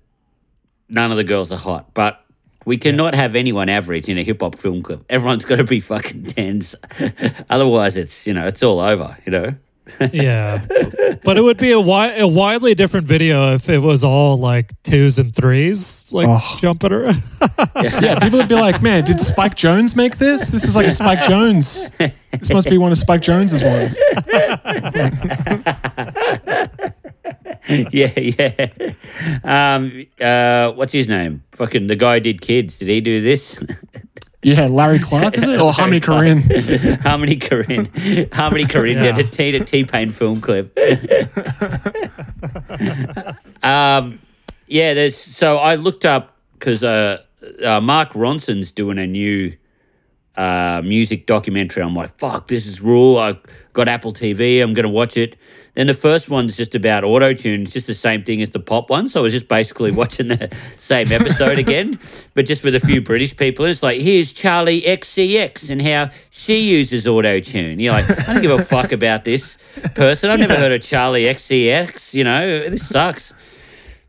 none 0.89 1.11
of 1.11 1.17
the 1.17 1.25
girls 1.25 1.51
are 1.53 1.59
hot, 1.59 1.93
but 1.95 2.25
we 2.65 2.77
cannot 2.77 3.15
have 3.15 3.35
anyone 3.35 3.69
average 3.69 4.09
in 4.09 4.19
a 4.19 4.23
hip 4.23 4.41
hop 4.41 4.57
film 4.59 4.83
clip. 4.83 5.05
Everyone's 5.09 5.45
got 5.45 5.57
to 5.57 5.65
be 5.65 5.81
fucking 5.81 6.27
tens. 6.27 6.75
Otherwise, 7.51 7.97
it's, 7.97 8.27
you 8.27 8.33
know, 8.35 8.47
it's 8.47 8.63
all 8.63 8.79
over, 8.81 9.17
you 9.27 9.33
know? 9.33 9.55
Yeah, 10.13 10.65
but 11.25 11.37
it 11.37 11.43
would 11.43 11.59
be 11.59 11.71
a, 11.73 11.77
wi- 11.81 12.15
a 12.17 12.27
widely 12.27 12.75
different 12.75 13.07
video 13.07 13.55
if 13.55 13.69
it 13.69 13.79
was 13.81 14.05
all 14.05 14.37
like 14.39 14.71
twos 14.85 15.19
and 15.19 15.35
threes, 15.35 16.07
like 16.13 16.29
Oh. 16.29 16.57
jumping 16.61 16.93
around. 16.93 17.23
Yeah, 17.83 18.19
people 18.21 18.39
would 18.39 18.49
be 18.49 18.55
like, 18.55 18.83
man, 18.83 19.05
did 19.05 19.19
Spike 19.21 19.55
Jonze 19.57 19.97
make 19.97 20.19
this? 20.19 20.51
This 20.51 20.65
is 20.65 20.77
like 20.77 20.87
a 20.87 20.93
Spike 20.93 21.21
Jonze. 21.21 21.91
This 22.39 22.53
must 22.53 22.69
be 22.69 22.79
one 22.79 22.93
of 22.93 22.99
Spike 22.99 23.23
Jonze's 23.23 23.65
ones. 23.65 23.99
yeah, 27.93 28.13
yeah. 28.17 28.69
Um, 29.45 30.07
uh, 30.21 30.73
what's 30.73 30.93
his 30.93 31.09
name? 31.09 31.43
Fucking 31.53 31.87
the 31.87 31.97
guy 31.97 32.19
did 32.19 32.41
kids. 32.41 32.79
Did 32.79 32.89
he 32.89 33.01
do 33.01 33.21
this? 33.23 33.63
Yeah, 34.43 34.69
Larry 34.69 34.99
Clark, 34.99 35.37
is 35.37 35.45
it? 35.45 35.61
Or 35.61 35.73
Hamid 35.73 36.03
Karim? 36.03 36.43
Harmony 37.03 37.37
Korine. 37.37 38.33
Harmony 38.33 38.65
Korine 38.75 38.95
Yeah. 38.95 39.13
did 39.13 39.27
a 39.27 39.31
T 39.31 39.53
to 39.53 39.65
T 39.65 39.85
Pain 39.85 40.11
film 40.11 40.41
clip. 40.41 40.77
um, 43.63 44.19
yeah, 44.67 44.95
there's 44.95 45.17
so 45.17 45.59
I 45.59 45.75
looked 45.75 46.05
up 46.05 46.37
because 46.55 46.83
uh, 46.83 47.23
uh, 47.65 47.81
Mark 47.81 48.13
Ronson's 48.13 48.71
doing 48.73 48.99
a 48.99 49.07
new 49.07 49.55
uh, 50.37 50.81
music 50.85 51.27
documentary. 51.27 51.83
I'm 51.83 51.95
like, 51.95 52.19
fuck, 52.19 52.49
this 52.49 52.67
is 52.67 52.81
raw. 52.81 53.17
I 53.17 53.39
got 53.73 53.89
Apple 53.89 54.13
TV. 54.13 54.63
I'm 54.63 54.75
gonna 54.75 54.89
watch 54.89 55.17
it. 55.17 55.37
Then 55.75 55.87
the 55.87 55.95
first 55.95 56.29
one's 56.29 56.57
just 56.57 56.75
about 56.75 57.05
auto 57.05 57.33
tune. 57.33 57.63
It's 57.63 57.73
just 57.73 57.87
the 57.87 57.95
same 57.95 58.25
thing 58.25 58.43
as 58.43 58.51
the 58.51 58.61
pop 58.61 58.91
one. 58.91 59.09
So 59.09 59.21
I 59.21 59.23
was 59.23 59.33
just 59.33 59.49
basically 59.49 59.91
watching 60.01 60.29
the 60.29 60.51
same 60.77 61.13
episode 61.13 61.59
again, 61.65 61.99
but 62.35 62.47
just 62.47 62.65
with 62.65 62.75
a 62.75 62.81
few 62.81 63.01
British 63.01 63.37
people. 63.37 63.65
And 63.65 63.73
it's 63.73 63.83
like, 63.83 64.01
here's 64.01 64.33
Charli 64.33 64.83
XCX 64.83 65.71
and 65.71 65.81
how 65.83 66.11
she 66.31 66.59
uses 66.59 67.07
auto 67.07 67.41
tune. 67.41 67.81
You're 67.81 67.93
like, 67.93 68.11
I 68.29 68.35
don't 68.35 68.43
give 68.43 68.59
a 68.59 68.65
fuck 68.71 68.93
about 68.93 69.25
this 69.25 69.57
person. 69.95 70.31
I've 70.31 70.41
never 70.41 70.57
heard 70.57 70.73
of 70.73 70.81
Charli 70.81 71.31
XCX. 71.31 72.15
You 72.15 72.25
know, 72.25 72.69
this 72.69 72.89
sucks. 72.89 73.33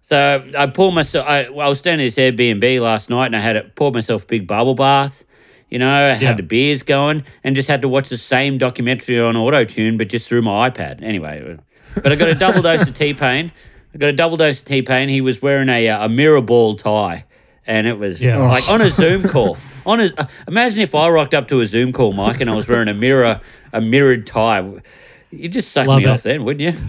So 0.05 0.43
I 0.57 0.67
poured 0.67 0.95
myself. 0.95 1.25
I, 1.27 1.45
I 1.45 1.69
was 1.69 1.79
staying 1.79 2.01
at 2.01 2.03
this 2.03 2.17
Airbnb 2.17 2.81
last 2.81 3.09
night, 3.09 3.27
and 3.27 3.35
I 3.35 3.39
had 3.39 3.55
it, 3.55 3.75
poured 3.75 3.93
myself 3.93 4.23
a 4.23 4.25
big 4.25 4.45
bubble 4.45 4.75
bath. 4.75 5.23
You 5.71 5.79
know, 5.79 5.89
I 5.89 5.99
had 6.09 6.21
Yeah. 6.21 6.33
the 6.33 6.43
beers 6.43 6.83
going, 6.83 7.23
and 7.43 7.55
just 7.55 7.67
had 7.69 7.81
to 7.81 7.87
watch 7.87 8.09
the 8.09 8.17
same 8.17 8.57
documentary 8.59 9.19
on 9.19 9.35
auto 9.37 9.63
tune, 9.63 9.97
but 9.97 10.09
just 10.09 10.27
through 10.27 10.41
my 10.43 10.69
iPad. 10.69 11.01
Anyway, 11.01 11.57
but 11.95 12.11
I 12.11 12.15
got 12.15 12.27
a 12.27 12.35
double 12.35 12.61
dose 12.61 12.87
of 12.87 12.95
T 12.95 13.13
Pain. 13.13 13.51
I 13.93 13.97
got 13.97 14.09
a 14.09 14.13
double 14.13 14.37
dose 14.37 14.59
of 14.59 14.65
T 14.67 14.81
Pain. 14.83 15.09
He 15.09 15.21
was 15.21 15.41
wearing 15.41 15.69
a 15.69 15.87
uh, 15.87 16.05
a 16.05 16.09
mirror 16.09 16.41
ball 16.41 16.75
tie, 16.75 17.23
and 17.65 17.87
it 17.87 17.97
was 17.97 18.21
Yeah. 18.21 18.37
like 18.37 18.69
on 18.69 18.81
a 18.81 18.89
Zoom 18.89 19.23
call. 19.29 19.57
On 19.85 19.99
a, 19.99 20.11
uh, 20.17 20.25
imagine 20.47 20.81
if 20.81 20.93
I 20.93 21.09
rocked 21.09 21.33
up 21.33 21.47
to 21.47 21.59
a 21.61 21.65
Zoom 21.65 21.91
call, 21.91 22.13
Mike, 22.13 22.39
and 22.41 22.49
I 22.49 22.55
was 22.55 22.67
wearing 22.67 22.87
a 22.89 22.93
mirror 22.93 23.39
a 23.73 23.81
mirrored 23.81 24.27
tie. 24.27 24.59
You 24.59 25.43
would 25.43 25.53
just 25.53 25.71
suck 25.71 25.87
Love 25.87 25.99
me 25.99 26.05
it. 26.05 26.09
off 26.09 26.23
then, 26.23 26.43
wouldn't 26.43 26.75
you? 26.75 26.81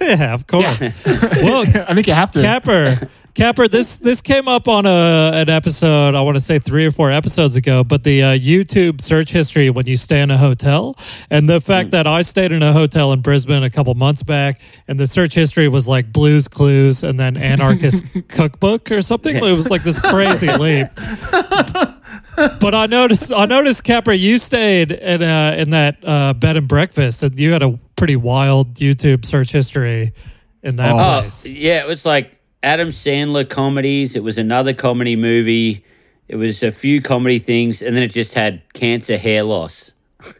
yeah, 0.00 0.32
of 0.32 0.46
course. 0.46 0.80
well, 1.42 1.62
I 1.88 1.94
think 1.94 2.06
you 2.06 2.12
have 2.14 2.30
to. 2.32 2.42
Capper, 2.42 3.08
Capper, 3.36 3.68
this 3.68 3.98
this 3.98 4.22
came 4.22 4.48
up 4.48 4.66
on 4.66 4.86
a 4.86 5.30
an 5.34 5.50
episode. 5.50 6.14
I 6.14 6.22
want 6.22 6.38
to 6.38 6.42
say 6.42 6.58
three 6.58 6.86
or 6.86 6.90
four 6.90 7.10
episodes 7.12 7.54
ago. 7.54 7.84
But 7.84 8.02
the 8.02 8.22
uh, 8.22 8.26
YouTube 8.38 9.02
search 9.02 9.30
history 9.30 9.68
when 9.68 9.86
you 9.86 9.98
stay 9.98 10.22
in 10.22 10.30
a 10.30 10.38
hotel, 10.38 10.96
and 11.28 11.46
the 11.46 11.60
fact 11.60 11.90
that 11.90 12.06
I 12.06 12.22
stayed 12.22 12.50
in 12.50 12.62
a 12.62 12.72
hotel 12.72 13.12
in 13.12 13.20
Brisbane 13.20 13.62
a 13.62 13.68
couple 13.68 13.94
months 13.94 14.22
back, 14.22 14.60
and 14.88 14.98
the 14.98 15.06
search 15.06 15.34
history 15.34 15.68
was 15.68 15.86
like 15.86 16.14
Blues 16.14 16.48
Clues 16.48 17.02
and 17.02 17.20
then 17.20 17.36
Anarchist 17.36 18.04
Cookbook 18.28 18.90
or 18.90 19.02
something. 19.02 19.36
It 19.36 19.42
was 19.42 19.68
like 19.68 19.82
this 19.84 19.98
crazy 20.10 20.50
leap. 20.52 20.88
But 22.60 22.74
I 22.74 22.86
noticed, 22.86 23.32
I 23.34 23.44
noticed, 23.44 23.84
Capper, 23.84 24.12
you 24.12 24.38
stayed 24.38 24.92
in 24.92 25.22
uh, 25.22 25.54
in 25.58 25.70
that 25.70 25.96
uh, 26.02 26.32
bed 26.32 26.56
and 26.56 26.66
breakfast, 26.66 27.22
and 27.22 27.38
you 27.38 27.52
had 27.52 27.62
a 27.62 27.78
pretty 27.96 28.16
wild 28.16 28.74
YouTube 28.76 29.26
search 29.26 29.52
history 29.52 30.14
in 30.62 30.76
that 30.76 30.92
Oh. 30.92 30.98
Oh, 30.98 31.20
place. 31.20 31.46
yeah, 31.46 31.82
it 31.82 31.86
was 31.86 32.06
like 32.06 32.35
Adam 32.66 32.88
Sandler 32.88 33.48
comedies. 33.48 34.16
It 34.16 34.24
was 34.24 34.38
another 34.38 34.74
comedy 34.74 35.14
movie. 35.14 35.84
It 36.26 36.34
was 36.34 36.64
a 36.64 36.72
few 36.72 37.00
comedy 37.00 37.38
things, 37.38 37.80
and 37.80 37.94
then 37.94 38.02
it 38.02 38.10
just 38.12 38.34
had 38.34 38.60
cancer 38.72 39.16
hair 39.16 39.44
loss. 39.44 39.92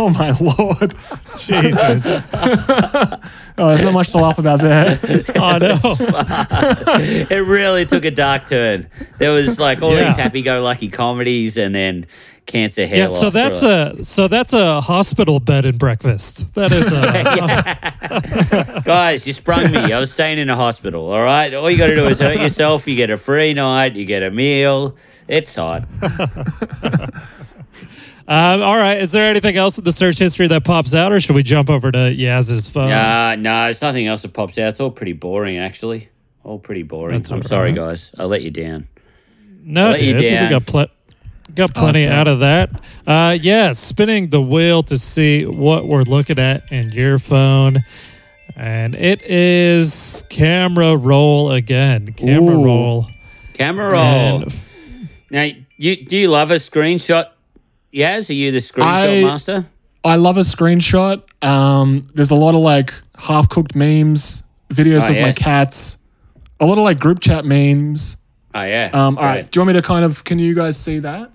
Oh 0.00 0.10
my 0.10 0.30
lord! 0.40 0.94
Jesus. 1.38 2.06
Oh, 3.60 3.70
there's 3.70 3.82
not 3.82 3.92
much 3.92 4.12
to 4.12 4.18
laugh 4.18 4.38
about 4.38 4.60
there. 4.60 4.86
I 5.34 5.58
know. 5.58 5.80
It 7.28 7.44
really 7.44 7.84
took 7.86 8.04
a 8.04 8.12
dark 8.12 8.48
turn. 8.48 8.88
There 9.18 9.32
was 9.32 9.58
like 9.58 9.82
all 9.82 9.92
Yeah. 9.92 10.04
these 10.04 10.16
happy-go-lucky 10.16 10.90
comedies, 10.90 11.56
and 11.56 11.74
then 11.74 12.06
cancer 12.48 12.86
hair 12.86 12.96
Yeah, 12.96 13.08
so 13.08 13.30
that's 13.30 13.62
a 13.62 14.02
so 14.02 14.26
that's 14.26 14.52
a 14.52 14.80
hospital 14.80 15.38
bed 15.38 15.64
and 15.64 15.78
breakfast. 15.78 16.52
That 16.54 16.72
is 16.72 16.90
a 16.90 18.82
Guys, 18.84 19.26
you 19.26 19.32
sprung 19.32 19.70
me. 19.70 19.92
I 19.92 20.00
was 20.00 20.12
staying 20.12 20.38
in 20.38 20.50
a 20.50 20.56
hospital. 20.56 21.12
All 21.12 21.22
right, 21.22 21.54
all 21.54 21.70
you 21.70 21.78
got 21.78 21.86
to 21.88 21.94
do 21.94 22.06
is 22.06 22.18
hurt 22.18 22.40
yourself. 22.40 22.88
You 22.88 22.96
get 22.96 23.10
a 23.10 23.16
free 23.16 23.54
night. 23.54 23.94
You 23.94 24.04
get 24.04 24.24
a 24.24 24.30
meal. 24.30 24.96
It's 25.28 25.54
hot. 25.54 25.86
Um, 28.30 28.60
all 28.60 28.76
right. 28.76 28.98
Is 28.98 29.10
there 29.12 29.30
anything 29.30 29.56
else 29.56 29.78
in 29.78 29.84
the 29.84 29.92
search 29.92 30.18
history 30.18 30.48
that 30.48 30.62
pops 30.62 30.94
out, 30.94 31.12
or 31.12 31.18
should 31.18 31.34
we 31.34 31.42
jump 31.42 31.70
over 31.70 31.90
to 31.90 31.98
Yaz's 32.14 32.68
phone? 32.68 32.90
Nah, 32.90 33.36
nah, 33.36 33.68
it's 33.68 33.80
nothing 33.80 34.06
else 34.06 34.20
that 34.20 34.34
pops 34.34 34.58
out. 34.58 34.68
It's 34.68 34.80
all 34.80 34.90
pretty 34.90 35.14
boring, 35.14 35.56
actually. 35.56 36.10
All 36.44 36.58
pretty 36.58 36.82
boring. 36.82 37.16
That's 37.16 37.32
I'm 37.32 37.42
sorry, 37.42 37.70
right. 37.70 37.76
guys. 37.76 38.10
I'll 38.18 38.28
let 38.28 38.42
you 38.42 38.50
down. 38.50 38.86
No, 39.62 39.92
Let 39.92 40.02
you 40.02 40.12
dude, 40.12 40.42
we 40.42 40.48
got 40.50 40.66
pl- 40.66 40.86
got 41.58 41.74
plenty 41.74 42.04
that's 42.04 42.10
right. 42.10 42.18
out 42.18 42.28
of 42.28 42.38
that. 42.40 42.70
Uh, 43.06 43.36
yeah, 43.40 43.72
spinning 43.72 44.28
the 44.28 44.40
wheel 44.40 44.82
to 44.84 44.96
see 44.98 45.44
what 45.44 45.86
we're 45.86 46.02
looking 46.02 46.38
at 46.38 46.70
in 46.72 46.90
your 46.90 47.18
phone, 47.18 47.78
and 48.56 48.94
it 48.94 49.22
is 49.22 50.24
camera 50.30 50.96
roll 50.96 51.50
again. 51.52 52.12
Camera 52.14 52.56
Ooh. 52.56 52.64
roll. 52.64 53.06
Camera 53.54 53.90
roll. 53.92 54.42
And 54.42 54.54
Now, 55.30 55.48
you 55.76 55.96
do 56.04 56.16
you 56.16 56.28
love 56.28 56.50
a 56.50 56.54
screenshot? 56.56 57.26
Yaz, 57.92 58.30
are 58.30 58.34
you 58.34 58.52
the 58.52 58.58
screenshot 58.60 59.20
I- 59.20 59.22
master? 59.24 59.66
I 60.04 60.14
love 60.14 60.36
a 60.36 60.42
screenshot. 60.42 61.22
Um, 61.44 62.08
there's 62.14 62.30
a 62.30 62.34
lot 62.36 62.54
of 62.54 62.60
like 62.60 62.94
half 63.18 63.48
cooked 63.48 63.74
memes, 63.74 64.42
videos 64.72 65.02
Oh, 65.02 65.12
of 65.12 65.20
my 65.20 65.32
cats, 65.32 65.98
a 66.60 66.66
lot 66.66 66.78
of 66.78 66.84
like 66.84 66.98
group 67.00 67.20
chat 67.20 67.44
memes. 67.44 68.16
Oh 68.54 68.62
yeah. 68.62 68.90
Um, 68.92 69.18
all 69.18 69.24
right, 69.24 69.34
Great. 69.42 69.50
do 69.50 69.58
you 69.58 69.64
want 69.66 69.74
me 69.74 69.80
to 69.82 69.86
kind 69.86 70.04
of? 70.04 70.24
Can 70.24 70.38
you 70.38 70.54
guys 70.54 70.76
see 70.78 71.00
that? 71.00 71.30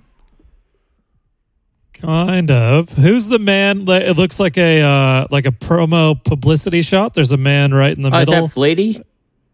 Kind 2.04 2.52
of. 2.52 2.90
Who's 2.90 3.28
the 3.30 3.40
man? 3.40 3.86
that- 3.86 4.04
It 4.04 4.18
looks 4.18 4.40
like 4.40 4.58
a 4.58 4.82
uh, 4.82 5.28
like 5.32 5.46
a 5.46 5.52
promo 5.52 6.22
publicity 6.24 6.82
shot. 6.82 7.14
There's 7.14 7.32
a 7.32 7.38
man 7.38 7.74
right 7.74 7.96
in 7.96 8.02
the 8.02 8.10
Oh, 8.14 8.20
is 8.20 8.28
middle. 8.28 8.48
that 8.48 8.54
Fleety? 8.56 9.04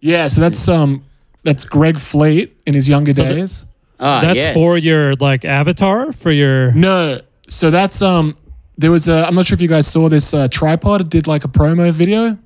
Yeah, 0.02 0.28
so 0.30 0.42
that's 0.42 0.68
um, 0.68 1.04
that's 1.44 1.64
Greg 1.66 1.98
Fleet 1.98 2.58
in 2.66 2.74
his 2.74 2.90
younger 2.90 3.14
days. 3.14 3.66
Oh, 4.02 4.22
That's 4.22 4.38
yes. 4.38 4.54
for 4.56 4.78
your 4.78 5.14
like 5.16 5.44
avatar 5.44 6.14
for 6.14 6.32
your. 6.32 6.72
No, 6.72 7.20
so 7.50 7.70
that's 7.70 8.02
um, 8.02 8.38
there 8.78 8.92
was 8.92 9.08
a. 9.10 9.26
I'm 9.28 9.36
not 9.36 9.46
sure 9.46 9.56
if 9.56 9.62
you 9.62 9.68
guys 9.68 9.88
saw 9.88 10.08
this 10.08 10.34
uh, 10.34 10.48
tripod 10.50 11.10
did 11.10 11.28
like 11.28 11.44
a 11.44 11.50
promo 11.50 11.92
video 11.92 12.38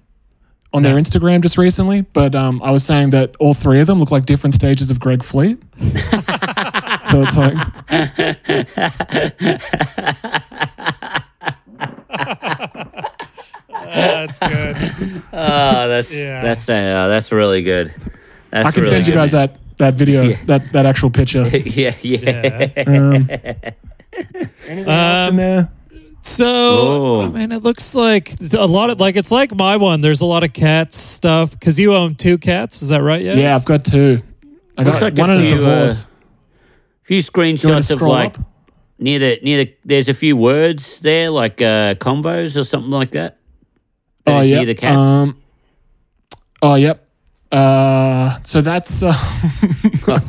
on 0.74 0.82
their 0.82 0.96
Instagram 0.96 1.42
just 1.42 1.60
recently, 1.60 2.02
but 2.02 2.34
um, 2.34 2.60
I 2.64 2.72
was 2.72 2.84
saying 2.84 3.12
that 3.12 3.36
all 3.40 3.54
three 3.54 3.80
of 3.80 3.86
them 3.86 4.00
look 4.00 4.10
like 4.10 4.26
different 4.26 4.56
stages 4.56 4.90
of 4.90 5.00
Greg 5.00 5.24
Fleet. 5.24 5.62
so 7.14 7.22
it's 7.22 7.38
like 7.38 7.54
That's 13.70 14.40
good. 14.40 15.24
Oh, 15.34 15.88
that's 15.88 16.14
Yeah. 16.16 16.42
that's 16.44 16.70
uh, 16.70 17.08
that's 17.08 17.32
really 17.32 17.64
good. 17.64 17.94
That's 18.52 18.68
I 18.68 18.72
can 18.72 18.82
really 18.84 18.94
send 18.94 19.08
you 19.08 19.14
good. 19.14 19.20
guys 19.20 19.32
that 19.32 19.58
that 19.78 19.94
video, 19.96 20.22
Yeah. 20.30 20.38
that 20.46 20.72
that 20.74 20.86
actual 20.86 21.10
picture. 21.10 21.48
yeah, 21.66 21.94
yeah. 22.02 22.70
Yeah. 22.76 22.84
Um, 22.88 23.30
anything 23.30 24.88
else 24.88 25.30
in 25.30 25.30
Um, 25.30 25.36
there? 25.36 25.70
So 26.22 26.46
Oh. 26.48 27.22
I 27.24 27.30
mean, 27.30 27.52
it 27.52 27.64
looks 27.64 27.94
like 27.96 28.34
a 28.54 28.66
lot 28.66 28.90
of 28.90 29.00
like 29.00 29.16
it's 29.16 29.32
like 29.32 29.54
my 29.56 29.76
one. 29.78 30.02
There's 30.02 30.22
a 30.22 30.26
lot 30.26 30.44
of 30.44 30.54
cat 30.54 30.94
stuff 30.94 31.52
because 31.52 31.78
you 31.80 31.94
own 31.94 32.16
two 32.16 32.38
cats. 32.38 32.82
Is 32.82 32.90
that 32.90 33.02
right? 33.02 33.22
Yes? 33.22 33.38
Yeah, 33.38 33.56
I've 33.56 33.66
got 33.66 33.84
two. 33.84 34.22
I 34.78 34.84
Looks 34.84 35.00
got 35.02 35.06
like 35.14 35.18
one 35.18 35.30
in 35.32 35.46
a 35.54 35.56
few, 35.56 35.66
uh, 35.66 35.94
divorce. 37.08 37.08
few 37.08 37.18
you 37.18 37.22
want 37.74 37.84
to 37.86 37.94
screenshots 37.94 37.96
of 37.96 38.02
like 38.02 38.40
up? 38.40 38.46
near 39.00 39.20
the 39.20 39.40
near 39.44 39.66
the. 39.66 39.76
There's 39.86 40.10
a 40.10 40.14
few 40.14 40.36
words 40.38 41.00
there, 41.02 41.30
like 41.30 41.62
uh, 41.62 41.96
combos 41.96 42.58
or 42.58 42.64
something 42.64 42.92
like 42.92 43.12
that. 43.12 43.38
That 44.26 44.38
Oh 44.38 44.40
is 44.42 44.50
yeah. 44.50 44.58
near 44.58 44.66
the 44.68 44.76
cats. 44.76 44.98
Um, 44.98 45.42
oh 46.62 46.76
yep. 46.76 47.08
Uh, 47.52 48.40
so 48.44 48.62
that's 48.62 49.04
uh, 49.04 49.14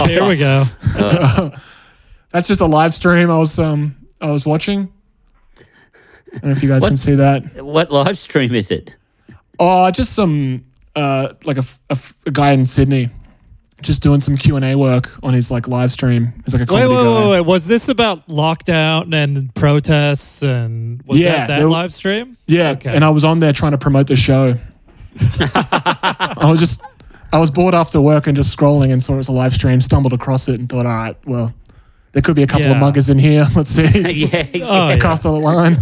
Here 0.04 0.24
we 0.26 0.36
go. 0.36 0.64
that's 2.30 2.46
just 2.48 2.60
a 2.60 2.66
live 2.66 2.92
stream 2.92 3.30
I 3.30 3.38
was 3.38 3.58
um 3.58 3.96
I 4.20 4.30
was 4.30 4.44
watching. 4.44 4.92
I 5.58 6.38
don't 6.38 6.44
know 6.44 6.50
if 6.50 6.62
you 6.62 6.68
guys 6.68 6.82
What? 6.82 6.88
can 6.88 6.96
see 6.96 7.14
that. 7.14 7.62
what 7.64 7.90
live 7.92 8.18
stream 8.18 8.52
is 8.54 8.70
it? 8.70 8.94
Oh, 9.58 9.90
just 9.90 10.12
some 10.14 10.64
uh 10.96 11.32
like 11.44 11.56
a 11.58 11.64
a 11.90 11.98
guy 12.32 12.52
in 12.52 12.66
Sydney, 12.66 13.08
just 13.84 14.02
doing 14.02 14.20
some 14.20 14.36
Q 14.36 14.56
and 14.56 14.64
A 14.64 14.74
work 14.76 15.10
on 15.22 15.32
his 15.34 15.50
like 15.50 15.68
live 15.68 15.92
stream. 15.92 16.32
He's 16.44 16.54
like 16.54 16.68
a 16.68 16.72
Wait, 16.74 16.82
comedy 16.82 16.88
wait, 16.96 17.04
guy. 17.04 17.20
wait, 17.24 17.30
wait. 17.30 17.40
Was 17.46 17.66
this 17.68 17.88
about 17.88 18.26
lockdown 18.28 19.14
and 19.14 19.54
protests 19.54 20.42
and 20.42 21.02
was 21.06 21.18
Yeah, 21.20 21.46
that 21.46 21.60
that 21.60 21.68
live 21.68 21.92
stream? 21.94 22.36
Yeah, 22.46 22.70
Okay. 22.70 22.94
and 22.94 23.04
I 23.04 23.10
was 23.10 23.22
on 23.24 23.38
there 23.40 23.52
trying 23.52 23.72
to 23.72 23.78
promote 23.78 24.08
the 24.08 24.16
show. 24.16 24.56
I 25.40 26.46
was 26.50 26.58
just, 26.60 26.80
I 27.32 27.38
was 27.38 27.50
bored 27.50 27.74
after 27.74 28.00
work 28.00 28.26
and 28.26 28.36
just 28.36 28.56
scrolling 28.56 28.92
and 28.92 29.02
saw 29.02 29.14
it 29.14 29.18
was 29.18 29.28
a 29.28 29.32
live 29.32 29.54
stream, 29.54 29.80
stumbled 29.80 30.12
across 30.12 30.48
it 30.48 30.58
and 30.58 30.68
thought, 30.68 30.86
all 30.86 30.92
right, 30.96 31.16
well, 31.26 31.52
there 32.14 32.22
could 32.22 32.36
be 32.36 32.44
a 32.44 32.46
couple 32.46 32.70
of 32.70 32.76
muggers 32.76 33.10
in 33.10 33.18
here. 33.18 33.44
Let's 33.56 33.70
see. 33.70 33.82
yeah, 34.26 34.46
yeah. 34.54 34.66
Oh, 34.66 34.88
yeah. 34.88 34.96
Cast 34.98 35.24
a 35.24 35.30
line. 35.30 35.74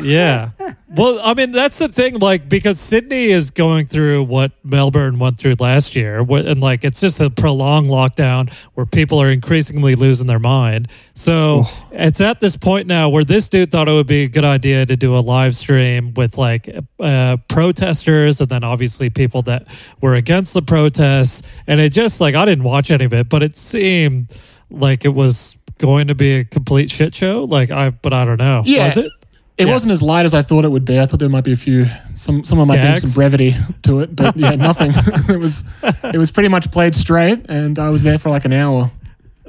yeah. 0.00 0.50
Well, 0.88 1.20
I 1.22 1.34
mean, 1.34 1.50
that's 1.50 1.78
the 1.78 1.88
thing, 1.88 2.20
like, 2.20 2.48
because 2.48 2.78
Sydney 2.78 3.26
is 3.26 3.50
going 3.50 3.86
through 3.86 4.22
what 4.22 4.52
Melbourne 4.62 5.18
went 5.18 5.38
through 5.38 5.56
last 5.58 5.96
year. 5.96 6.20
And, 6.20 6.60
like, 6.60 6.84
it's 6.84 7.00
just 7.00 7.20
a 7.20 7.30
prolonged 7.30 7.88
lockdown 7.88 8.50
where 8.74 8.86
people 8.86 9.20
are 9.20 9.30
increasingly 9.30 9.96
losing 9.96 10.28
their 10.28 10.38
mind. 10.38 10.88
So 11.14 11.64
it's 11.90 12.20
at 12.20 12.38
this 12.38 12.56
point 12.56 12.86
now 12.86 13.08
where 13.08 13.24
this 13.24 13.48
dude 13.48 13.72
thought 13.72 13.88
it 13.88 13.92
would 13.92 14.06
be 14.06 14.22
a 14.22 14.28
good 14.28 14.44
idea 14.44 14.86
to 14.86 14.96
do 14.96 15.16
a 15.16 15.18
live 15.18 15.56
stream 15.56 16.14
with, 16.14 16.38
like, 16.38 16.70
uh, 17.00 17.38
protesters 17.48 18.40
and 18.40 18.48
then 18.48 18.62
obviously 18.62 19.10
people 19.10 19.42
that 19.42 19.66
were 20.00 20.14
against 20.14 20.54
the 20.54 20.62
protests. 20.62 21.42
And 21.66 21.80
it 21.80 21.92
just, 21.92 22.20
like, 22.20 22.36
I 22.36 22.44
didn't 22.44 22.64
watch 22.64 22.92
any 22.92 23.04
of 23.04 23.12
it, 23.12 23.28
but 23.28 23.42
it 23.42 23.56
seemed 23.56 24.28
like 24.70 25.04
it 25.04 25.14
was 25.14 25.56
going 25.78 26.08
to 26.08 26.14
be 26.14 26.36
a 26.36 26.44
complete 26.44 26.90
shit 26.90 27.14
show. 27.14 27.44
Like, 27.44 27.70
I, 27.70 27.90
but 27.90 28.12
I 28.12 28.24
don't 28.24 28.38
know. 28.38 28.62
Yeah. 28.64 28.86
Was 28.86 28.96
it? 28.98 29.12
It 29.58 29.66
Yeah. 29.66 29.72
wasn't 29.72 29.92
as 29.92 30.02
light 30.02 30.26
as 30.26 30.34
I 30.34 30.42
thought 30.42 30.64
it 30.66 30.70
would 30.70 30.84
be. 30.84 30.98
I 30.98 31.06
thought 31.06 31.18
there 31.18 31.28
might 31.30 31.44
be 31.44 31.52
a 31.52 31.56
few, 31.56 31.86
some, 32.14 32.44
someone 32.44 32.68
might 32.68 32.80
bring 32.82 32.96
some 33.00 33.10
brevity 33.12 33.54
to 33.84 34.00
it, 34.00 34.14
but 34.14 34.36
yeah, 34.36 34.54
nothing. 34.56 34.90
it 35.34 35.38
was, 35.38 35.64
it 36.04 36.18
was 36.18 36.30
pretty 36.30 36.48
much 36.50 36.70
played 36.70 36.94
straight, 36.94 37.46
and 37.48 37.78
I 37.78 37.88
was 37.90 38.02
there 38.02 38.18
for 38.18 38.28
like 38.28 38.44
an 38.44 38.52
hour. 38.52 38.90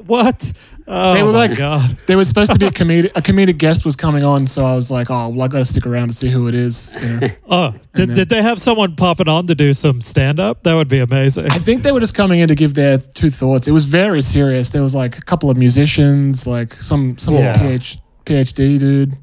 What? 0.07 0.53
Oh 0.89 1.13
They 1.13 1.21
were 1.21 1.33
my 1.33 1.47
like- 1.47 1.57
god! 1.57 1.97
There 2.07 2.15
was 2.17 2.29
supposed 2.29 2.53
to 2.53 2.57
be 2.59 2.65
a 2.65 2.71
comedic, 2.71 3.07
a 3.15 3.21
comedic 3.21 3.57
guest 3.57 3.83
was 3.83 3.95
coming 3.97 4.23
on, 4.23 4.47
so 4.47 4.63
I 4.65 4.73
was 4.73 4.89
like, 4.89 5.09
oh, 5.11 5.27
well, 5.29 5.41
I 5.43 5.47
got 5.49 5.57
to 5.59 5.65
stick 5.65 5.85
around 5.85 6.07
to 6.07 6.13
see 6.13 6.29
who 6.29 6.47
it 6.47 6.55
is. 6.55 6.95
you 7.01 7.19
know. 7.19 7.27
Oh, 7.49 7.71
did, 7.95 8.09
then- 8.09 8.15
did 8.15 8.29
they 8.29 8.41
have 8.41 8.61
someone 8.61 8.95
popping 8.95 9.27
on 9.27 9.47
to 9.47 9.55
do 9.55 9.73
some 9.73 9.99
stand 10.01 10.39
up? 10.39 10.63
That 10.63 10.75
would 10.75 10.87
be 10.87 10.99
amazing. 10.99 11.47
I 11.47 11.57
think 11.59 11.83
they 11.83 11.91
were 11.91 11.99
just 11.99 12.13
coming 12.15 12.39
in 12.39 12.47
to 12.47 12.55
give 12.55 12.73
their 12.73 12.99
two 12.99 13.29
thoughts. 13.29 13.67
It 13.67 13.71
was 13.73 13.83
very 13.85 14.21
serious. 14.21 14.69
There 14.69 14.81
was 14.83 14.95
like 14.95 15.17
a 15.17 15.21
couple 15.21 15.49
of 15.49 15.57
musicians, 15.57 16.47
like 16.47 16.73
some 16.81 17.17
some 17.17 17.33
Yeah. 17.35 17.57
PhD, 17.57 17.99
PhD 18.25 18.79
dude, 18.79 19.17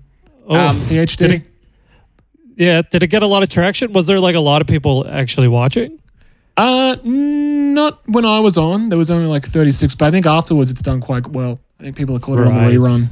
Oh, 0.47 0.55
Um, 0.57 0.76
PhD. 0.76 1.16
did 1.16 1.30
it, 1.30 1.43
yeah. 2.57 2.82
Did 2.82 3.03
it 3.03 3.07
get 3.09 3.22
a 3.22 3.26
lot 3.26 3.43
of 3.43 3.49
traction? 3.49 3.93
Was 3.95 4.07
there 4.07 4.20
like 4.20 4.35
a 4.37 4.41
lot 4.41 4.61
of 4.61 4.68
people 4.68 5.07
actually 5.09 5.49
watching? 5.49 5.99
Uh, 6.57 6.97
not 7.05 8.01
when 8.09 8.25
I 8.25 8.41
was 8.41 8.57
on. 8.59 8.89
There 8.89 8.99
was 8.99 9.11
only 9.11 9.27
like 9.27 9.45
thirty 9.45 9.73
six, 9.73 9.95
but 9.95 10.07
I 10.07 10.11
think 10.11 10.27
afterwards 10.27 10.71
it's 10.71 10.83
done 10.83 11.01
quite 11.01 11.27
well. 11.29 11.61
I 11.81 11.85
think 11.85 11.97
people 11.97 12.17
are 12.17 12.21
caught 12.21 12.39
it 12.39 12.47
on 12.47 12.55
Right. 12.55 12.71
the 12.73 12.77
rerun. 12.79 13.07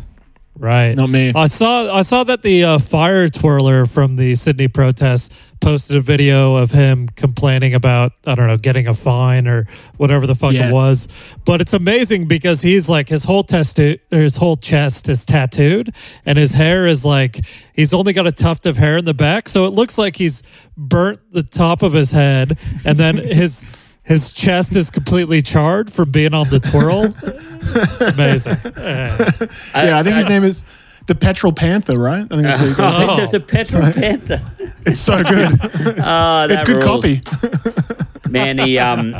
Right. 0.58 0.94
Not 0.94 1.08
me. 1.08 1.32
I 1.34 1.46
saw 1.46 1.92
I 1.94 2.02
saw 2.02 2.24
that 2.24 2.42
the 2.42 2.64
uh, 2.64 2.78
fire 2.78 3.28
twirler 3.28 3.86
from 3.86 4.16
the 4.16 4.34
Sydney 4.34 4.68
protests 4.68 5.30
posted 5.62 5.96
a 5.96 6.00
video 6.00 6.56
of 6.56 6.72
him 6.72 7.08
complaining 7.08 7.72
about 7.72 8.12
I 8.26 8.34
don't 8.34 8.48
know 8.48 8.58
getting 8.58 8.86
a 8.86 8.94
fine 8.94 9.46
or 9.48 9.66
whatever 9.96 10.26
the 10.26 10.34
fuck 10.34 10.52
Yeah. 10.52 10.68
it 10.68 10.72
was. 10.72 11.08
But 11.46 11.60
it's 11.62 11.72
amazing 11.72 12.26
because 12.26 12.60
he's 12.60 12.88
like 12.90 13.08
his 13.08 13.24
whole 13.24 13.44
test 13.44 13.78
his 13.78 14.36
whole 14.36 14.56
chest 14.56 15.08
is 15.08 15.24
tattooed 15.24 15.94
and 16.26 16.36
his 16.36 16.52
hair 16.52 16.86
is 16.86 17.04
like 17.04 17.40
he's 17.72 17.94
only 17.94 18.12
got 18.12 18.26
a 18.26 18.32
tuft 18.32 18.66
of 18.66 18.76
hair 18.76 18.98
in 18.98 19.06
the 19.06 19.14
back, 19.14 19.48
so 19.48 19.64
it 19.64 19.70
looks 19.70 19.96
like 19.96 20.16
he's 20.16 20.42
burnt 20.76 21.20
the 21.32 21.42
top 21.42 21.82
of 21.82 21.94
his 21.94 22.10
head 22.10 22.58
and 22.84 22.98
then 22.98 23.16
his 23.40 23.64
his 24.04 24.32
chest 24.32 24.74
is 24.74 24.90
completely 24.90 25.40
charred 25.42 25.92
from 25.92 26.10
being 26.10 26.34
on 26.34 26.48
the 26.48 26.58
twirl. 26.58 27.14
Amazing. 28.14 28.56
yeah, 28.76 29.98
I 29.98 30.02
think 30.02 30.16
his 30.16 30.28
name 30.28 30.42
is 30.44 30.64
the 31.06 31.14
Petrol 31.14 31.52
Panther, 31.52 31.96
right? 31.98 32.26
I 32.30 32.34
think 32.58 32.76
that's 32.76 32.78
what 32.78 33.18
he. 33.18 33.22
Oh. 33.24 33.26
the 33.30 33.40
Petro 33.40 33.80
Panther. 33.92 34.42
It's 34.86 35.00
so 35.00 35.22
good. 35.22 35.50
Oh, 36.04 36.46
that 36.48 36.50
it's 36.50 36.64
good 36.64 36.82
rules. 36.82 37.04
copy. 37.20 38.30
Man, 38.30 38.58
he 38.58 38.78
um 38.78 39.14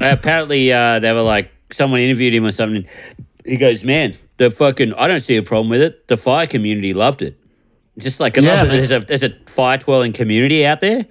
apparently 0.00 0.72
uh, 0.72 0.98
they 0.98 1.12
were 1.12 1.22
like 1.22 1.50
someone 1.72 2.00
interviewed 2.00 2.34
him 2.34 2.44
or 2.44 2.52
something. 2.52 2.86
He 3.44 3.56
goes, 3.56 3.84
"Man, 3.84 4.14
the 4.38 4.50
fucking 4.50 4.94
I 4.94 5.06
don't 5.08 5.22
see 5.22 5.36
a 5.36 5.42
problem 5.42 5.68
with 5.70 5.82
it. 5.82 6.08
The 6.08 6.16
fire 6.16 6.46
community 6.46 6.92
loved 6.94 7.22
it. 7.22 7.38
Just 7.98 8.20
like 8.20 8.36
Yeah, 8.36 8.64
they- 8.64 8.76
there's 8.78 8.90
a 8.90 9.00
there's 9.00 9.22
a 9.22 9.30
fire 9.46 9.78
twirling 9.78 10.12
community 10.12 10.66
out 10.66 10.80
there. 10.80 11.06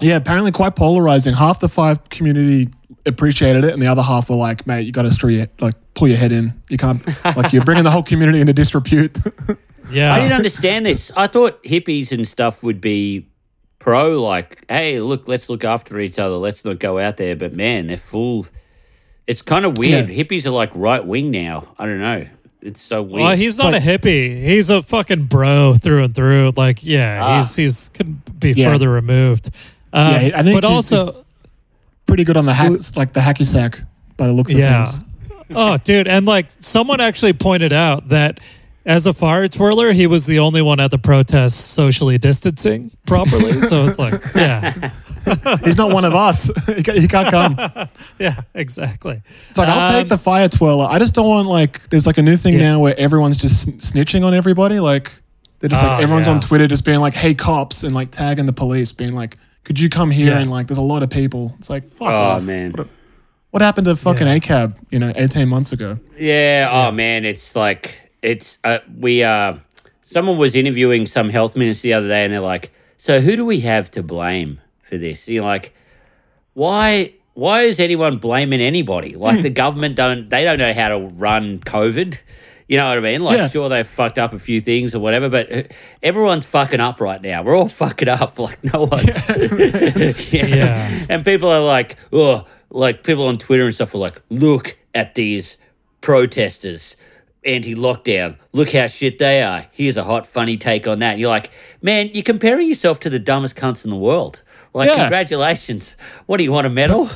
Yeah, 0.00 0.16
apparently 0.16 0.52
quite 0.52 0.76
polarizing. 0.76 1.34
Half 1.34 1.60
the 1.60 1.68
fire 1.68 1.96
community 2.10 2.68
appreciated 3.08 3.64
it, 3.64 3.72
and 3.72 3.82
the 3.82 3.86
other 3.86 4.02
half 4.02 4.28
were 4.30 4.36
like, 4.36 4.66
"Mate, 4.66 4.86
you 4.86 4.92
got 4.92 5.02
to 5.02 5.10
screw 5.12 5.30
your 5.30 5.46
like 5.60 5.74
pull 5.94 6.08
your 6.08 6.18
head 6.18 6.32
in. 6.32 6.60
You 6.68 6.76
can't 6.76 7.04
like 7.36 7.52
you're 7.52 7.64
bringing 7.64 7.84
the 7.84 7.90
whole 7.90 8.02
community 8.02 8.40
into 8.40 8.52
disrepute." 8.52 9.16
Yeah. 9.90 10.12
I 10.12 10.18
didn't 10.20 10.34
understand 10.34 10.84
this. 10.84 11.10
I 11.16 11.28
thought 11.28 11.62
hippies 11.64 12.12
and 12.12 12.28
stuff 12.28 12.62
would 12.62 12.78
be 12.78 13.26
pro, 13.78 14.22
like, 14.22 14.62
hey, 14.68 15.00
look, 15.00 15.26
let's 15.26 15.48
look 15.48 15.64
after 15.64 15.98
each 15.98 16.18
other. 16.18 16.34
Let's 16.34 16.62
not 16.62 16.78
go 16.78 16.98
out 16.98 17.16
there. 17.16 17.34
But 17.34 17.54
man, 17.54 17.86
they're 17.86 17.96
full. 17.96 18.44
It's 19.26 19.40
kind 19.40 19.64
of 19.64 19.78
weird. 19.78 20.10
Yeah. 20.10 20.22
Hippies 20.22 20.44
are 20.44 20.50
like 20.50 20.70
right 20.74 21.02
wing 21.06 21.30
now. 21.30 21.74
I 21.78 21.86
don't 21.86 22.00
know. 22.02 22.26
It's 22.60 22.82
so 22.82 23.00
weird. 23.02 23.22
Well, 23.22 23.34
he's 23.36 23.56
not 23.56 23.72
like- 23.72 23.82
a 23.82 23.86
hippie. 23.86 24.44
He's 24.44 24.68
a 24.68 24.82
fucking 24.82 25.24
bro 25.24 25.76
through 25.80 26.04
and 26.04 26.14
through. 26.14 26.52
Like, 26.54 26.84
yeah, 26.84 27.20
Ah. 27.24 27.36
he's 27.38 27.54
he's 27.54 27.88
could 27.94 28.38
be 28.38 28.52
Yeah. 28.52 28.70
further 28.70 28.90
removed. 28.90 29.48
Um, 29.94 30.12
Yeah, 30.12 30.18
I 30.38 30.42
think 30.42 30.60
but 30.60 30.64
he's- 30.68 30.92
also, 30.92 31.24
Pretty 32.08 32.24
good 32.24 32.36
on 32.36 32.46
the 32.46 32.54
hack, 32.54 32.72
like 32.96 33.12
the 33.12 33.20
hacky 33.20 33.46
sack 33.46 33.80
by 34.16 34.26
the 34.26 34.32
looks 34.32 34.50
of 34.52 34.58
yeah. 34.58 34.84
things. 34.86 35.04
oh, 35.54 35.76
dude, 35.78 36.08
and 36.08 36.26
like 36.26 36.46
someone 36.58 37.00
actually 37.00 37.32
pointed 37.34 37.72
out 37.72 38.08
that 38.08 38.40
as 38.84 39.06
a 39.06 39.12
fire 39.12 39.46
twirler, 39.46 39.92
he 39.92 40.06
was 40.06 40.26
the 40.26 40.38
only 40.40 40.62
one 40.62 40.80
at 40.80 40.90
the 40.90 40.98
protest 40.98 41.72
socially 41.72 42.18
distancing 42.18 42.90
properly. 43.06 43.52
so 43.52 43.84
it's 43.86 43.98
like, 43.98 44.20
yeah, 44.34 44.90
He's 45.62 45.76
not 45.76 45.92
one 45.92 46.06
of 46.06 46.14
us. 46.14 46.46
he, 46.66 47.06
can't 47.06 47.28
come. 47.30 47.88
yeah, 48.18 48.34
exactly. 48.54 49.20
It's 49.50 49.58
like 49.58 49.68
I'll 49.68 49.94
Um, 49.94 50.00
take 50.00 50.08
the 50.08 50.16
fire 50.16 50.48
twirler. 50.48 50.86
I 50.88 50.98
just 50.98 51.14
don't 51.14 51.28
want 51.28 51.46
like 51.48 51.86
there's 51.90 52.06
like 52.06 52.16
a 52.16 52.22
new 52.22 52.36
thing 52.38 52.54
Yeah. 52.54 52.60
now 52.60 52.80
where 52.80 52.98
everyone's 52.98 53.36
just 53.36 53.68
snitching 53.78 54.24
on 54.24 54.32
everybody. 54.32 54.80
Like 54.80 55.12
they're 55.60 55.68
just 55.68 55.82
Oh, 55.84 55.86
like 55.86 56.02
everyone's 56.02 56.26
yeah. 56.26 56.32
on 56.34 56.40
Twitter 56.40 56.66
just 56.66 56.86
being 56.86 57.00
like, 57.00 57.12
"Hey 57.12 57.34
cops," 57.34 57.82
and 57.82 57.94
like 57.94 58.10
tagging 58.10 58.46
the 58.46 58.52
police, 58.54 58.92
being 58.92 59.14
like, 59.14 59.36
"Could 59.68 59.78
you 59.78 59.88
come 59.88 60.10
here?" 60.10 60.32
Yeah. 60.32 60.38
And 60.40 60.50
like 60.50 60.66
there's 60.66 60.78
a 60.78 60.82
lot 60.94 61.02
of 61.04 61.10
people. 61.10 61.54
It's 61.60 61.68
like, 61.70 61.84
fuck 61.92 62.08
oh 62.10 62.14
off. 62.14 62.42
man. 62.42 62.72
What, 62.72 62.88
what 63.50 63.62
happened 63.62 63.86
to 63.86 63.94
fucking 63.94 64.26
Yeah. 64.26 64.38
ACAB? 64.38 64.74
You 64.90 64.98
know, 64.98 65.12
18 65.14 65.48
months 65.48 65.72
ago. 65.72 65.98
Yeah. 66.18 66.68
Oh 66.72 66.90
man, 66.90 67.24
it's 67.24 67.54
like 67.54 68.10
it's 68.22 68.58
uh, 68.64 68.78
we 68.98 69.22
uh 69.22 69.56
someone 70.04 70.38
was 70.38 70.56
interviewing 70.56 71.06
some 71.06 71.28
health 71.28 71.54
minister 71.54 71.82
the 71.88 71.92
other 71.92 72.08
day, 72.08 72.24
and 72.24 72.32
they're 72.32 72.40
like, 72.40 72.72
"So 72.96 73.20
who 73.20 73.36
do 73.36 73.44
we 73.44 73.60
have 73.60 73.90
to 73.92 74.02
blame 74.02 74.60
for 74.82 74.96
this?" 74.96 75.28
You're 75.28 75.44
like, 75.44 75.74
why? 76.54 77.12
Why 77.34 77.62
is 77.62 77.78
anyone 77.78 78.16
blaming 78.18 78.60
anybody? 78.60 79.14
Like 79.14 79.42
the 79.42 79.50
government 79.50 79.94
don't 79.94 80.28
they 80.28 80.42
don't 80.44 80.58
know 80.58 80.72
how 80.72 80.88
to 80.88 80.98
run 80.98 81.60
COVID. 81.60 82.20
You 82.68 82.76
know 82.76 82.86
what 82.88 82.98
I 82.98 83.00
mean? 83.00 83.22
Like, 83.22 83.38
Yeah. 83.38 83.48
sure, 83.48 83.68
they've 83.70 83.86
fucked 83.86 84.18
up 84.18 84.34
a 84.34 84.38
few 84.38 84.60
things 84.60 84.94
or 84.94 84.98
whatever, 85.00 85.28
but 85.30 85.50
uh, 85.50 85.62
everyone's 86.02 86.44
fucking 86.44 86.80
up 86.80 87.00
right 87.00 87.20
now. 87.22 87.42
We're 87.42 87.56
all 87.56 87.68
fucking 87.84 88.08
up. 88.08 88.38
Like, 88.38 88.62
no 88.62 88.84
one. 88.84 89.06
yeah. 89.06 90.12
Yeah. 90.46 91.06
And 91.08 91.24
people 91.24 91.48
are 91.48 91.62
like, 91.64 91.96
oh, 92.12 92.46
like 92.70 93.02
people 93.04 93.26
on 93.26 93.38
Twitter 93.38 93.64
and 93.64 93.74
stuff 93.74 93.94
are 93.94 93.98
like, 93.98 94.20
look 94.28 94.76
at 94.94 95.14
these 95.14 95.56
protesters, 96.02 96.96
anti 97.44 97.74
lockdown. 97.74 98.36
Look 98.52 98.72
how 98.72 98.86
shit 98.86 99.18
they 99.18 99.42
are. 99.42 99.66
Here's 99.72 99.96
a 99.96 100.04
hot, 100.04 100.26
funny 100.26 100.56
take 100.56 100.86
on 100.86 100.98
that. 100.98 101.18
you're 101.18 101.28
like, 101.30 101.50
man, 101.82 102.10
you're 102.12 102.22
comparing 102.22 102.68
yourself 102.68 103.00
to 103.00 103.10
the 103.10 103.18
dumbest 103.18 103.56
cunts 103.56 103.84
in 103.84 103.90
the 103.90 103.96
world. 103.96 104.42
Like, 104.74 104.88
Yeah. 104.88 104.96
congratulations. 104.96 105.96
What 106.26 106.36
do 106.38 106.44
you 106.44 106.52
want 106.52 106.66
a 106.66 106.70
medal? 106.70 107.08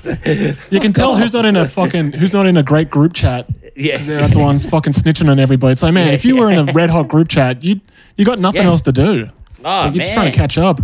You 0.70 0.80
can 0.80 0.92
tell 0.94 1.16
who's 1.16 1.32
not 1.34 1.44
in 1.44 1.57
a 1.57 1.66
fucking 1.68 2.12
who's 2.12 2.32
not 2.32 2.46
in 2.46 2.57
a 2.57 2.62
great 2.62 2.88
group 2.90 3.12
chat. 3.12 3.46
Yeah. 3.76 3.98
they're 3.98 4.28
the 4.28 4.38
ones 4.38 4.66
fucking 4.68 4.92
snitching 4.92 5.28
on 5.30 5.38
everybody. 5.40 5.72
It's 5.72 5.82
like, 5.82 5.94
man, 5.94 6.12
if 6.12 6.24
you 6.24 6.36
were 6.36 6.50
in 6.50 6.68
a 6.68 6.72
red 6.74 6.90
hot 6.90 7.08
group 7.08 7.28
chat, 7.28 7.64
you 7.64 7.80
you 8.16 8.24
got 8.24 8.38
nothing 8.38 8.62
Yeah. 8.62 8.68
else 8.68 8.82
to 8.82 8.92
do. 8.92 9.28
Oh, 9.64 9.68
Like, 9.68 9.94
you're 9.94 10.02
just 10.02 10.14
trying 10.14 10.30
to 10.30 10.36
catch 10.36 10.58
up. 10.58 10.80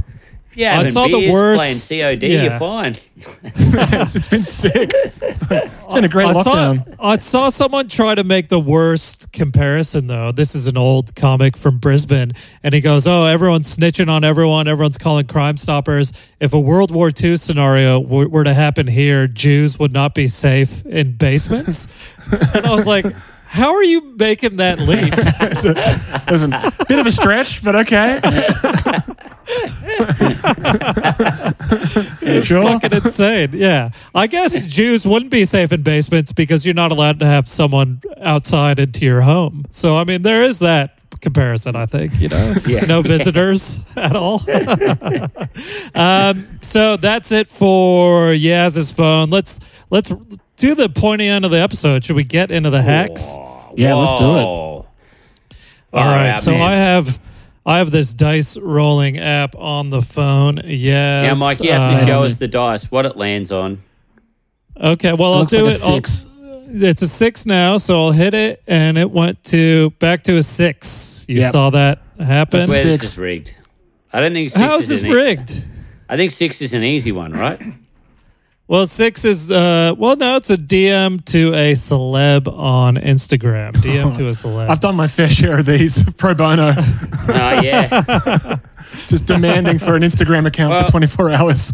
If 0.58 0.62
you're 0.62 0.70
having 0.70 0.92
saw 0.92 1.06
the 1.06 1.12
beers, 1.12 1.32
worst- 1.32 1.88
playing 1.88 2.16
COD, 2.18 2.22
yeah. 2.26 2.42
you're 2.42 2.58
fine. 2.58 2.96
it's, 3.44 4.16
it's 4.16 4.28
been 4.28 4.42
sick. 4.42 4.90
It's 5.22 5.46
been 5.46 6.04
a 6.04 6.08
great 6.08 6.26
I 6.26 6.32
lockdown. 6.32 6.96
saw, 6.96 7.04
I 7.04 7.16
saw 7.16 7.48
someone 7.48 7.88
try 7.88 8.16
to 8.16 8.24
make 8.24 8.48
the 8.48 8.58
worst 8.58 9.30
comparison, 9.30 10.08
though. 10.08 10.32
This 10.32 10.56
is 10.56 10.66
an 10.66 10.76
old 10.76 11.14
comic 11.14 11.56
from 11.56 11.78
Brisbane, 11.78 12.32
and 12.64 12.74
he 12.74 12.80
goes, 12.80 13.06
Oh, 13.06 13.24
everyone's 13.24 13.76
snitching 13.76 14.08
on 14.08 14.24
everyone. 14.24 14.66
Everyone's 14.66 14.98
calling 14.98 15.28
Crime 15.28 15.56
Stoppers. 15.56 16.12
If 16.40 16.52
a 16.52 16.60
World 16.60 16.90
War 16.90 17.12
II 17.16 17.36
scenario 17.36 18.00
were, 18.00 18.28
were 18.28 18.44
to 18.44 18.54
happen 18.54 18.88
here, 18.88 19.28
Jews 19.28 19.78
would 19.78 19.92
not 19.92 20.12
be 20.12 20.26
safe 20.26 20.84
in 20.86 21.12
basements. 21.12 21.86
and 22.54 22.66
I 22.66 22.74
was 22.74 22.86
like, 22.86 23.06
How 23.50 23.74
are 23.74 23.82
you 23.82 24.14
making 24.16 24.56
that 24.56 24.78
leap? 24.78 25.12
It's 25.40 25.64
a, 25.64 25.74
it 26.26 26.30
was 26.30 26.42
a 26.42 26.48
bit 26.88 26.98
of 26.98 27.06
a 27.06 27.12
stretch, 27.12 27.64
but 27.64 27.74
okay. 27.76 28.20
sure. 32.42 32.62
fucking 32.62 32.92
insane. 32.92 33.50
Yeah. 33.54 33.90
I 34.14 34.26
guess 34.26 34.60
Jews 34.62 35.06
wouldn't 35.06 35.30
be 35.30 35.44
safe 35.44 35.72
in 35.72 35.82
basements 35.82 36.32
because 36.32 36.64
you're 36.66 36.74
not 36.74 36.92
allowed 36.92 37.20
to 37.20 37.26
have 37.26 37.48
someone 37.48 38.02
outside 38.20 38.78
into 38.78 39.04
your 39.04 39.22
home. 39.22 39.64
So, 39.70 39.96
I 39.96 40.04
mean, 40.04 40.22
there 40.22 40.44
is 40.44 40.58
that 40.60 40.98
comparison, 41.20 41.74
I 41.76 41.86
think, 41.86 42.20
you 42.20 42.28
know, 42.28 42.54
Yeah. 42.66 42.84
no 42.84 43.02
visitors 43.02 43.84
at 43.96 44.14
all. 44.14 44.42
um, 45.94 46.58
so 46.60 46.96
that's 46.96 47.32
it 47.32 47.48
for 47.48 48.32
Yaz's 48.34 48.90
phone. 48.90 49.30
Let's, 49.30 49.58
let's 49.90 50.12
do 50.58 50.74
the 50.74 50.88
pointy 50.88 51.26
end 51.26 51.44
of 51.44 51.50
the 51.50 51.58
episode. 51.58 52.04
Should 52.04 52.16
we 52.16 52.24
get 52.24 52.50
into 52.50 52.70
the 52.70 52.82
hacks? 52.82 53.34
Yeah, 53.76 53.94
let's 53.94 54.20
do 54.20 54.26
it. 54.26 54.42
Whoa. 54.44 54.86
All 55.92 56.04
right. 56.04 56.32
right, 56.32 56.40
so 56.40 56.50
man. 56.52 56.60
I 56.60 56.72
have, 56.74 57.18
I 57.64 57.78
have 57.78 57.90
this 57.90 58.12
dice 58.12 58.56
rolling 58.58 59.18
app 59.18 59.54
on 59.56 59.90
the 59.90 60.02
phone. 60.02 60.60
Yes. 60.64 61.26
Now, 61.26 61.34
Mike, 61.38 61.60
you 61.60 61.72
have 61.72 61.92
to 61.94 62.00
um, 62.02 62.06
show 62.06 62.22
us 62.24 62.36
the 62.36 62.48
dice, 62.48 62.90
what 62.90 63.06
it 63.06 63.16
lands 63.16 63.50
on. 63.50 63.82
Okay, 64.76 65.12
well, 65.14 65.34
I'll 65.34 65.44
do 65.44 65.64
like 65.64 65.72
a 65.72 65.76
it. 65.76 65.82
I'll- 65.84 66.28
it's 66.70 67.00
a 67.00 67.08
six 67.08 67.46
now, 67.46 67.78
so 67.78 68.04
I'll 68.04 68.12
hit 68.12 68.34
it, 68.34 68.62
and 68.66 68.98
it 68.98 69.10
went 69.10 69.42
to 69.44 69.88
back 69.98 70.22
to 70.24 70.36
a 70.36 70.42
six. 70.42 71.24
You 71.26 71.40
Yep. 71.40 71.52
saw 71.52 71.70
that 71.70 72.00
happen. 72.20 72.68
Where 72.68 72.82
Six. 72.82 73.02
this 73.04 73.12
is 73.12 73.18
rigged. 73.18 73.56
I 74.12 74.20
don't 74.20 74.32
think 74.32 74.50
six 74.50 74.60
How 74.60 74.76
is 74.76 74.82
is 74.90 75.00
this 75.00 75.10
e- 75.10 75.10
rigged? 75.14 75.64
I 76.10 76.18
think 76.18 76.30
six 76.32 76.60
is 76.60 76.74
an 76.74 76.82
easy 76.82 77.10
one, 77.10 77.32
right? 77.32 77.58
Well, 78.68 78.86
six 78.86 79.24
is 79.24 79.50
uh, 79.50 79.94
well, 79.96 80.14
no, 80.16 80.36
it's 80.36 80.50
a 80.50 80.56
DM 80.58 81.24
to 81.26 81.54
a 81.54 81.72
celeb 81.72 82.46
on 82.54 82.96
Instagram. 82.96 83.72
DM 83.72 84.14
to 84.18 84.26
a 84.26 84.32
celeb. 84.32 84.68
I've 84.68 84.80
done 84.80 84.94
my 84.94 85.08
fair 85.08 85.30
share 85.30 85.60
of 85.60 85.66
these 85.66 86.04
pro 86.18 86.34
bono, 86.34 86.74
Oh 86.76 87.60
yeah, 87.62 88.58
just 89.08 89.24
demanding 89.26 89.78
for 89.78 89.96
an 89.96 90.02
Instagram 90.02 90.46
account 90.46 90.70
Well- 90.72 90.84
for 90.84 90.90
24 90.90 91.30
hours. 91.30 91.72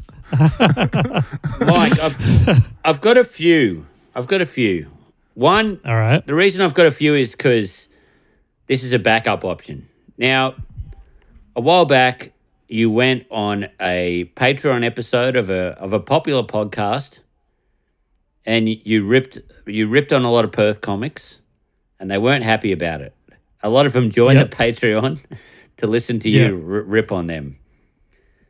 Mike. 1.61 1.99
I've, 2.01 2.67
I've 2.85 3.01
got 3.01 3.19
a 3.19 3.25
few. 3.25 3.87
I've 4.15 4.27
got 4.29 4.41
a 4.41 4.47
few. 4.47 4.91
One, 5.35 5.81
All 5.85 5.95
right. 5.97 6.25
the 6.25 6.35
reason 6.35 6.61
I've 6.61 6.75
got 6.75 6.87
a 6.87 6.91
few 6.93 7.15
is 7.15 7.33
because 7.33 7.89
this 8.69 8.85
is 8.85 8.93
a 8.93 8.99
backup 9.01 9.45
option. 9.45 9.89
Now, 10.17 10.55
a 11.57 11.61
while 11.61 11.87
back, 11.87 12.33
you 12.69 12.91
went 12.91 13.27
on 13.31 13.69
a 13.81 14.31
Patreon 14.37 14.85
episode 14.85 15.37
of 15.37 15.51
a 15.51 15.77
of 15.79 15.93
a 15.93 16.01
popular 16.01 16.43
podcast, 16.43 17.21
and 18.45 18.69
you 18.69 19.07
ripped 19.07 19.39
you 19.67 19.87
ripped 19.89 20.13
on 20.13 20.25
a 20.25 20.31
lot 20.31 20.45
of 20.45 20.53
Perth 20.53 20.81
comics, 20.81 21.41
and 22.01 22.11
they 22.11 22.19
weren't 22.19 22.45
happy 22.45 22.73
about 22.73 23.01
it. 23.01 23.15
A 23.63 23.69
lot 23.71 23.87
of 23.87 23.93
them 23.93 24.11
joined 24.11 24.39
Yep. 24.39 24.51
the 24.51 24.57
Patreon 24.57 25.21
to 25.79 25.87
listen 25.87 26.19
to 26.21 26.29
Yeah. 26.29 26.49
you 26.49 26.55
r- 26.55 26.83
rip 26.83 27.11
on 27.13 27.27
them. 27.27 27.57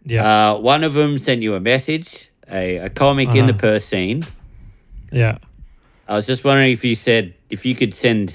Yeah. 0.05 0.51
Uh, 0.53 0.59
one 0.59 0.85
of 0.85 0.95
them 0.95 1.19
sent 1.19 1.43
you 1.43 1.55
a 1.55 1.61
message, 1.61 2.31
a, 2.51 2.77
a 2.77 2.91
comic 2.91 3.29
in 3.35 3.47
the 3.47 3.53
Uh-huh. 3.53 3.61
Perth 3.61 3.85
scene. 3.85 4.25
yeah. 5.13 5.39
I 6.07 6.15
was 6.17 6.27
just 6.27 6.45
wondering 6.45 6.71
if 6.73 6.85
you 6.85 6.95
said 6.95 7.33
if 7.49 7.65
you 7.65 7.75
could 7.75 7.95
send 7.95 8.35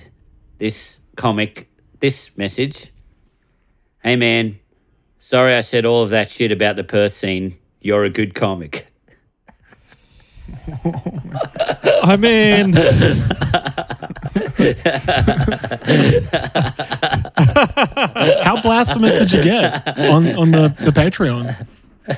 this 0.57 0.99
comic 1.15 1.69
this 1.99 2.31
message. 2.37 2.91
Hey 4.01 4.15
man, 4.15 4.58
sorry 5.29 5.53
I 5.53 5.61
said 5.61 5.85
all 5.85 6.01
of 6.01 6.09
that 6.09 6.31
shit 6.31 6.51
about 6.51 6.75
the 6.75 6.83
Perth 6.83 7.13
scene. 7.13 7.59
You're 7.81 8.03
a 8.03 8.09
good 8.09 8.33
comic. 8.33 8.87
I 12.03 12.17
mean, 12.17 12.73
How 18.43 18.59
blasphemous 18.61 19.19
did 19.19 19.31
you 19.31 19.43
get 19.43 19.87
on, 19.99 20.25
on 20.35 20.49
the, 20.49 20.75
the 20.79 20.91
Patreon? 20.91 21.67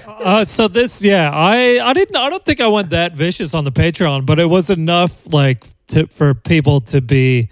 uh, 0.07 0.45
so 0.45 0.69
this, 0.69 1.01
yeah, 1.01 1.29
I, 1.33 1.81
I 1.83 1.91
didn't, 1.91 2.15
I 2.15 2.29
don't 2.29 2.45
think 2.45 2.61
I 2.61 2.67
went 2.67 2.91
that 2.91 3.13
vicious 3.13 3.53
on 3.53 3.65
the 3.65 3.73
Patreon, 3.73 4.25
but 4.25 4.39
it 4.39 4.45
was 4.45 4.69
enough, 4.69 5.27
like, 5.33 5.65
to, 5.87 6.07
for 6.07 6.33
people 6.33 6.79
to 6.81 7.01
be 7.01 7.49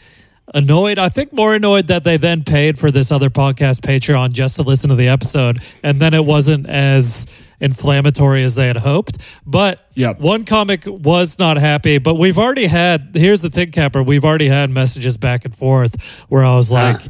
annoyed. 0.54 1.00
I 1.00 1.10
think 1.10 1.34
more 1.34 1.56
annoyed 1.56 1.88
that 1.88 2.04
they 2.04 2.18
then 2.18 2.44
paid 2.44 2.78
for 2.80 2.92
this 2.92 3.12
other 3.12 3.30
podcast 3.30 3.82
Patreon 3.82 4.34
just 4.34 4.56
to 4.58 4.64
listen 4.64 4.90
to 4.90 4.96
the 4.96 5.08
episode, 5.08 5.60
and 5.84 6.00
then 6.00 6.14
it 6.14 6.26
wasn't 6.26 6.68
as 6.68 7.26
inflammatory 7.60 8.44
as 8.44 8.56
they 8.56 8.68
had 8.68 8.78
hoped. 8.78 9.18
But 9.46 9.86
Yep. 9.96 10.20
one 10.20 10.46
comic 10.46 10.84
was 10.86 11.38
not 11.40 11.58
happy. 11.58 11.98
But 11.98 12.16
we've 12.16 12.38
already 12.38 12.68
had. 12.68 13.12
Here's 13.16 13.42
the 13.42 13.50
thing, 13.50 13.72
Capper. 13.72 14.02
We've 14.02 14.24
already 14.24 14.48
had 14.48 14.70
messages 14.70 15.18
back 15.18 15.46
and 15.46 15.56
forth 15.56 16.02
where 16.30 16.44
I 16.44 16.56
was 16.56 16.72
ah. 16.72 16.76
like. 16.76 17.02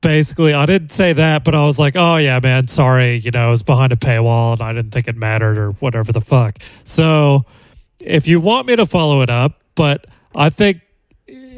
Basically, 0.00 0.54
I 0.54 0.64
didn't 0.64 0.92
say 0.92 1.12
that, 1.12 1.42
but 1.42 1.56
I 1.56 1.64
was 1.64 1.76
like, 1.76 1.96
"Oh 1.96 2.18
yeah, 2.18 2.38
man, 2.40 2.68
sorry, 2.68 3.16
you 3.16 3.32
know, 3.32 3.48
it 3.48 3.50
was 3.50 3.64
behind 3.64 3.92
a 3.92 3.96
paywall, 3.96 4.52
and 4.52 4.62
I 4.62 4.72
didn't 4.72 4.92
think 4.92 5.08
it 5.08 5.16
mattered, 5.16 5.58
or 5.58 5.72
whatever 5.72 6.12
the 6.12 6.20
fuck." 6.20 6.58
So, 6.84 7.44
if 7.98 8.28
you 8.28 8.38
want 8.38 8.68
me 8.68 8.76
to 8.76 8.86
follow 8.86 9.22
it 9.22 9.28
up, 9.28 9.60
but 9.74 10.06
I 10.36 10.50
think 10.50 10.82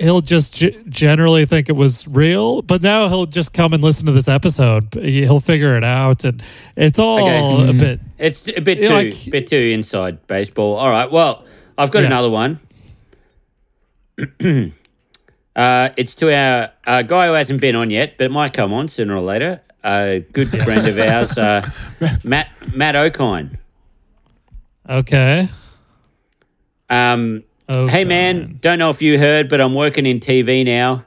he'll 0.01 0.21
just 0.23 0.55
g- 0.55 0.77
generally 0.89 1.45
think 1.47 1.69
it 1.69 1.77
was 1.77 2.09
real. 2.09 2.63
But 2.63 2.83
now 2.83 3.09
he'll 3.09 3.27
just 3.27 3.53
come 3.53 3.73
and 3.73 3.83
listen 3.83 4.07
to 4.07 4.13
this 4.13 4.29
episode. 4.29 4.95
He'll 4.95 5.41
figure 5.41 5.77
it 5.77 5.85
out, 5.85 6.25
and 6.25 6.43
it's 6.77 6.99
all 6.99 7.21
Okay. 7.29 7.71
a 7.71 7.73
bit. 7.75 8.01
It's 8.19 8.49
a 8.49 8.61
bit 8.61 8.81
too 8.81 8.89
like- 8.89 9.31
bit 9.31 9.47
too 9.47 9.57
inside 9.57 10.27
baseball. 10.27 10.77
All 10.77 10.91
right. 10.91 11.11
Well, 11.11 11.45
I've 11.79 11.91
got 11.91 12.01
Yeah. 12.01 12.07
another 12.07 12.31
one. 12.31 12.59
uh, 15.57 15.89
it's 15.97 16.15
to 16.17 16.35
our 16.35 16.71
uh, 16.87 17.03
guy 17.03 17.27
who 17.29 17.33
hasn't 17.35 17.61
been 17.61 17.75
on 17.77 17.91
yet, 17.91 18.17
but 18.19 18.25
it 18.25 18.31
might 18.31 18.53
come 18.53 18.73
on 18.73 18.89
sooner 18.89 19.15
or 19.17 19.23
later. 19.23 19.61
A 19.83 20.25
good 20.33 20.51
friend 20.63 20.87
of 20.87 20.99
ours, 20.99 21.39
uh, 21.39 21.63
Matt 22.25 22.49
Matt 22.75 22.95
Okine. 22.97 23.57
Okay. 24.89 25.49
Um, 26.91 27.45
okay. 27.71 27.93
hey 27.93 28.05
man, 28.05 28.59
don't 28.61 28.79
know 28.79 28.91
if 28.91 29.01
you 29.01 29.19
heard, 29.19 29.49
but 29.49 29.61
I'm 29.61 29.75
working 29.75 30.07
in 30.07 30.21
TV 30.21 30.65
now. 30.65 31.05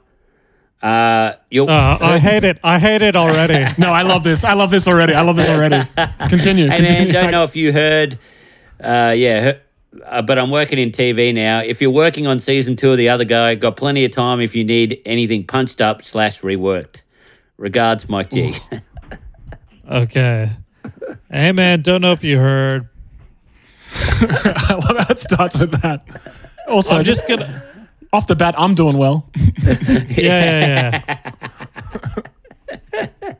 Uh, 0.82 1.36
you'll 1.50 1.70
Uh, 1.70 1.98
I 2.00 2.18
hate 2.18 2.44
it. 2.44 2.58
I 2.62 2.78
hate 2.78 3.02
it 3.02 3.16
already. 3.16 3.64
No, 3.78 3.90
I 3.90 4.02
love 4.02 4.22
this. 4.22 4.44
I 4.44 4.52
love 4.52 4.70
this 4.70 4.86
already. 4.86 5.14
I 5.14 5.22
love 5.22 5.36
this 5.36 5.48
already. 5.48 5.82
Continue. 6.28 6.68
Hey 6.68 6.76
continue. 6.78 7.04
man, 7.04 7.08
don't 7.08 7.30
know 7.30 7.44
if 7.44 7.56
you 7.56 7.72
heard. 7.72 8.18
Uh, 8.78 9.14
yeah, 9.16 9.54
uh, 10.04 10.20
but 10.22 10.38
I'm 10.38 10.50
working 10.50 10.78
in 10.78 10.90
TV 10.90 11.34
now. 11.34 11.60
If 11.60 11.80
you're 11.80 11.90
working 11.90 12.26
on 12.26 12.40
season 12.40 12.76
two 12.76 12.92
of 12.92 12.98
The 12.98 13.08
Other 13.08 13.24
Guy, 13.24 13.54
got 13.54 13.76
plenty 13.76 14.04
of 14.04 14.10
time 14.10 14.40
if 14.40 14.54
you 14.54 14.64
need 14.64 15.00
anything 15.06 15.46
punched 15.46 15.80
up 15.80 16.02
slash 16.02 16.40
reworked. 16.42 17.02
Regards, 17.56 18.08
Mike 18.08 18.30
G. 18.30 18.54
Okay. 19.90 20.50
Hey 21.30 21.52
man, 21.52 21.82
don't 21.82 22.00
know 22.00 22.12
if 22.12 22.24
you 22.24 22.38
heard. 22.38 22.88
I 23.94 24.74
love 24.74 25.06
how 25.06 25.12
it 25.12 25.18
starts 25.18 25.58
with 25.58 25.80
that. 25.82 26.04
Also, 26.68 26.96
I'm 26.96 27.04
just 27.04 27.26
just 27.26 27.28
gonna. 27.28 27.62
off 28.14 28.28
the 28.28 28.36
bat, 28.36 28.54
I'm 28.56 28.74
doing 28.74 28.96
well. 28.96 29.28
Yeah, 30.16 31.00
yeah, 31.06 31.18
yeah. 32.86 33.34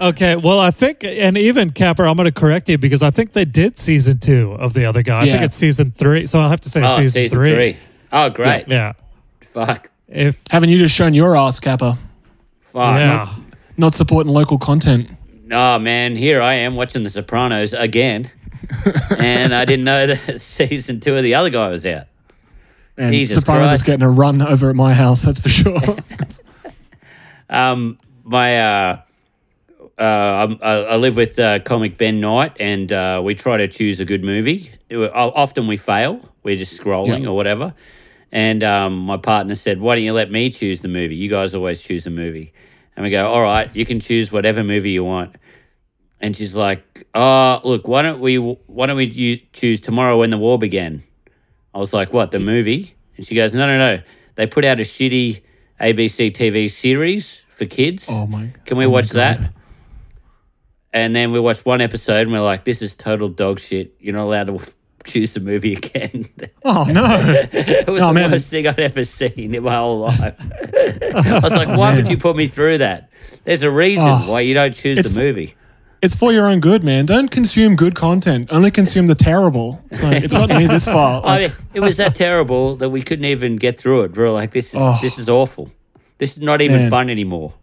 okay, 0.00 0.36
well, 0.36 0.58
I 0.58 0.70
think, 0.70 1.04
and 1.04 1.36
even 1.38 1.70
Capper, 1.70 2.06
I'm 2.06 2.16
going 2.16 2.26
to 2.26 2.32
correct 2.32 2.68
you 2.68 2.78
because 2.78 3.02
I 3.02 3.10
think 3.10 3.32
they 3.32 3.44
did 3.44 3.78
season 3.78 4.18
two 4.18 4.52
of 4.52 4.72
the 4.72 4.84
other 4.86 5.02
guy. 5.02 5.24
Yeah. 5.24 5.34
I 5.34 5.36
think 5.36 5.46
it's 5.46 5.54
season 5.54 5.92
three, 5.92 6.26
so 6.26 6.40
I'll 6.40 6.48
have 6.48 6.62
to 6.62 6.70
say 6.70 6.82
oh, 6.82 6.96
season, 6.96 7.10
season 7.10 7.38
three. 7.38 7.54
three. 7.54 7.76
Oh, 8.12 8.30
great. 8.30 8.66
Yeah, 8.66 8.94
Fuck. 9.42 9.90
if 10.08 10.40
Haven't 10.50 10.70
you 10.70 10.78
just 10.78 10.94
shown 10.94 11.14
your 11.14 11.36
ass, 11.36 11.60
Capper? 11.60 11.96
Fuck. 12.62 12.98
yeah, 12.98 13.34
Not 13.76 13.94
supporting 13.94 14.32
local 14.32 14.58
content. 14.58 15.10
Oh 15.52 15.78
man, 15.78 16.16
here 16.16 16.40
I 16.42 16.54
am 16.54 16.74
watching 16.74 17.04
The 17.04 17.10
Sopranos 17.10 17.72
again, 17.72 18.30
and 19.18 19.54
I 19.54 19.64
didn't 19.64 19.84
know 19.84 20.06
that 20.06 20.40
season 20.40 21.00
two 21.00 21.16
of 21.16 21.22
The 21.22 21.34
Other 21.34 21.50
Guy 21.50 21.68
was 21.68 21.84
out. 21.86 22.06
And 22.96 23.12
Jesus 23.12 23.38
is 23.38 23.44
Christ. 23.44 23.84
getting 23.84 24.02
a 24.04 24.10
run 24.10 24.40
over 24.42 24.70
at 24.70 24.76
my 24.76 24.94
house, 24.94 25.22
that's 25.22 25.40
for 25.40 25.48
sure. 25.48 25.78
Um, 27.48 27.98
my 28.24 28.58
uh, 28.60 29.00
uh, 29.98 30.02
I'm- 30.02 30.58
I, 30.60 30.72
I 30.72 30.96
live 30.96 31.16
with 31.16 31.38
uh, 31.38 31.60
comic 31.60 31.96
Ben 31.96 32.20
Knight, 32.20 32.56
and 32.58 32.90
uh, 32.90 33.20
we 33.24 33.34
try 33.34 33.56
to 33.56 33.68
choose 33.68 34.00
a 34.00 34.04
good 34.04 34.24
movie. 34.24 34.72
It 34.88 34.96
Often 35.14 35.68
we 35.68 35.76
fail. 35.76 36.20
We're 36.42 36.56
just 36.56 36.78
scrolling 36.80 37.22
Yeah. 37.22 37.28
or 37.28 37.36
whatever. 37.36 37.74
And 38.32 38.64
um, 38.64 38.98
my 38.98 39.16
partner 39.16 39.54
said, 39.54 39.80
"Why 39.80 39.94
don't 39.94 40.04
you 40.04 40.12
let 40.12 40.30
me 40.30 40.50
choose 40.50 40.80
the 40.80 40.88
movie? 40.88 41.14
You 41.14 41.30
guys 41.30 41.54
always 41.54 41.80
choose 41.80 42.04
the 42.04 42.10
movie." 42.10 42.52
And 42.96 43.04
we 43.04 43.10
go, 43.10 43.28
"All 43.28 43.42
right, 43.42 43.70
you 43.76 43.86
can 43.86 44.00
choose 44.00 44.32
whatever 44.32 44.64
movie 44.64 44.90
you 44.90 45.04
want." 45.04 45.36
And 46.20 46.34
she's 46.36 46.54
like, 46.54 46.82
"Oh, 47.14 47.60
look, 47.64 47.86
why 47.86 48.02
don't 48.02 48.20
we 48.20 48.36
why 48.38 48.86
don't 48.86 48.96
we 48.96 49.04
you 49.06 49.38
choose 49.52 49.80
tomorrow 49.80 50.18
when 50.18 50.30
the 50.30 50.38
war 50.38 50.58
began?" 50.58 51.02
I 51.74 51.78
was 51.78 51.92
like, 51.92 52.12
"What 52.12 52.30
the 52.30 52.40
movie?" 52.40 52.94
And 53.16 53.26
she 53.26 53.34
goes, 53.34 53.52
"No, 53.54 53.66
no, 53.66 53.76
no. 53.78 54.02
They 54.36 54.46
put 54.46 54.64
out 54.64 54.78
a 54.80 54.82
shitty 54.82 55.42
ABC 55.80 56.30
TV 56.32 56.70
series 56.70 57.42
for 57.50 57.66
kids. 57.66 58.06
oh 58.10 58.26
my. 58.26 58.52
Can 58.64 58.78
we 58.78 58.86
oh 58.86 58.90
watch 58.90 59.10
that?" 59.10 59.52
And 60.92 61.14
then 61.14 61.32
we 61.32 61.40
watched 61.40 61.66
one 61.66 61.80
episode 61.82 62.22
and 62.22 62.32
we're 62.32 62.40
like, 62.40 62.64
"This 62.64 62.80
is 62.80 62.94
total 62.94 63.28
dog 63.28 63.60
shit. 63.60 63.94
You're 64.00 64.14
not 64.14 64.24
allowed 64.24 64.46
to 64.46 64.60
choose 65.04 65.34
the 65.34 65.40
movie 65.40 65.74
again." 65.74 66.24
Oh 66.64 66.84
no. 66.88 67.04
it 67.52 67.86
was 67.88 68.00
Oh, 68.00 68.08
the 68.08 68.14
man. 68.14 68.30
worst 68.30 68.48
thing 68.50 68.66
I'd 68.66 68.80
ever 68.80 69.04
seen 69.04 69.54
in 69.54 69.62
my 69.62 69.74
whole 69.74 69.98
life. 70.00 70.40
I 70.40 71.40
was 71.42 71.52
like, 71.52 71.68
"Why 71.76 71.94
would 71.94 72.08
you 72.08 72.16
put 72.16 72.36
me 72.36 72.46
through 72.48 72.78
that?" 72.78 73.10
There's 73.44 73.62
a 73.62 73.70
reason 73.70 74.04
Oh, 74.06 74.30
why 74.30 74.40
you 74.40 74.54
don't 74.54 74.74
choose 74.74 75.02
the 75.02 75.18
movie. 75.20 75.54
It's 76.06 76.14
for 76.14 76.32
your 76.32 76.46
own 76.46 76.60
good, 76.60 76.84
man. 76.84 77.04
Don't 77.04 77.28
consume 77.32 77.74
good 77.74 77.96
content. 77.96 78.50
Only 78.52 78.70
consume 78.70 79.08
the 79.08 79.16
terrible. 79.16 79.82
So 79.90 80.08
it's 80.10 80.32
gotten 80.32 80.56
me 80.56 80.68
this 80.68 80.84
far. 80.96 81.20
I 81.24 81.38
mean, 81.40 81.52
it 81.74 81.80
was 81.80 81.96
that 81.96 82.14
terrible 82.14 82.76
that 82.76 82.90
we 82.90 83.02
couldn't 83.02 83.24
even 83.24 83.56
get 83.56 83.76
through 83.76 84.04
it. 84.04 84.16
We 84.16 84.22
were 84.22 84.30
like, 84.30 84.52
"This 84.52 84.68
is 84.68 84.74
Oh. 84.80 84.96
this 85.02 85.18
is 85.18 85.28
awful. 85.28 85.68
This 86.18 86.36
is 86.36 86.44
not 86.44 86.60
even 86.60 86.82
Man. 86.82 86.90
fun 86.90 87.10
anymore. 87.10 87.54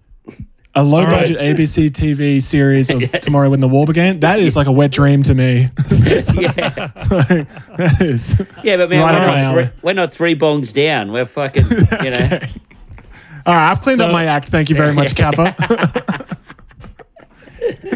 a 0.76 0.84
low 0.84 1.06
right. 1.06 1.22
budget 1.22 1.38
ABC 1.38 1.90
TV 1.92 2.42
series 2.42 2.90
of 2.90 3.10
Tomorrow 3.22 3.50
When 3.50 3.62
the 3.62 3.70
War 3.70 3.86
Began. 3.86 4.20
That 4.20 4.40
is 4.40 4.58
like 4.58 4.68
a 4.68 4.74
wet 4.74 4.92
dream 4.92 5.24
to 5.24 5.34
me. 5.34 5.70
yeah, 5.90 6.90
that 7.78 7.98
is. 8.02 8.46
yeah, 8.62 8.76
but 8.76 8.90
man, 8.90 9.04
Right 9.04 9.14
we're, 9.24 9.42
not 9.42 9.54
three, 9.56 9.80
we're 9.84 9.94
not 9.94 10.14
three 10.14 10.36
bongs 10.36 10.74
down. 10.74 11.14
We're 11.14 11.24
fucking, 11.24 11.64
you 12.04 12.10
know. 12.12 12.40
All 13.46 13.54
right, 13.54 13.72
I've 13.72 13.80
cleaned 13.82 14.02
up 14.02 14.12
my 14.12 14.26
act. 14.26 14.50
Thank 14.50 14.70
you 14.70 14.76
very 14.76 14.94
much, 14.94 15.16
Capper. 15.16 15.54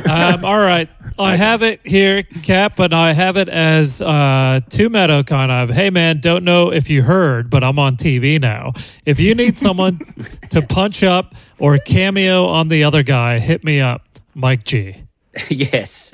Um, 0.09 0.45
all 0.45 0.57
right. 0.57 0.89
I 1.19 1.35
have 1.35 1.63
it 1.63 1.81
here, 1.85 2.23
Cap, 2.23 2.75
but 2.75 2.93
I 2.93 3.13
have 3.13 3.37
it 3.37 3.49
as 3.49 4.01
uh, 4.01 4.59
two 4.69 4.89
Matt 4.89 5.09
Okine 5.09 5.49
of. 5.49 5.69
Hey, 5.69 5.89
man, 5.89 6.19
don't 6.19 6.43
know 6.43 6.71
if 6.71 6.89
you 6.89 7.01
heard, 7.03 7.49
but 7.49 7.63
I'm 7.63 7.79
on 7.79 7.97
TV 7.97 8.39
now. 8.39 8.73
If 9.05 9.19
you 9.19 9.33
need 9.35 9.57
someone 9.57 9.99
to 10.49 10.61
punch 10.61 11.03
up 11.03 11.33
or 11.57 11.77
cameo 11.79 12.45
on 12.45 12.67
the 12.67 12.83
other 12.83 13.03
guy, 13.03 13.39
hit 13.39 13.63
me 13.63 13.81
up, 13.81 14.03
Mike 14.35 14.63
G. 14.63 15.03
yes, 15.49 16.13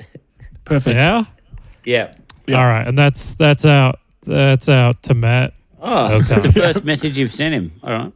Perfect. 0.64 0.96
Yeah. 0.96 1.24
yeah. 1.84 2.14
Yeah. 2.46 2.58
All 2.60 2.66
right, 2.66 2.86
and 2.86 2.96
that's 2.98 3.34
that's 3.34 3.64
out. 3.64 4.00
That's 4.26 4.68
out 4.68 5.02
to 5.04 5.14
Matt. 5.14 5.54
Oh, 5.80 6.14
Okay. 6.14 6.40
the 6.40 6.52
first 6.52 6.84
message 6.84 7.16
you've 7.18 7.32
sent 7.32 7.54
him. 7.54 7.72
All 7.82 7.90
right. 7.90 8.12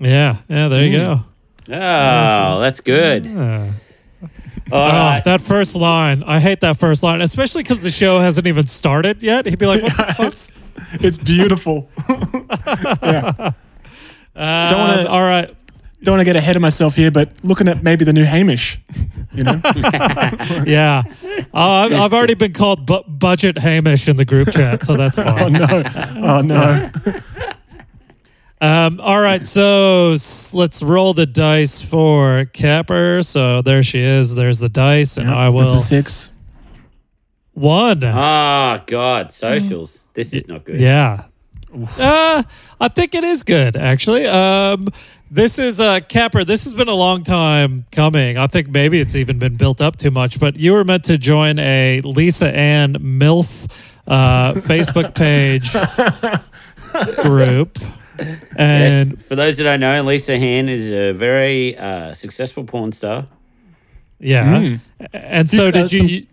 Yeah, 0.00 0.38
yeah. 0.48 0.68
There 0.68 0.84
you 0.84 0.92
go. 0.98 1.24
Oh, 1.68 2.60
that's 2.60 2.80
good. 2.80 3.26
All 3.26 3.38
oh, 3.38 3.70
right. 4.72 5.22
that 5.24 5.40
first 5.40 5.74
line. 5.76 6.22
I 6.24 6.40
hate 6.40 6.60
that 6.60 6.78
first 6.78 7.02
line, 7.02 7.20
especially 7.20 7.62
because 7.62 7.82
the 7.82 7.90
show 7.90 8.18
hasn't 8.20 8.46
even 8.46 8.66
started 8.66 9.22
yet. 9.22 9.46
He'd 9.46 9.58
be 9.58 9.66
like, 9.66 9.82
"What 9.82 9.96
the 9.96 10.02
fuck?" 10.16 10.26
it's, 10.32 10.52
it's 10.94 11.16
beautiful. 11.16 11.88
yeah. 13.02 13.52
Uh, 14.36 14.70
Don't 14.70 14.78
wanna- 14.80 15.08
all 15.08 15.22
right. 15.22 15.54
Don't 16.02 16.14
want 16.16 16.20
to 16.20 16.24
get 16.26 16.36
ahead 16.36 16.54
of 16.54 16.60
myself 16.60 16.94
here, 16.96 17.10
but 17.10 17.30
looking 17.42 17.66
at 17.66 17.82
maybe 17.82 18.04
the 18.04 18.12
new 18.12 18.24
Hamish. 18.24 18.78
You 19.32 19.44
know? 19.44 19.58
Yeah. 20.66 21.02
Oh, 21.54 21.70
I've, 21.70 21.92
I've 21.94 22.12
already 22.12 22.34
been 22.34 22.52
called 22.52 22.84
bu- 22.86 23.04
budget 23.08 23.56
Hamish 23.58 24.06
in 24.06 24.16
the 24.16 24.24
group 24.26 24.50
chat, 24.52 24.84
so 24.84 24.96
that's 24.98 25.16
fine. 25.16 25.28
oh 25.30 25.48
no. 25.48 25.82
Oh 26.16 26.40
no. 26.42 26.90
Um, 28.64 28.98
all 29.00 29.20
right, 29.20 29.46
so 29.46 30.16
let's 30.54 30.82
roll 30.82 31.12
the 31.12 31.26
dice 31.26 31.82
for 31.82 32.46
Capper. 32.46 33.22
So 33.22 33.60
there 33.60 33.82
she 33.82 34.00
is. 34.00 34.34
There's 34.34 34.58
the 34.58 34.70
dice, 34.70 35.18
and 35.18 35.28
I 35.30 35.50
That's 35.50 35.62
will 35.62 35.76
a 35.76 35.78
six. 35.80 36.32
one. 37.52 38.02
Oh 38.02 38.80
God, 38.86 39.32
socials. 39.32 40.06
This 40.14 40.32
is 40.32 40.48
not 40.48 40.64
good. 40.64 40.80
Yeah. 40.80 41.24
Uh, 41.98 42.42
I 42.80 42.88
think 42.88 43.14
it 43.14 43.24
is 43.24 43.42
good, 43.42 43.76
actually. 43.76 44.24
Um, 44.26 44.88
this 45.30 45.58
is 45.58 45.78
uh, 45.78 46.00
Capper. 46.08 46.44
This 46.44 46.64
has 46.64 46.72
been 46.72 46.88
a 46.88 46.94
long 46.94 47.22
time 47.22 47.84
coming. 47.92 48.38
I 48.38 48.46
think 48.46 48.68
maybe 48.68 48.98
it's 48.98 49.14
even 49.14 49.38
been 49.38 49.56
built 49.56 49.82
up 49.82 49.96
too 49.96 50.10
much. 50.12 50.40
But 50.40 50.56
you 50.56 50.72
were 50.72 50.84
meant 50.84 51.04
to 51.04 51.18
join 51.18 51.58
a 51.58 52.00
Lisa 52.02 52.48
Ann 52.54 52.94
MILF 52.94 53.70
uh, 54.06 54.54
Facebook 54.54 55.14
page 55.14 55.70
group. 57.22 57.78
And 58.18 59.10
Yes, 59.16 59.22
for 59.26 59.34
those 59.36 59.56
that 59.56 59.64
don't 59.64 59.80
know, 59.80 60.02
Lisa 60.02 60.32
Ann 60.34 60.68
is 60.68 60.90
a 60.90 61.12
very 61.12 61.76
uh, 61.76 62.14
successful 62.14 62.64
porn 62.64 62.92
star. 62.92 63.26
yeah. 64.20 64.76
And 65.12 65.50
so 65.50 65.68
Uh, 65.68 65.70
did 65.70 65.90
some- 65.90 66.06
you 66.08 66.26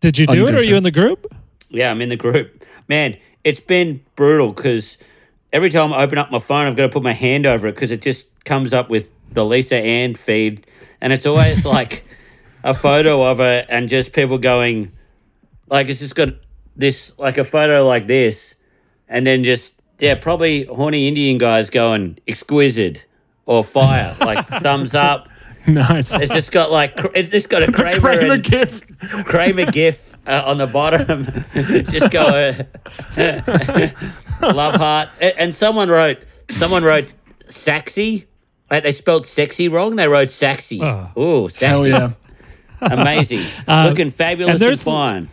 did 0.00 0.18
you 0.18 0.26
Oh, 0.28 0.32
do 0.34 0.38
you 0.40 0.48
it? 0.48 0.52
go, 0.52 0.58
Are 0.58 0.62
you 0.62 0.76
in 0.76 0.82
the 0.82 0.90
group? 0.90 1.34
Yeah, 1.70 1.90
I'm 1.90 2.00
in 2.02 2.10
the 2.10 2.16
group. 2.16 2.62
Man, 2.88 3.16
it's 3.42 3.60
been 3.60 4.00
brutal 4.16 4.52
because 4.52 4.98
every 5.52 5.70
time 5.70 5.92
I 5.94 6.02
open 6.02 6.18
up 6.18 6.30
my 6.30 6.38
phone, 6.38 6.66
I've 6.66 6.76
got 6.76 6.86
to 6.86 6.92
put 6.92 7.02
my 7.02 7.12
hand 7.12 7.46
over 7.46 7.66
it 7.68 7.74
because 7.74 7.90
it 7.90 8.02
just 8.02 8.26
comes 8.44 8.72
up 8.74 8.90
with 8.90 9.12
the 9.32 9.44
Lisa 9.44 9.76
Ann 9.76 10.14
feed, 10.14 10.66
and 11.00 11.12
it's 11.12 11.24
always 11.24 11.64
like 11.78 12.04
a 12.62 12.74
photo 12.74 13.22
of 13.30 13.40
it 13.40 13.66
and 13.70 13.88
just 13.88 14.12
people 14.12 14.36
going, 14.38 14.92
like 15.70 15.88
it's 15.88 16.00
just 16.00 16.14
got 16.14 16.28
this 16.76 17.12
like 17.18 17.38
a 17.38 17.44
photo 17.44 17.86
like 17.88 18.06
this, 18.06 18.54
and 19.08 19.26
then 19.26 19.42
just 19.42 19.80
yeah, 19.98 20.14
probably 20.16 20.64
horny 20.64 21.08
Indian 21.08 21.38
guys 21.38 21.70
going 21.70 22.18
exquisite 22.26 23.06
or 23.46 23.62
fire, 23.64 24.16
like 24.20 24.46
thumbs 24.62 24.94
up. 24.94 25.28
Nice. 25.66 26.12
It's 26.12 26.32
just 26.32 26.52
got 26.52 26.70
like 26.70 26.92
it's 27.14 27.30
just 27.30 27.48
got 27.48 27.62
a 27.62 27.72
Kramer, 27.72 28.00
Kramer 28.00 28.32
and 28.34 28.42
gift. 28.44 28.84
Kramer 29.24 29.66
gif 29.66 30.16
uh, 30.26 30.42
on 30.46 30.58
the 30.58 30.66
bottom. 30.66 31.24
just 31.90 32.10
go 32.12 32.20
uh, 33.16 34.52
love 34.54 34.74
heart, 34.76 35.08
and 35.20 35.54
someone 35.54 35.88
wrote 35.88 36.18
someone 36.50 36.82
wrote 36.84 37.12
sexy. 37.48 38.26
Like 38.70 38.82
they 38.82 38.92
spelled 38.92 39.26
sexy 39.26 39.68
wrong. 39.68 39.96
They 39.96 40.08
wrote 40.08 40.30
sexy. 40.30 40.80
Oh. 40.82 41.10
Oh, 41.16 41.48
sexy. 41.48 41.66
Hell 41.66 41.86
yeah. 41.86 42.10
Amazing. 42.80 43.40
Um, 43.66 43.88
Looking 43.90 44.10
fabulous 44.10 44.54
and, 44.54 44.60
there's- 44.60 44.84
fine. 44.84 45.28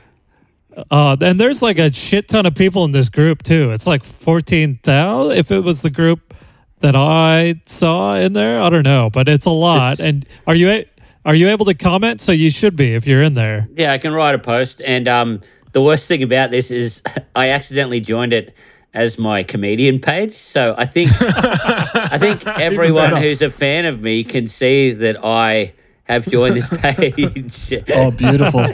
Uh, 0.90 1.18
and 1.22 1.40
there's 1.40 1.62
like 1.62 1.78
a 1.80 1.92
shit 1.92 2.28
ton 2.28 2.46
of 2.46 2.56
people 2.56 2.86
in 2.86 2.92
this 2.92 3.10
group 3.10 3.44
too. 3.44 3.72
It's 3.72 3.86
like 3.88 4.04
fourteen 4.04 4.80
thousand. 4.84 5.38
If 5.38 5.52
it 5.52 5.60
was 5.62 5.82
the 5.82 5.90
group 5.90 6.34
that 6.80 6.96
I 6.96 7.56
saw 7.66 8.16
in 8.16 8.34
there, 8.34 8.62
I 8.62 8.70
don't 8.70 8.84
know, 8.84 9.10
but 9.10 9.28
it's 9.28 9.46
a 9.46 9.50
lot. 9.52 9.94
It's- 10.00 10.08
and 10.10 10.26
are 10.48 10.56
you 10.56 10.70
a- 10.70 10.86
are 11.26 11.36
you 11.36 11.50
able 11.50 11.66
to 11.66 11.74
comment? 11.76 12.20
So 12.22 12.32
you 12.32 12.50
should 12.50 12.76
be 12.76 12.96
if 12.96 13.06
you're 13.06 13.22
in 13.22 13.34
there. 13.34 13.68
Yeah, 13.76 13.92
I 13.92 13.98
can 14.00 14.12
write 14.14 14.34
a 14.34 14.40
post. 14.40 14.82
And 14.84 15.08
um, 15.08 15.42
the 15.74 15.82
worst 15.82 16.08
thing 16.08 16.24
about 16.24 16.50
this 16.52 16.72
is 16.72 17.02
I 17.36 17.50
accidentally 17.50 18.00
joined 18.00 18.34
it 18.34 18.56
as 18.94 19.20
my 19.20 19.44
comedian 19.44 20.00
page. 20.00 20.34
So 20.34 20.74
I 20.78 20.86
think 20.86 21.10
I 21.22 22.18
think 22.18 22.46
everyone 22.60 23.16
who's 23.18 23.42
a 23.42 23.50
fan 23.52 23.86
of 23.86 24.02
me 24.02 24.24
can 24.24 24.48
see 24.48 24.92
that 24.94 25.18
I 25.24 25.74
have 26.06 26.28
joined 26.28 26.56
this 26.58 26.68
page. 26.72 27.84
Oh, 27.94 28.10
beautiful. 28.12 28.66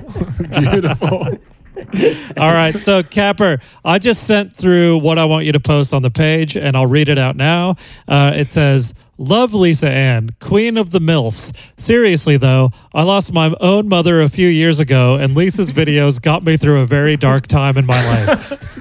beautiful. 0.62 1.38
All 2.38 2.52
right. 2.54 2.80
So, 2.80 3.04
Capper, 3.04 3.60
I 3.86 4.00
just 4.00 4.26
sent 4.26 4.56
through 4.56 4.98
what 5.00 5.20
I 5.20 5.26
want 5.26 5.46
you 5.46 5.52
to 5.52 5.60
post 5.60 5.94
on 5.94 6.02
the 6.02 6.12
page, 6.12 6.58
and 6.58 6.76
I'll 6.76 6.88
read 6.88 7.10
it 7.10 7.18
out 7.18 7.36
now. 7.36 7.76
Uh, 8.08 8.32
it 8.36 8.50
says, 8.50 8.94
Love 9.20 9.54
Lisa 9.54 9.90
Ann, 9.90 10.36
Queen 10.40 10.78
of 10.78 10.92
the 10.92 11.00
MILFs. 11.00 11.56
Seriously, 11.78 12.38
though, 12.38 12.72
I 12.94 13.04
lost 13.04 13.34
my 13.34 13.54
own 13.60 13.88
mother 13.88 14.22
a 14.22 14.30
few 14.30 14.48
years 14.48 14.80
ago, 14.80 15.16
and 15.16 15.36
Lisa's 15.36 15.72
videos 15.72 16.22
got 16.22 16.44
me 16.44 16.58
through 16.58 16.82
a 16.82 16.86
very 16.86 17.18
dark 17.18 17.48
time 17.48 17.78
in 17.78 17.86
my 17.86 18.04
life. 18.06 18.52
S- 18.52 18.80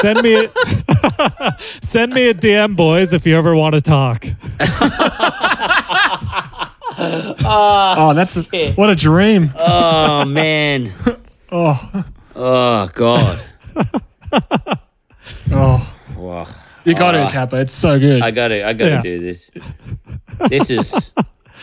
send 0.00 0.22
me, 0.22 0.46
send 1.80 2.12
me 2.12 2.28
a 2.28 2.34
DM, 2.34 2.76
boys, 2.76 3.12
if 3.12 3.26
you 3.26 3.36
ever 3.36 3.54
want 3.54 3.74
to 3.74 3.80
talk. 3.80 4.24
Oh, 7.00 8.12
that's 8.14 8.36
a, 8.36 8.72
what 8.72 8.90
a 8.90 8.96
dream. 8.96 9.52
oh 9.56 10.24
man. 10.24 10.92
Oh, 11.52 12.04
Oh 12.40 12.88
god. 12.94 13.40
oh. 15.52 15.94
Wow. 16.16 16.46
You 16.84 16.94
got 16.94 17.14
it, 17.14 17.30
Capper. 17.30 17.60
It's 17.60 17.72
so 17.74 17.98
good. 17.98 18.22
I 18.22 18.30
got 18.30 18.48
to 18.48 18.66
I 18.66 18.72
got 18.72 18.84
to 18.84 18.90
Yeah. 18.90 19.02
do 19.02 19.18
this. 19.20 19.50
This 20.48 20.70
is 20.70 21.10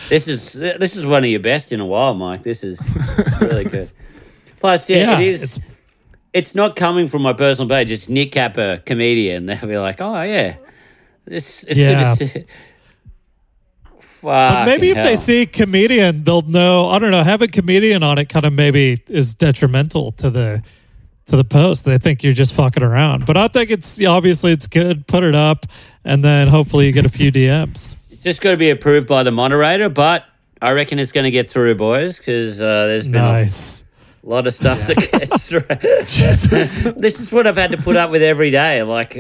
this 0.10 0.28
is 0.28 0.52
this 0.54 0.96
is 0.96 1.06
one 1.06 1.24
of 1.24 1.30
your 1.30 1.40
best 1.40 1.72
in 1.72 1.80
a 1.80 1.86
while, 1.86 2.14
Mike. 2.14 2.44
This 2.44 2.64
is 2.64 2.80
really 3.42 3.64
good. 3.64 3.92
Plus, 4.60 4.90
yeah, 4.90 4.98
Yeah, 4.98 5.20
it 5.20 5.28
is. 5.28 5.44
it's- 5.44 5.60
It's, 6.34 6.54
not 6.54 6.76
coming 6.76 7.08
from 7.08 7.22
my 7.22 7.32
personal 7.32 7.70
page. 7.70 7.90
It's 7.92 8.10
Nick 8.10 8.34
Capper, 8.34 8.82
comedian. 8.86 9.46
They'll 9.46 9.66
be 9.68 9.78
like, 9.78 10.02
oh 10.02 10.22
yeah, 10.24 10.58
this. 11.24 11.64
It's 11.64 11.80
Yeah. 11.80 12.16
Good. 14.26 14.32
But 14.32 14.66
maybe 14.66 14.90
if 14.90 14.96
Fucking 14.98 15.04
they 15.04 15.10
hell. 15.16 15.18
see 15.22 15.46
comedian, 15.46 16.24
they'll 16.24 16.42
know. 16.42 16.90
I 16.90 17.00
don't 17.00 17.12
know. 17.12 17.24
Having 17.24 17.52
comedian 17.52 18.04
on 18.04 18.18
it 18.18 18.26
kind 18.30 18.46
of 18.46 18.54
maybe 18.54 19.02
is 19.08 19.36
detrimental 19.36 20.12
to 20.14 20.30
the 20.30 20.64
to 21.28 21.36
the 21.38 21.44
post. 21.44 21.86
They 21.86 21.98
think 21.98 22.24
you're 22.24 22.34
just 22.34 22.54
fucking 22.54 22.84
around. 22.84 23.26
But 23.26 23.38
I 23.38 23.48
think 23.48 23.70
it's 23.70 24.04
obviously 24.06 24.52
it's 24.52 24.68
good. 24.68 25.08
Put 25.08 25.24
it 25.24 25.36
up, 25.36 25.66
and 26.04 26.24
then 26.24 26.48
hopefully 26.48 26.86
you 26.88 26.92
get 26.92 27.06
a 27.06 27.10
few 27.10 27.32
DMs. 27.32 27.96
It's 28.12 28.24
just 28.24 28.42
got 28.42 28.52
to 28.52 28.58
be 28.58 28.70
approved 28.72 29.08
by 29.08 29.24
the 29.24 29.32
moderator, 29.32 29.90
but 29.90 30.26
I 30.62 30.72
reckon 30.74 30.98
it's 31.00 31.12
going 31.12 31.26
to 31.26 31.32
get 31.32 31.50
through, 31.50 31.76
boys, 31.76 32.18
because 32.18 32.60
uh, 32.60 32.88
there's 32.88 33.04
been 33.04 33.22
Nice. 33.22 33.84
a 34.24 34.28
lot 34.28 34.48
of 34.48 34.54
stuff 34.56 34.80
that 34.88 34.96
gets 35.12 35.48
through. 35.50 35.60
this 37.00 37.20
is 37.20 37.32
what 37.32 37.46
I've 37.46 37.58
had 37.58 37.72
to 37.72 37.78
put 37.78 37.96
up 37.96 38.10
with 38.10 38.24
every 38.24 38.50
day. 38.52 38.82
Like, 38.84 39.16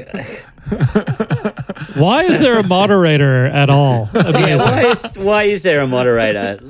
Why 1.95 2.24
is 2.24 2.41
there 2.41 2.59
a 2.59 2.63
moderator 2.63 3.45
at 3.45 3.70
all? 3.70 4.09
yeah, 4.16 4.57
why 4.57 4.82
is, 4.86 5.03
why 5.16 5.43
is 5.43 5.61
there 5.63 5.82
a 5.82 5.88
moderator? 5.88 6.59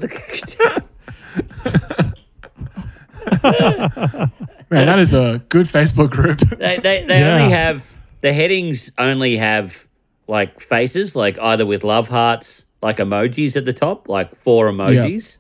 Man, 4.70 4.88
that 4.88 5.00
is 5.00 5.14
a 5.14 5.42
good 5.50 5.68
Facebook 5.68 6.10
group. 6.12 6.40
they 6.40 6.78
they, 6.78 7.04
they 7.06 7.20
Yeah. 7.20 7.36
only 7.38 7.52
have 7.52 7.84
the 8.22 8.34
headings 8.34 8.92
only 8.98 9.38
have 9.38 9.88
like 10.28 10.60
faces, 10.60 11.16
like 11.16 11.38
either 11.40 11.66
with 11.66 11.84
love 11.84 12.08
hearts, 12.10 12.64
like 12.82 12.98
emojis 12.98 13.56
at 13.56 13.66
the 13.66 13.74
top, 13.74 14.10
like 14.10 14.36
four 14.38 14.70
emojis. 14.72 15.38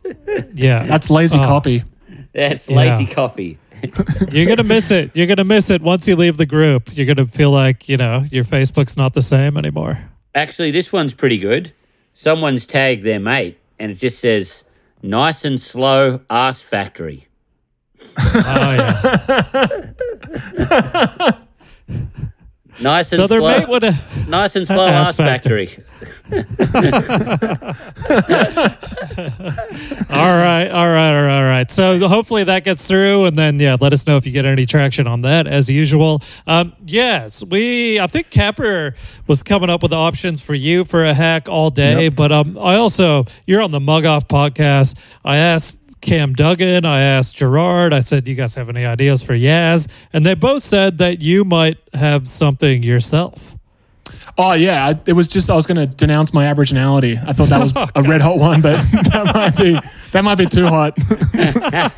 Yeah, 0.53 0.83
That's 0.85 1.09
lazy 1.09 1.37
Oh. 1.37 1.45
copy. 1.45 1.83
That's 2.33 2.69
Yeah. 2.69 2.75
lazy 2.77 3.05
coffee. 3.07 3.57
You're 4.31 4.47
gonna 4.47 4.63
miss 4.63 4.91
it. 4.91 5.11
You're 5.13 5.27
gonna 5.27 5.43
miss 5.43 5.69
it 5.69 5.81
once 5.81 6.07
you 6.07 6.15
leave 6.15 6.37
the 6.37 6.45
group. 6.45 6.95
You're 6.95 7.05
gonna 7.05 7.27
feel 7.27 7.51
like 7.51 7.89
you 7.89 7.97
know 7.97 8.23
your 8.31 8.43
Facebook's 8.43 8.97
not 8.97 9.13
the 9.13 9.21
same 9.21 9.57
anymore. 9.57 9.99
Actually, 10.33 10.71
this 10.71 10.91
one's 10.91 11.13
pretty 11.13 11.37
good. 11.37 11.73
Someone's 12.13 12.65
tagged 12.65 13.03
their 13.03 13.19
mate, 13.19 13.59
and 13.79 13.91
it 13.91 13.95
just 13.95 14.19
says 14.19 14.63
"nice 15.01 15.45
and 15.45 15.59
slow 15.59 16.21
ass 16.29 16.61
factory." 16.61 17.27
Oh 18.17 18.73
yeah. 18.73 19.91
Nice 22.81 23.11
and 23.13 23.21
So 23.21 23.27
their 23.27 23.39
slow. 23.39 23.57
mate 23.59 23.67
would 23.69 23.83
have. 23.83 24.27
nice 24.29 24.55
and 24.55 24.67
slow 24.67 24.87
Ass 24.87 25.07
ass 25.09 25.15
factory. 25.17 25.69
All 30.09 30.35
right, 30.35 30.67
all 30.69 30.87
right, 30.89 31.15
all 31.15 31.23
right, 31.25 31.37
all 31.39 31.43
right. 31.43 31.69
So 31.69 32.07
hopefully 32.07 32.43
that 32.45 32.63
gets 32.63 32.87
through, 32.87 33.25
and 33.25 33.37
then 33.37 33.59
yeah, 33.59 33.77
let 33.79 33.93
us 33.93 34.05
know 34.07 34.17
if 34.17 34.25
you 34.25 34.31
get 34.31 34.45
any 34.45 34.65
traction 34.65 35.07
on 35.07 35.21
that. 35.21 35.47
As 35.47 35.69
usual, 35.69 36.21
um, 36.47 36.73
yes, 36.85 37.43
we. 37.43 37.99
I 37.99 38.07
think 38.07 38.29
Capper 38.29 38.95
was 39.27 39.43
coming 39.43 39.69
up 39.69 39.83
with 39.83 39.93
options 39.93 40.41
for 40.41 40.53
you 40.53 40.83
for 40.83 41.03
a 41.03 41.13
hack 41.13 41.47
all 41.49 41.69
day, 41.69 42.09
but 42.09 42.31
um, 42.31 42.57
I 42.57 42.75
also 42.75 43.25
you're 43.45 43.61
on 43.61 43.71
the 43.71 43.79
Mugg 43.79 44.05
Off 44.05 44.27
podcast. 44.27 44.97
I 45.23 45.37
asked. 45.37 45.79
Cam 46.05 46.33
Duggan, 46.33 46.85
I 46.85 47.01
asked 47.01 47.35
Gerard, 47.35 47.91
I 47.91 47.99
said, 47.99 48.25
"Do 48.25 48.31
You 48.31 48.37
guys 48.37 48.53
have 48.55 48.69
any 48.69 48.85
ideas 48.85 49.23
for 49.23 49.33
Yaz? 49.33 49.87
And 50.13 50.23
they 50.23 50.35
both 50.35 50.61
said 50.61 50.99
that 50.99 51.19
you 51.19 51.43
might 51.43 51.79
have 51.95 52.29
something 52.29 52.83
yourself. 52.83 53.55
Oh 54.37 54.53
yeah, 54.53 54.93
it 55.07 55.13
was 55.13 55.27
just 55.27 55.49
I 55.49 55.55
was 55.55 55.65
going 55.65 55.77
to 55.77 55.87
denounce 55.87 56.31
my 56.31 56.45
aboriginality. 56.45 57.17
I 57.27 57.33
thought 57.33 57.49
that 57.49 57.59
was 57.59 57.73
Oh, 57.75 57.87
a 57.95 58.03
red 58.03 58.21
hot 58.21 58.37
one, 58.37 58.61
but 58.61 58.75
that 58.91 59.31
might 59.33 59.57
be 59.57 59.79
that 60.11 60.23
might 60.23 60.35
be 60.35 60.45
too 60.45 60.67
hot. 60.67 60.93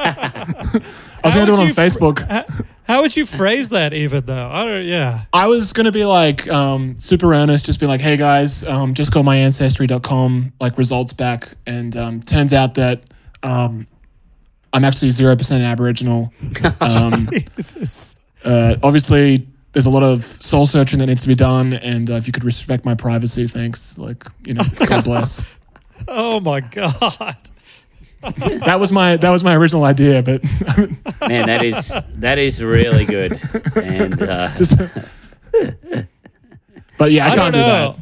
I 0.08 0.82
was 1.24 1.34
going 1.36 1.46
to 1.48 1.52
do 1.52 1.62
it 1.62 1.66
on 1.66 1.68
Facebook. 1.74 2.26
How, 2.30 2.46
how 2.84 3.02
would 3.02 3.18
you 3.18 3.26
phrase 3.26 3.70
that, 3.70 3.92
even 3.92 4.26
though? 4.26 4.50
I 4.50 4.66
don't, 4.66 4.86
yeah. 4.86 5.26
I 5.34 5.48
was 5.48 5.74
going 5.74 5.88
to 5.88 5.92
be 5.92 6.06
like 6.06 6.48
um, 6.48 6.98
super 7.00 7.34
earnest, 7.34 7.66
just 7.66 7.82
be 7.82 7.88
like, 7.88 8.00
"Hey 8.00 8.16
guys, 8.16 8.64
um, 8.66 8.94
just 8.94 9.12
got 9.12 9.26
my 9.26 9.36
ancestry.com 9.36 10.54
like 10.62 10.78
results 10.78 11.12
back, 11.12 11.50
and 11.66 11.98
um, 11.98 12.22
turns 12.22 12.54
out 12.54 12.76
that 12.76 13.02
um, 13.44 13.88
I'm 14.78 14.86
actually 14.86 15.10
zero 15.10 15.36
percent 15.36 15.64
Aboriginal. 15.64 16.32
Um, 16.80 17.28
Jesus. 17.56 18.16
uh, 18.46 18.76
obviously, 18.84 19.48
there's 19.74 19.88
a 19.88 19.90
lot 19.90 20.04
of 20.04 20.24
soul 20.24 20.68
searching 20.68 21.00
that 21.00 21.08
needs 21.08 21.24
to 21.24 21.28
be 21.28 21.34
done, 21.34 21.74
and 21.74 22.08
uh, 22.12 22.14
if 22.14 22.28
you 22.28 22.32
could 22.32 22.44
respect 22.44 22.86
my 22.86 22.94
privacy, 22.94 23.48
thanks. 23.48 23.98
Like, 23.98 24.24
you 24.46 24.54
know, 24.54 24.62
God 24.86 25.04
bless. 25.04 25.44
Oh 26.08 26.40
my 26.42 26.60
God. 26.60 27.36
That 28.66 28.80
was 28.80 28.92
my 28.92 29.18
that 29.18 29.32
was 29.32 29.44
my 29.44 29.56
original 29.56 29.84
idea, 29.84 30.22
but 30.22 30.44
Man, 31.28 31.48
that 31.48 31.64
is 31.64 31.92
that 32.18 32.38
is 32.38 32.64
really 32.64 33.06
good. 33.06 33.40
And 33.76 34.22
uh, 34.22 34.56
just. 34.58 34.78
But 37.00 37.12
yeah, 37.12 37.26
I, 37.26 37.32
I, 37.32 37.36
can't 37.36 37.54
don't 37.54 37.54
do 37.54 37.60
that. 37.60 37.98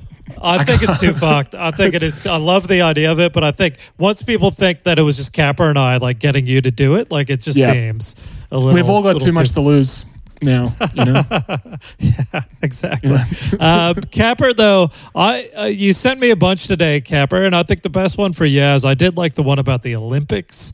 I 0.46 0.64
think 0.64 0.84
it's 0.84 1.00
too 1.00 1.14
fucked. 1.14 1.56
I 1.56 1.72
think 1.72 1.96
it 1.96 2.04
is. 2.04 2.26
I 2.28 2.38
love 2.38 2.68
the 2.68 2.82
idea 2.82 3.12
of 3.12 3.20
it, 3.20 3.34
but 3.34 3.44
I 3.44 3.52
think 3.52 3.78
once 3.98 4.22
people 4.22 4.52
think 4.52 4.84
that 4.84 5.00
it 5.00 5.02
was 5.02 5.18
just 5.18 5.34
Capper 5.34 5.70
and 5.70 5.78
I 5.80 5.98
like 5.98 6.20
getting 6.20 6.46
you 6.46 6.62
to 6.62 6.72
do 6.72 6.96
it, 6.96 7.10
like 7.12 7.30
it 7.30 7.42
just 7.42 7.58
Yeah. 7.58 7.72
seems 7.74 8.16
a 8.52 8.58
little. 8.58 8.74
We've 8.74 8.88
all 8.90 9.02
got 9.02 9.14
little 9.16 9.28
too 9.28 9.34
much 9.34 9.52
to 9.54 9.62
lose 9.62 10.06
now. 10.44 10.76
You 10.94 11.06
know, 11.06 11.22
yeah, 12.00 12.42
exactly. 12.62 13.16
um, 13.60 13.96
Capper, 14.12 14.54
though, 14.54 14.92
I 15.16 15.50
uh, 15.58 15.64
you 15.66 15.94
sent 15.94 16.20
me 16.20 16.30
a 16.30 16.36
bunch 16.36 16.68
today, 16.68 17.02
Capper, 17.02 17.42
and 17.44 17.56
I 17.56 17.64
think 17.64 17.82
the 17.82 17.90
best 17.90 18.18
one 18.18 18.34
for 18.34 18.46
Yaz. 18.46 18.86
I 18.86 18.94
did 18.94 19.18
like 19.18 19.34
the 19.36 19.44
one 19.44 19.60
about 19.60 19.82
the 19.82 19.96
Olympics. 19.96 20.72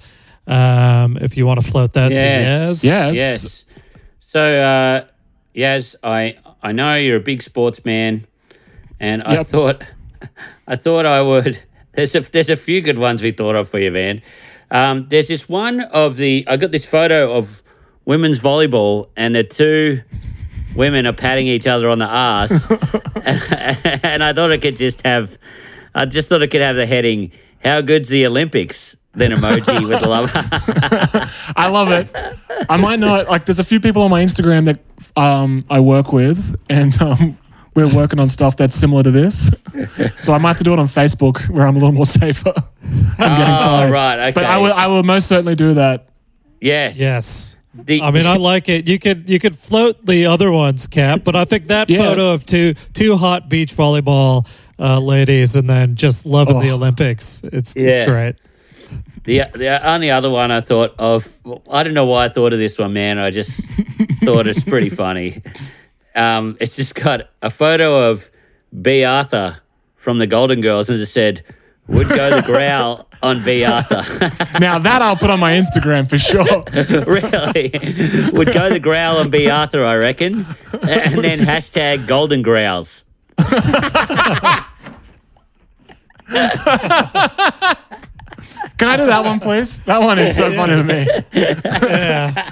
Um, 0.48 1.18
if 1.22 1.38
you 1.38 1.46
want 1.46 1.62
to 1.64 1.70
float 1.72 1.94
that 1.94 2.12
Yes. 2.12 2.82
to 2.82 2.88
Yaz, 2.88 2.90
yeah. 2.90 3.12
yes. 3.12 3.66
So, 4.28 4.62
uh, 4.62 5.06
Yaz, 5.56 5.96
I 6.04 6.38
I 6.64 6.72
know 6.72 6.96
you're 6.96 7.18
a 7.18 7.22
big 7.22 7.42
sports 7.44 7.86
man, 7.86 8.26
and 9.02 9.24
I 9.24 9.44
thought 9.44 9.82
I 10.68 10.78
thought 10.78 11.06
I 11.06 11.22
would. 11.22 11.62
There's 11.94 12.16
a 12.16 12.22
there's 12.22 12.50
a 12.50 12.56
few 12.56 12.80
good 12.80 12.98
ones 12.98 13.22
we 13.22 13.32
thought 13.32 13.56
of 13.56 13.68
for 13.68 13.78
you, 13.78 13.92
man. 13.92 14.22
Um, 14.70 15.10
there's 15.10 15.28
this 15.28 15.50
one 15.50 15.82
of 15.82 16.16
the. 16.16 16.46
I 16.48 16.56
got 16.56 16.72
this 16.72 16.86
photo 16.86 17.34
of 17.36 17.62
women's 18.06 18.40
volleyball, 18.40 19.10
and 19.18 19.36
the 19.36 19.44
two 19.44 20.00
women 20.74 21.06
are 21.06 21.12
patting 21.12 21.48
each 21.48 21.68
other 21.68 21.90
on 21.90 22.00
the 22.00 22.10
ass, 22.10 22.72
and, 23.26 24.02
and 24.06 24.24
I 24.24 24.32
thought 24.32 24.52
it 24.52 24.62
could 24.62 24.78
just 24.78 25.06
have. 25.06 25.38
I 25.94 26.06
just 26.06 26.30
thought 26.30 26.42
it 26.42 26.48
could 26.48 26.62
have 26.62 26.78
the 26.78 26.86
heading 26.86 27.34
"How 27.62 27.82
good's 27.82 28.08
the 28.08 28.26
Olympics?" 28.26 28.96
Then 29.14 29.32
emoji 29.32 29.90
with 29.90 30.00
the 30.00 30.08
love. 30.08 30.32
I 31.58 31.68
love 31.68 31.92
it. 31.92 32.08
I 32.70 32.78
might 32.78 33.00
not 33.00 33.28
like. 33.28 33.44
There's 33.44 33.60
a 33.60 33.66
few 33.66 33.82
people 33.82 34.04
on 34.04 34.12
my 34.12 34.24
Instagram 34.24 34.64
that 34.64 34.80
um, 35.18 35.66
I 35.70 35.82
work 35.82 36.14
with, 36.14 36.56
and 36.70 37.02
um, 37.02 37.38
we're 37.74 37.94
working 37.96 38.20
on 38.20 38.30
stuff 38.30 38.58
that's 38.58 38.76
similar 38.76 39.04
to 39.04 39.12
this. 39.12 39.50
So 40.20 40.34
I 40.34 40.38
might 40.38 40.50
have 40.50 40.58
to 40.58 40.64
do 40.64 40.74
it 40.74 40.80
on 40.80 40.88
Facebook, 40.88 41.48
where 41.50 41.66
I'm 41.66 41.76
a 41.76 41.80
little 41.80 41.94
more 41.94 42.06
safer. 42.06 42.54
I'm 42.84 43.38
getting 43.38 43.54
oh, 43.54 43.66
fired. 43.66 43.92
right. 43.92 44.20
Okay. 44.20 44.32
But 44.32 44.44
I 44.46 44.58
will. 44.58 44.74
I 44.74 44.88
will 44.88 45.04
most 45.04 45.28
certainly 45.28 45.56
do 45.56 45.74
that. 45.76 46.10
yes. 46.60 46.98
Yes. 46.98 47.56
The- 47.74 48.02
I 48.02 48.12
mean, 48.12 48.26
I 48.26 48.36
like 48.52 48.68
it. 48.68 48.88
You 48.88 49.00
could 49.00 49.30
you 49.30 49.40
could 49.40 49.56
float 49.58 50.06
the 50.06 50.26
other 50.26 50.52
ones, 50.52 50.88
Cap, 50.88 51.22
but 51.24 51.36
I 51.36 51.46
think 51.46 51.68
that 51.68 51.90
Yeah. 51.90 52.00
photo 52.00 52.34
of 52.34 52.46
two 52.46 52.74
two 52.94 53.16
hot 53.16 53.48
beach 53.50 53.74
volleyball 53.76 54.46
uh, 54.78 55.00
ladies 55.00 55.56
and 55.56 55.70
then 55.70 55.96
just 55.96 56.26
loving 56.26 56.60
the 56.60 56.72
Oh. 56.72 56.76
Olympics. 56.76 57.42
It's, 57.44 57.74
Yeah. 57.76 57.90
it's 57.90 58.12
great. 58.12 58.36
The 59.24 59.44
the 59.54 59.90
only 59.90 60.12
other 60.12 60.30
one 60.30 60.52
I 60.52 60.60
thought 60.62 60.96
of, 61.00 61.28
I 61.70 61.84
don't 61.84 61.94
know 61.94 62.08
why 62.08 62.26
I 62.26 62.30
thought 62.30 62.52
of 62.54 62.60
this 62.60 62.78
one, 62.78 62.92
man. 62.92 63.20
I 63.20 63.30
just 63.32 63.52
thought 64.24 64.48
it's 64.48 64.64
pretty 64.66 64.90
funny. 64.90 65.42
Um, 66.16 66.58
it's 66.60 66.76
just 66.76 66.96
got 66.96 67.30
a 67.42 67.50
photo 67.50 68.10
of 68.12 68.30
Bea 68.82 69.06
Arthur 69.06 69.60
from 69.96 70.18
the 70.20 70.28
Golden 70.28 70.62
Girls, 70.62 70.90
and 70.90 71.00
it 71.00 71.06
said, 71.08 71.44
"Would 71.88 72.10
go 72.10 72.36
the 72.36 72.44
growl 72.44 73.08
on 73.24 73.44
Bea 73.44 73.66
Arthur." 73.66 74.04
Now 74.60 74.80
that 74.80 75.02
I'll 75.02 75.16
put 75.16 75.30
on 75.30 75.40
my 75.40 75.54
Instagram 75.54 76.10
for 76.10 76.18
sure. 76.18 76.44
really, 77.06 77.72
would 78.32 78.54
go 78.54 78.70
the 78.70 78.80
growl 78.82 79.18
on 79.18 79.30
Bea 79.30 79.50
Arthur, 79.50 79.84
I 79.84 79.96
reckon. 79.98 80.46
And 80.74 81.24
then 81.24 81.40
hashtag 81.40 82.08
Golden 82.08 82.42
Growls. 82.42 83.06
Can 88.78 88.90
I 88.90 88.98
do 88.98 89.06
that 89.06 89.24
one, 89.24 89.40
please? 89.40 89.80
That 89.84 90.00
one 90.02 90.18
is 90.18 90.36
so 90.36 90.52
funny 90.54 90.76
to 90.76 90.84
me. 90.84 91.06
yeah. 91.34 92.52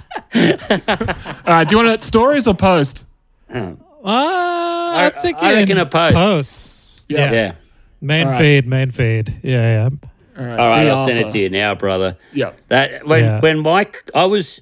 All 1.45 1.53
right. 1.53 1.67
Do 1.67 1.75
you 1.75 1.83
want 1.83 1.99
to 1.99 2.05
stories 2.05 2.47
or 2.47 2.53
post? 2.53 3.05
Uh, 3.53 3.75
I, 4.05 5.11
I- 5.15 5.21
think 5.21 5.37
I 5.41 5.53
reckon 5.55 5.77
a 5.77 5.85
post. 5.85 6.15
Posts. 6.15 7.03
Yeah. 7.09 7.31
Yeah. 7.31 7.55
Main 8.01 8.27
All 8.27 8.33
right. 8.33 8.41
feed, 8.41 8.67
main 8.67 8.91
feed. 8.91 9.39
Yeah, 9.43 9.89
yeah. 9.89 9.89
All 10.37 10.45
right. 10.45 10.59
All 10.59 10.67
right, 10.69 10.87
I'll 10.87 11.05
send 11.07 11.19
it 11.19 11.31
to 11.33 11.37
you 11.39 11.49
now, 11.49 11.75
brother. 11.75 12.17
Yeah. 12.31 12.53
That 12.69 13.05
when 13.05 13.23
Yeah. 13.23 13.39
when 13.41 13.59
Mike, 13.59 14.09
I 14.15 14.25
was 14.25 14.61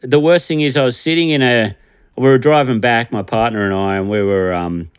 the 0.00 0.18
worst 0.18 0.48
thing 0.48 0.62
is 0.62 0.76
I 0.76 0.84
was 0.84 0.96
sitting 0.96 1.30
in 1.30 1.42
a. 1.42 1.76
We 2.16 2.24
were 2.24 2.38
driving 2.38 2.80
back, 2.80 3.10
my 3.12 3.22
partner 3.22 3.64
and 3.64 3.72
I, 3.74 3.96
and 3.96 4.10
we 4.10 4.20
were 4.22 4.52
um, 4.52 4.90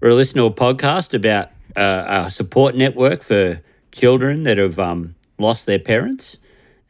we 0.00 0.08
were 0.08 0.14
listening 0.14 0.42
to 0.42 0.46
a 0.52 0.54
podcast 0.54 1.14
about 1.14 1.48
uh, 1.74 2.24
a 2.26 2.30
support 2.30 2.74
network 2.76 3.22
for 3.22 3.62
children 3.92 4.42
that 4.44 4.58
have 4.58 4.78
um, 4.78 5.14
lost 5.38 5.64
their 5.66 5.78
parents, 5.78 6.36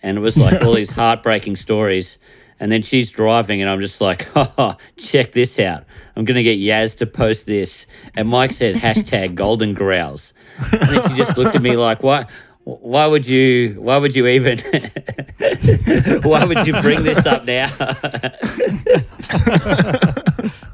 and 0.02 0.18
it 0.18 0.20
was 0.20 0.36
like 0.36 0.60
all 0.62 0.74
these 0.80 0.90
heartbreaking 0.90 1.54
stories. 1.56 2.18
And 2.58 2.72
then 2.72 2.82
she's 2.82 3.10
driving, 3.10 3.60
and 3.60 3.68
I'm 3.70 3.80
just 3.80 4.00
like, 4.00 4.28
oh, 4.36 4.76
check 4.96 5.32
this 5.32 5.58
out. 5.58 5.84
I'm 6.16 6.24
gonna 6.24 6.42
get 6.42 6.58
Yaz 6.58 6.96
to 6.98 7.06
post 7.06 7.44
this. 7.46 7.86
And 8.14 8.28
Mike 8.28 8.52
said 8.52 8.74
hashtag 8.86 9.34
Golden 9.34 9.74
Growls, 9.74 10.32
and 10.58 10.80
then 10.82 11.10
she 11.10 11.16
just 11.16 11.36
looked 11.36 11.54
at 11.56 11.62
me 11.62 11.76
like, 11.76 12.02
what? 12.02 12.30
Why 12.64 13.06
would 13.06 13.28
you? 13.28 13.76
Why 13.78 13.96
would 13.98 14.16
you 14.16 14.26
even? 14.26 14.58
why 16.22 16.44
would 16.44 16.66
you 16.66 16.72
bring 16.82 17.02
this 17.04 17.24
up 17.24 17.44
now? 17.44 17.70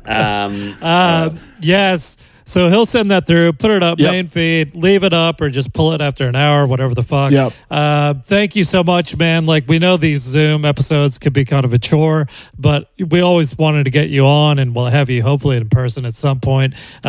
um, 0.06 0.74
Uh, 0.80 1.30
yes. 1.60 2.16
So 2.44 2.68
he'll 2.68 2.86
send 2.86 3.10
that 3.10 3.26
through, 3.26 3.52
put 3.54 3.70
it 3.70 3.82
up 3.82 3.98
Yep. 3.98 4.10
main 4.10 4.26
feed, 4.26 4.74
leave 4.74 5.04
it 5.04 5.12
up, 5.12 5.40
or 5.40 5.48
just 5.50 5.72
pull 5.72 5.92
it 5.92 6.00
after 6.00 6.26
an 6.28 6.34
hour, 6.36 6.66
whatever 6.66 6.94
the 6.94 7.02
fuck. 7.02 7.32
Yep. 7.32 7.52
Uh, 7.70 8.14
thank 8.24 8.56
you 8.56 8.64
so 8.64 8.82
much, 8.82 9.16
man. 9.16 9.46
Like 9.46 9.68
we 9.68 9.78
know 9.78 9.96
these 9.96 10.22
Zoom 10.22 10.64
episodes 10.64 11.18
could 11.18 11.32
be 11.32 11.44
kind 11.44 11.64
of 11.64 11.72
a 11.72 11.78
chore, 11.78 12.26
but 12.58 12.90
we 12.98 13.20
always 13.20 13.56
wanted 13.56 13.84
to 13.84 13.90
get 13.90 14.08
you 14.08 14.26
on, 14.26 14.58
and 14.58 14.74
we'll 14.74 14.86
have 14.86 15.08
you 15.10 15.22
hopefully 15.22 15.56
in 15.56 15.68
person 15.68 16.04
at 16.04 16.14
some 16.14 16.40
point. 16.40 16.74
Uh, 17.04 17.08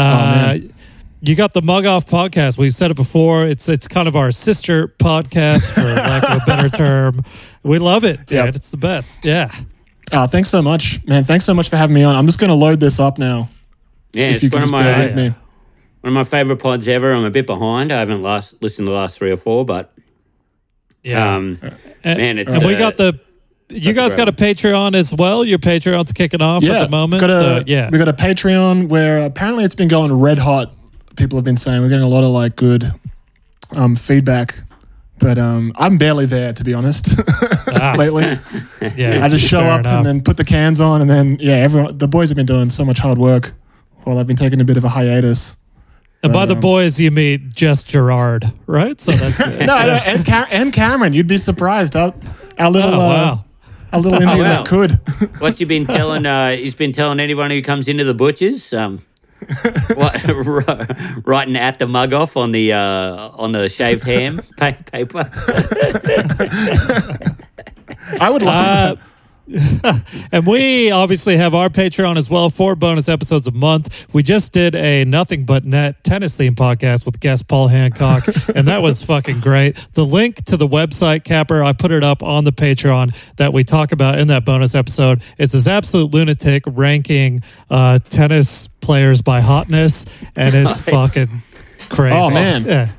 man. 0.60 0.74
you 1.22 1.36
got 1.36 1.54
the 1.54 1.62
Mugg 1.62 1.86
Off 1.86 2.06
podcast. 2.06 2.58
We've 2.58 2.76
said 2.76 2.92
it 2.92 2.98
before. 2.98 3.46
It's 3.46 3.68
it's 3.70 3.88
kind 3.88 4.08
of 4.08 4.16
our 4.16 4.32
sister 4.32 4.88
podcast, 5.00 5.74
for 5.74 5.82
lack 6.02 6.24
of 6.30 6.42
a 6.42 6.46
better 6.46 6.70
term. 6.70 7.22
We 7.64 7.80
love 7.80 8.04
it, 8.04 8.18
dude. 8.28 8.32
Yep. 8.46 8.56
It's 8.56 8.72
the 8.72 8.78
best. 8.78 9.26
Yeah. 9.26 9.50
Oh, 10.12 10.28
thanks 10.28 10.50
so 10.50 10.62
much, 10.62 11.04
man. 11.08 11.24
Thanks 11.24 11.44
so 11.46 11.54
much 11.54 11.70
for 11.70 11.78
having 11.78 11.96
me 11.96 12.04
on. 12.04 12.16
I'm 12.16 12.26
just 12.28 12.38
going 12.38 12.50
to 12.50 12.56
load 12.56 12.80
this 12.80 13.00
up 13.00 13.18
now. 13.18 13.50
Yeah, 14.14 14.30
if 14.30 14.36
it's 14.36 14.44
you 14.44 14.50
one 14.50 14.64
of 14.64 14.70
my 14.72 15.00
with 15.00 15.16
me. 15.16 15.30
one 15.30 15.36
of 16.04 16.14
my 16.14 16.24
favorite 16.24 16.58
pods 16.58 16.88
ever. 16.88 17.12
I'm 17.14 17.24
a 17.26 17.30
bit 17.32 17.46
behind. 17.46 17.92
I 17.92 18.00
haven't 18.00 18.22
last 18.24 18.62
listened 18.62 18.88
to 18.88 18.92
the 18.92 18.98
last 18.98 19.18
three 19.18 19.32
or 19.32 19.38
four, 19.38 19.66
but 19.66 19.94
Yeah. 21.04 21.36
um, 21.36 21.60
And, 22.04 22.18
Man, 22.20 22.38
it's, 22.40 22.52
and 22.52 22.66
we 22.66 22.76
uh, 22.76 22.80
got 22.80 22.98
the. 22.98 23.20
You 23.70 23.94
guys 23.94 24.14
got 24.14 24.28
a 24.30 24.34
Patreon 24.34 24.94
as 24.94 25.12
well. 25.14 25.44
Your 25.44 25.58
Patreon's 25.58 26.12
kicking 26.12 26.42
off 26.42 26.62
Yeah. 26.64 26.82
at 26.82 26.84
the 26.86 26.90
moment. 26.90 27.22
Got 27.22 27.30
a, 27.32 27.34
so 27.60 27.64
yeah, 27.66 27.90
We 27.92 27.98
got 27.98 28.08
a 28.08 28.14
Patreon 28.14 28.88
where 28.90 29.20
apparently 29.22 29.64
it's 29.64 29.74
been 29.76 29.88
going 29.88 30.14
red 30.20 30.38
hot. 30.38 30.74
People 31.16 31.38
have 31.38 31.46
been 31.46 31.58
saying 31.58 31.82
we're 31.82 31.90
getting 31.90 32.04
a 32.04 32.08
lot 32.10 32.24
of 32.24 32.30
like 32.32 32.56
good 32.56 32.92
um, 33.76 33.96
feedback. 33.96 34.56
But 35.20 35.38
um, 35.38 35.72
I'm 35.78 35.98
barely 35.98 36.26
there, 36.26 36.52
to 36.52 36.64
be 36.64 36.74
honest, 36.74 37.08
lately. 37.98 38.24
yeah. 38.96 39.24
I 39.24 39.30
just 39.30 39.48
show 39.48 39.62
up 39.62 39.82
enough. 39.82 39.98
and 39.98 40.06
then 40.06 40.22
put 40.22 40.36
the 40.38 40.44
cans 40.44 40.82
on, 40.82 41.02
and 41.02 41.10
then 41.10 41.38
yeah, 41.40 41.54
everyone. 41.54 41.98
The 41.98 42.08
boys 42.10 42.30
have 42.30 42.36
been 42.36 42.46
doing 42.46 42.70
so 42.70 42.84
much 42.84 43.00
hard 43.00 43.18
work 43.18 43.54
while 44.04 44.20
I've 44.20 44.28
been 44.28 44.36
taking 44.38 44.62
a 44.62 44.66
bit 44.66 44.78
of 44.78 44.84
a 44.84 44.90
hiatus. 44.90 45.58
And 46.24 46.32
by 46.32 46.46
the 46.46 46.54
um, 46.56 46.62
boys, 46.62 47.00
you 47.00 47.12
meet 47.12 47.54
Jess 47.54 47.84
Gerard, 47.84 48.46
right? 48.66 49.00
So 49.00 49.12
that's 49.12 49.38
good. 49.44 49.60
No, 49.66 49.66
no 49.66 50.00
and, 50.06 50.26
Cam- 50.26 50.48
and 50.52 50.72
Cameron, 50.74 51.12
you'd 51.14 51.28
be 51.28 51.36
surprised. 51.38 51.96
Our, 51.98 52.14
our 52.58 52.70
little, 52.72 52.92
Oh, 52.92 52.94
uh, 52.94 52.98
wow. 52.98 53.46
our 53.92 54.00
little 54.00 54.22
Indian 54.22 54.40
wow. 54.40 54.64
that 54.64 54.66
could. 54.66 54.92
what's 55.42 55.60
he 55.60 55.66
been 55.66 55.86
telling? 55.86 56.26
Uh, 56.26 56.52
he's 56.52 56.76
been 56.76 56.94
telling 56.94 57.20
anyone 57.20 57.52
who 57.52 57.62
comes 57.62 57.90
into 57.90 58.06
the 58.06 58.14
butchers. 58.14 58.72
Um, 58.74 59.02
what, 59.96 61.26
writing 61.28 61.58
at 61.58 61.78
the 61.78 61.86
mug 61.86 62.14
off 62.14 62.38
on 62.38 62.54
the 62.54 62.72
uh, 62.72 63.30
on 63.36 63.52
the 63.52 63.68
shaved 63.68 64.06
ham 64.06 64.40
pa- 64.58 64.78
paper. 64.90 65.30
I 68.20 68.30
would 68.30 68.42
love 68.42 68.56
Uh, 68.66 68.96
that. 68.96 69.00
and 70.32 70.48
we 70.48 70.90
obviously 70.92 71.36
have 71.38 71.54
our 71.54 71.70
Patreon 71.70 72.16
as 72.18 72.30
well, 72.30 72.50
four 72.50 72.76
bonus 72.76 73.10
episodes 73.10 73.46
a 73.46 73.52
month. 73.52 74.08
We 74.14 74.24
just 74.24 74.54
did 74.54 74.74
a 74.76 75.04
nothing 75.04 75.46
but 75.46 75.66
net 75.66 76.04
tennis 76.04 76.38
theme 76.38 76.56
podcast 76.56 77.06
with 77.06 77.20
guest 77.20 77.48
Paul 77.48 77.68
Hancock, 77.68 78.24
and 78.56 78.68
that 78.68 78.82
was 78.82 79.04
fucking 79.04 79.42
great. 79.42 79.88
The 79.94 80.06
link 80.06 80.46
to 80.46 80.58
the 80.58 80.68
website, 80.68 81.24
Capper, 81.24 81.64
I 81.64 81.74
put 81.74 81.92
it 81.92 82.04
up 82.04 82.24
on 82.24 82.46
the 82.46 82.54
Patreon 82.54 83.16
that 83.36 83.54
we 83.54 83.64
talk 83.64 83.92
about 83.92 84.18
in 84.18 84.28
that 84.28 84.46
bonus 84.46 84.76
episode. 84.76 85.22
It's 85.38 85.52
this 85.52 85.68
absolute 85.68 86.14
lunatic 86.14 86.64
ranking 86.66 87.44
uh, 87.70 88.00
tennis 88.10 88.68
players 88.80 89.22
by 89.22 89.42
hotness, 89.42 90.06
and 90.36 90.56
it's 90.56 90.80
fucking 90.90 91.44
crazy. 91.90 92.16
Oh, 92.16 92.30
man. 92.30 92.66
Yeah. 92.66 92.92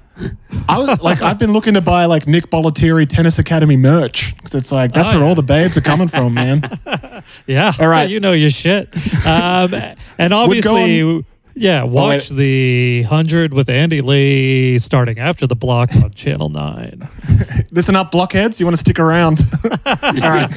I 0.69 0.79
was 0.79 1.01
like, 1.01 1.23
I've 1.23 1.39
been 1.39 1.53
looking 1.53 1.75
to 1.75 1.81
buy 1.81 2.05
like 2.05 2.27
Nick 2.29 2.45
Bollettieri 2.51 3.09
Tennis 3.09 3.39
Academy 3.39 3.77
merch. 3.77 4.37
'Cause 4.43 4.55
It's 4.55 4.71
like 4.73 4.93
that's 4.93 5.09
Oh, 5.09 5.13
where 5.13 5.21
yeah. 5.23 5.27
all 5.29 5.35
the 5.35 5.43
babes 5.43 5.77
are 5.77 5.81
coming 5.83 6.09
from, 6.09 6.35
man. 6.35 6.63
Yeah. 7.47 7.73
All 7.81 7.89
right. 7.89 8.09
You 8.09 8.21
know 8.21 8.33
your 8.33 8.51
shit. 8.51 8.89
Um, 9.27 9.75
and 10.19 10.35
obviously, 10.35 11.25
yeah, 11.55 11.83
watch 11.83 12.29
the 12.29 13.03
100 13.09 13.55
with 13.55 13.71
Andy 13.71 14.03
Lee 14.03 14.79
starting 14.79 15.19
after 15.19 15.47
the 15.47 15.57
block 15.57 15.95
on 15.97 16.13
Channel 16.13 16.51
9. 16.51 17.09
Listen 17.71 17.97
up, 17.97 18.11
blockheads. 18.13 18.61
You 18.61 18.67
want 18.67 18.77
to 18.77 18.81
stick 18.81 18.99
around? 18.99 19.41
all 19.87 20.13
right. 20.13 20.51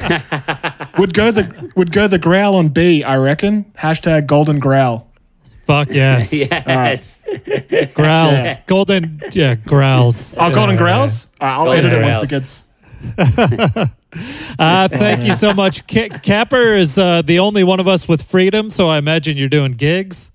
Would 0.98 1.14
go 1.14 1.30
the 1.30 1.70
would 1.74 1.90
go 1.90 2.06
the 2.06 2.18
growl 2.18 2.56
on 2.56 2.68
B. 2.68 3.02
I 3.02 3.16
reckon. 3.16 3.64
Hashtag 3.78 4.26
Golden 4.26 4.58
Growl. 4.58 5.08
Fuck 5.66 5.88
yes. 5.92 6.32
yes. 6.32 7.17
Growls. 7.94 8.32
Yeah. 8.40 8.62
Golden, 8.66 9.20
yeah, 9.32 9.54
growls. 9.54 10.36
Oh, 10.38 10.50
Golden 10.54 10.76
Yeah. 10.76 10.82
Growls. 10.82 11.30
All 11.40 11.46
right, 11.48 11.54
I'll 11.54 11.64
Golden 11.66 11.84
edit 11.86 11.98
it 11.98 12.02
once 12.04 12.22
it 12.24 12.30
gets. 12.30 12.66
Uh, 14.58 14.88
thank 14.88 15.22
you 15.24 15.34
so 15.34 15.52
much. 15.52 15.86
Ca- 15.86 16.08
Capper 16.08 16.74
is 16.74 16.96
uh, 16.98 17.20
the 17.20 17.38
only 17.40 17.62
one 17.62 17.78
of 17.78 17.86
us 17.86 18.08
with 18.08 18.22
freedom, 18.22 18.70
so 18.70 18.88
I 18.88 18.96
imagine 18.96 19.36
you're 19.36 19.50
doing 19.50 19.72
gigs. 19.72 20.32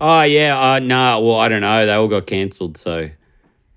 Oh 0.00 0.22
yeah. 0.22 0.58
Uh, 0.58 0.78
no. 0.80 1.20
Well, 1.20 1.36
I 1.36 1.48
don't 1.48 1.60
know. 1.60 1.86
They 1.86 1.92
all 1.94 2.08
got 2.08 2.26
cancelled, 2.26 2.76
so 2.76 3.08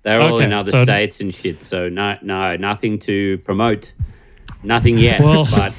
they're 0.02 0.20
all 0.20 0.40
in 0.40 0.52
other 0.52 0.72
so- 0.72 0.82
states 0.84 1.20
and 1.20 1.32
shit. 1.32 1.62
So 1.62 1.88
no, 1.88 2.18
no, 2.20 2.56
nothing 2.56 2.98
to 3.00 3.38
promote. 3.38 3.92
Nothing 4.64 4.98
yet. 4.98 5.20
Well- 5.20 5.46
but 5.50 5.72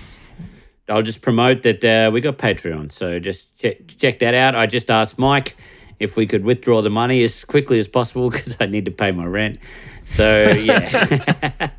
I'll 0.90 1.02
just 1.04 1.22
promote 1.22 1.64
that 1.64 1.84
uh, 1.84 2.10
we 2.12 2.22
got 2.22 2.38
Patreon. 2.38 2.94
So 2.94 3.20
just 3.20 3.56
check 3.58 3.88
check 3.98 4.20
that 4.20 4.34
out. 4.34 4.56
I 4.56 4.68
just 4.68 4.90
asked 4.90 5.20
Mike 5.20 5.58
if 6.00 6.16
we 6.16 6.26
could 6.28 6.44
withdraw 6.44 6.82
the 6.82 6.90
money 6.90 7.24
as 7.24 7.44
quickly 7.46 7.80
as 7.80 7.88
possible 7.88 8.30
because 8.32 8.56
I 8.60 8.66
need 8.68 8.86
to 8.86 8.92
pay 8.92 9.12
my 9.12 9.26
rent. 9.26 9.60
So 10.16 10.50
yeah. 10.50 10.80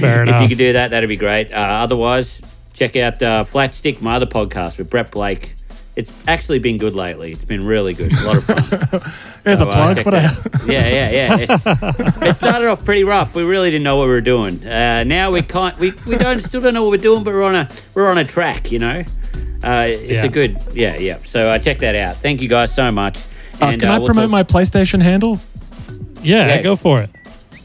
Fair 0.00 0.24
if 0.24 0.42
you 0.42 0.48
could 0.48 0.58
do 0.58 0.72
that, 0.74 0.90
that'd 0.90 1.08
be 1.08 1.16
great. 1.16 1.52
Uh, 1.52 1.56
otherwise, 1.56 2.40
check 2.72 2.96
out 2.96 3.22
uh, 3.22 3.44
Flat 3.44 3.74
Stick, 3.74 4.00
my 4.02 4.16
other 4.16 4.26
podcast 4.26 4.78
with 4.78 4.90
Brett 4.90 5.10
Blake. 5.10 5.54
It's 5.96 6.12
actually 6.26 6.60
been 6.60 6.78
good 6.78 6.94
lately. 6.94 7.32
It's 7.32 7.44
been 7.44 7.66
really 7.66 7.94
good. 7.94 8.12
A 8.12 8.24
lot 8.24 8.36
of 8.38 8.44
fun. 8.44 8.56
There's 9.44 9.58
So, 9.58 9.66
a 9.66 9.68
uh, 9.68 9.72
plug. 9.72 9.96
check 9.96 10.06
What 10.06 10.12
that 10.12 10.46
a, 10.46 10.62
out. 10.62 10.68
yeah, 10.68 10.88
yeah, 10.88 11.10
yeah. 11.10 11.36
It, 11.40 12.28
it 12.30 12.36
started 12.36 12.68
off 12.68 12.84
pretty 12.84 13.04
rough. 13.04 13.34
We 13.34 13.42
really 13.42 13.70
didn't 13.70 13.84
know 13.84 13.96
what 13.96 14.04
we 14.04 14.10
were 14.10 14.20
doing. 14.20 14.66
Uh, 14.66 15.04
now 15.04 15.30
we 15.30 15.42
can't. 15.42 15.76
We, 15.78 15.92
we 16.06 16.16
don't 16.16 16.40
still 16.42 16.60
don't 16.60 16.74
know 16.74 16.84
what 16.84 16.90
we're 16.90 16.96
doing, 16.98 17.22
but 17.24 17.34
we're 17.34 17.42
on 17.42 17.54
a 17.56 17.68
we're 17.94 18.08
on 18.08 18.18
a 18.18 18.24
track. 18.24 18.70
You 18.72 18.78
know, 18.78 19.04
uh, 19.62 19.86
it's 19.88 20.10
Yeah. 20.10 20.24
a 20.24 20.28
good 20.28 20.58
yeah 20.74 20.96
yeah. 20.98 21.18
So 21.24 21.48
uh, 21.48 21.58
check 21.58 21.78
that 21.80 21.94
out. 21.94 22.16
Thank 22.16 22.40
you 22.42 22.48
guys 22.48 22.74
so 22.74 22.90
much. 22.92 23.18
uh, 23.60 23.70
can 23.72 23.84
uh, 23.84 23.92
I 23.94 23.98
we'll 23.98 24.06
promote 24.08 24.24
talk- 24.24 24.30
my 24.30 24.42
PlayStation 24.42 25.00
handle? 25.02 25.40
yeah, 26.22 26.46
Yeah. 26.48 26.62
go 26.62 26.76
for 26.76 27.00
it. 27.00 27.10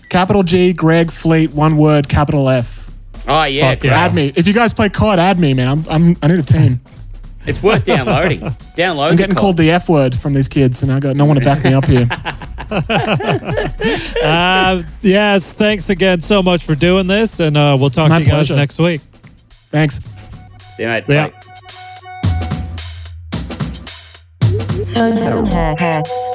Capital 0.09 0.43
G, 0.43 0.72
Greg 0.73 1.11
Fleet, 1.11 1.51
one 1.53 1.77
word, 1.77 2.07
capital 2.07 2.47
F. 2.49 2.89
Oh 3.27 3.43
yeah, 3.43 3.72
Fuck 3.72 3.84
yeah. 3.85 3.99
Add 4.05 4.13
me. 4.13 4.31
If 4.35 4.45
you 4.47 4.53
guys 4.53 4.73
play 4.73 4.88
COD, 4.89 5.19
add 5.19 5.39
me, 5.39 5.53
man. 5.53 5.67
I'm, 5.67 5.85
I'm 5.89 6.17
I 6.22 6.27
need 6.27 6.39
a 6.39 6.43
team. 6.43 6.80
It's 7.47 7.61
worth 7.61 7.85
downloading. 7.85 8.39
Download. 8.76 9.11
I'm 9.11 9.17
getting 9.17 9.35
code. 9.35 9.41
called 9.41 9.57
the 9.57 9.69
F 9.69 9.88
word 9.88 10.15
from 10.17 10.34
these 10.34 10.47
kids, 10.47 10.81
and 10.81 10.91
I 10.91 10.99
got 10.99 11.15
no 11.15 11.26
one 11.26 11.35
to 11.35 11.45
back 11.45 11.63
me 11.63 11.73
up 11.76 11.85
here. 11.85 12.07
Uh, 14.23 14.81
yes, 15.01 15.53
thanks 15.53 15.89
again 15.91 16.22
so 16.22 16.41
much 16.41 16.63
for 16.65 16.73
doing 16.73 17.05
this, 17.05 17.39
and 17.39 17.55
uh, 17.55 17.77
we'll 17.80 17.91
talk 17.91 18.09
My 18.09 18.17
to 18.19 18.26
you 18.26 18.31
guys 18.31 18.49
next 18.49 18.80
week. 18.80 19.01
Thanks. 19.69 20.01
Yeah, 20.80 20.88
mate. 20.88 21.03
Yeah. 21.07 21.27
Bye. 21.27 21.39
Phone 24.95 25.45
hacks. 25.47 26.35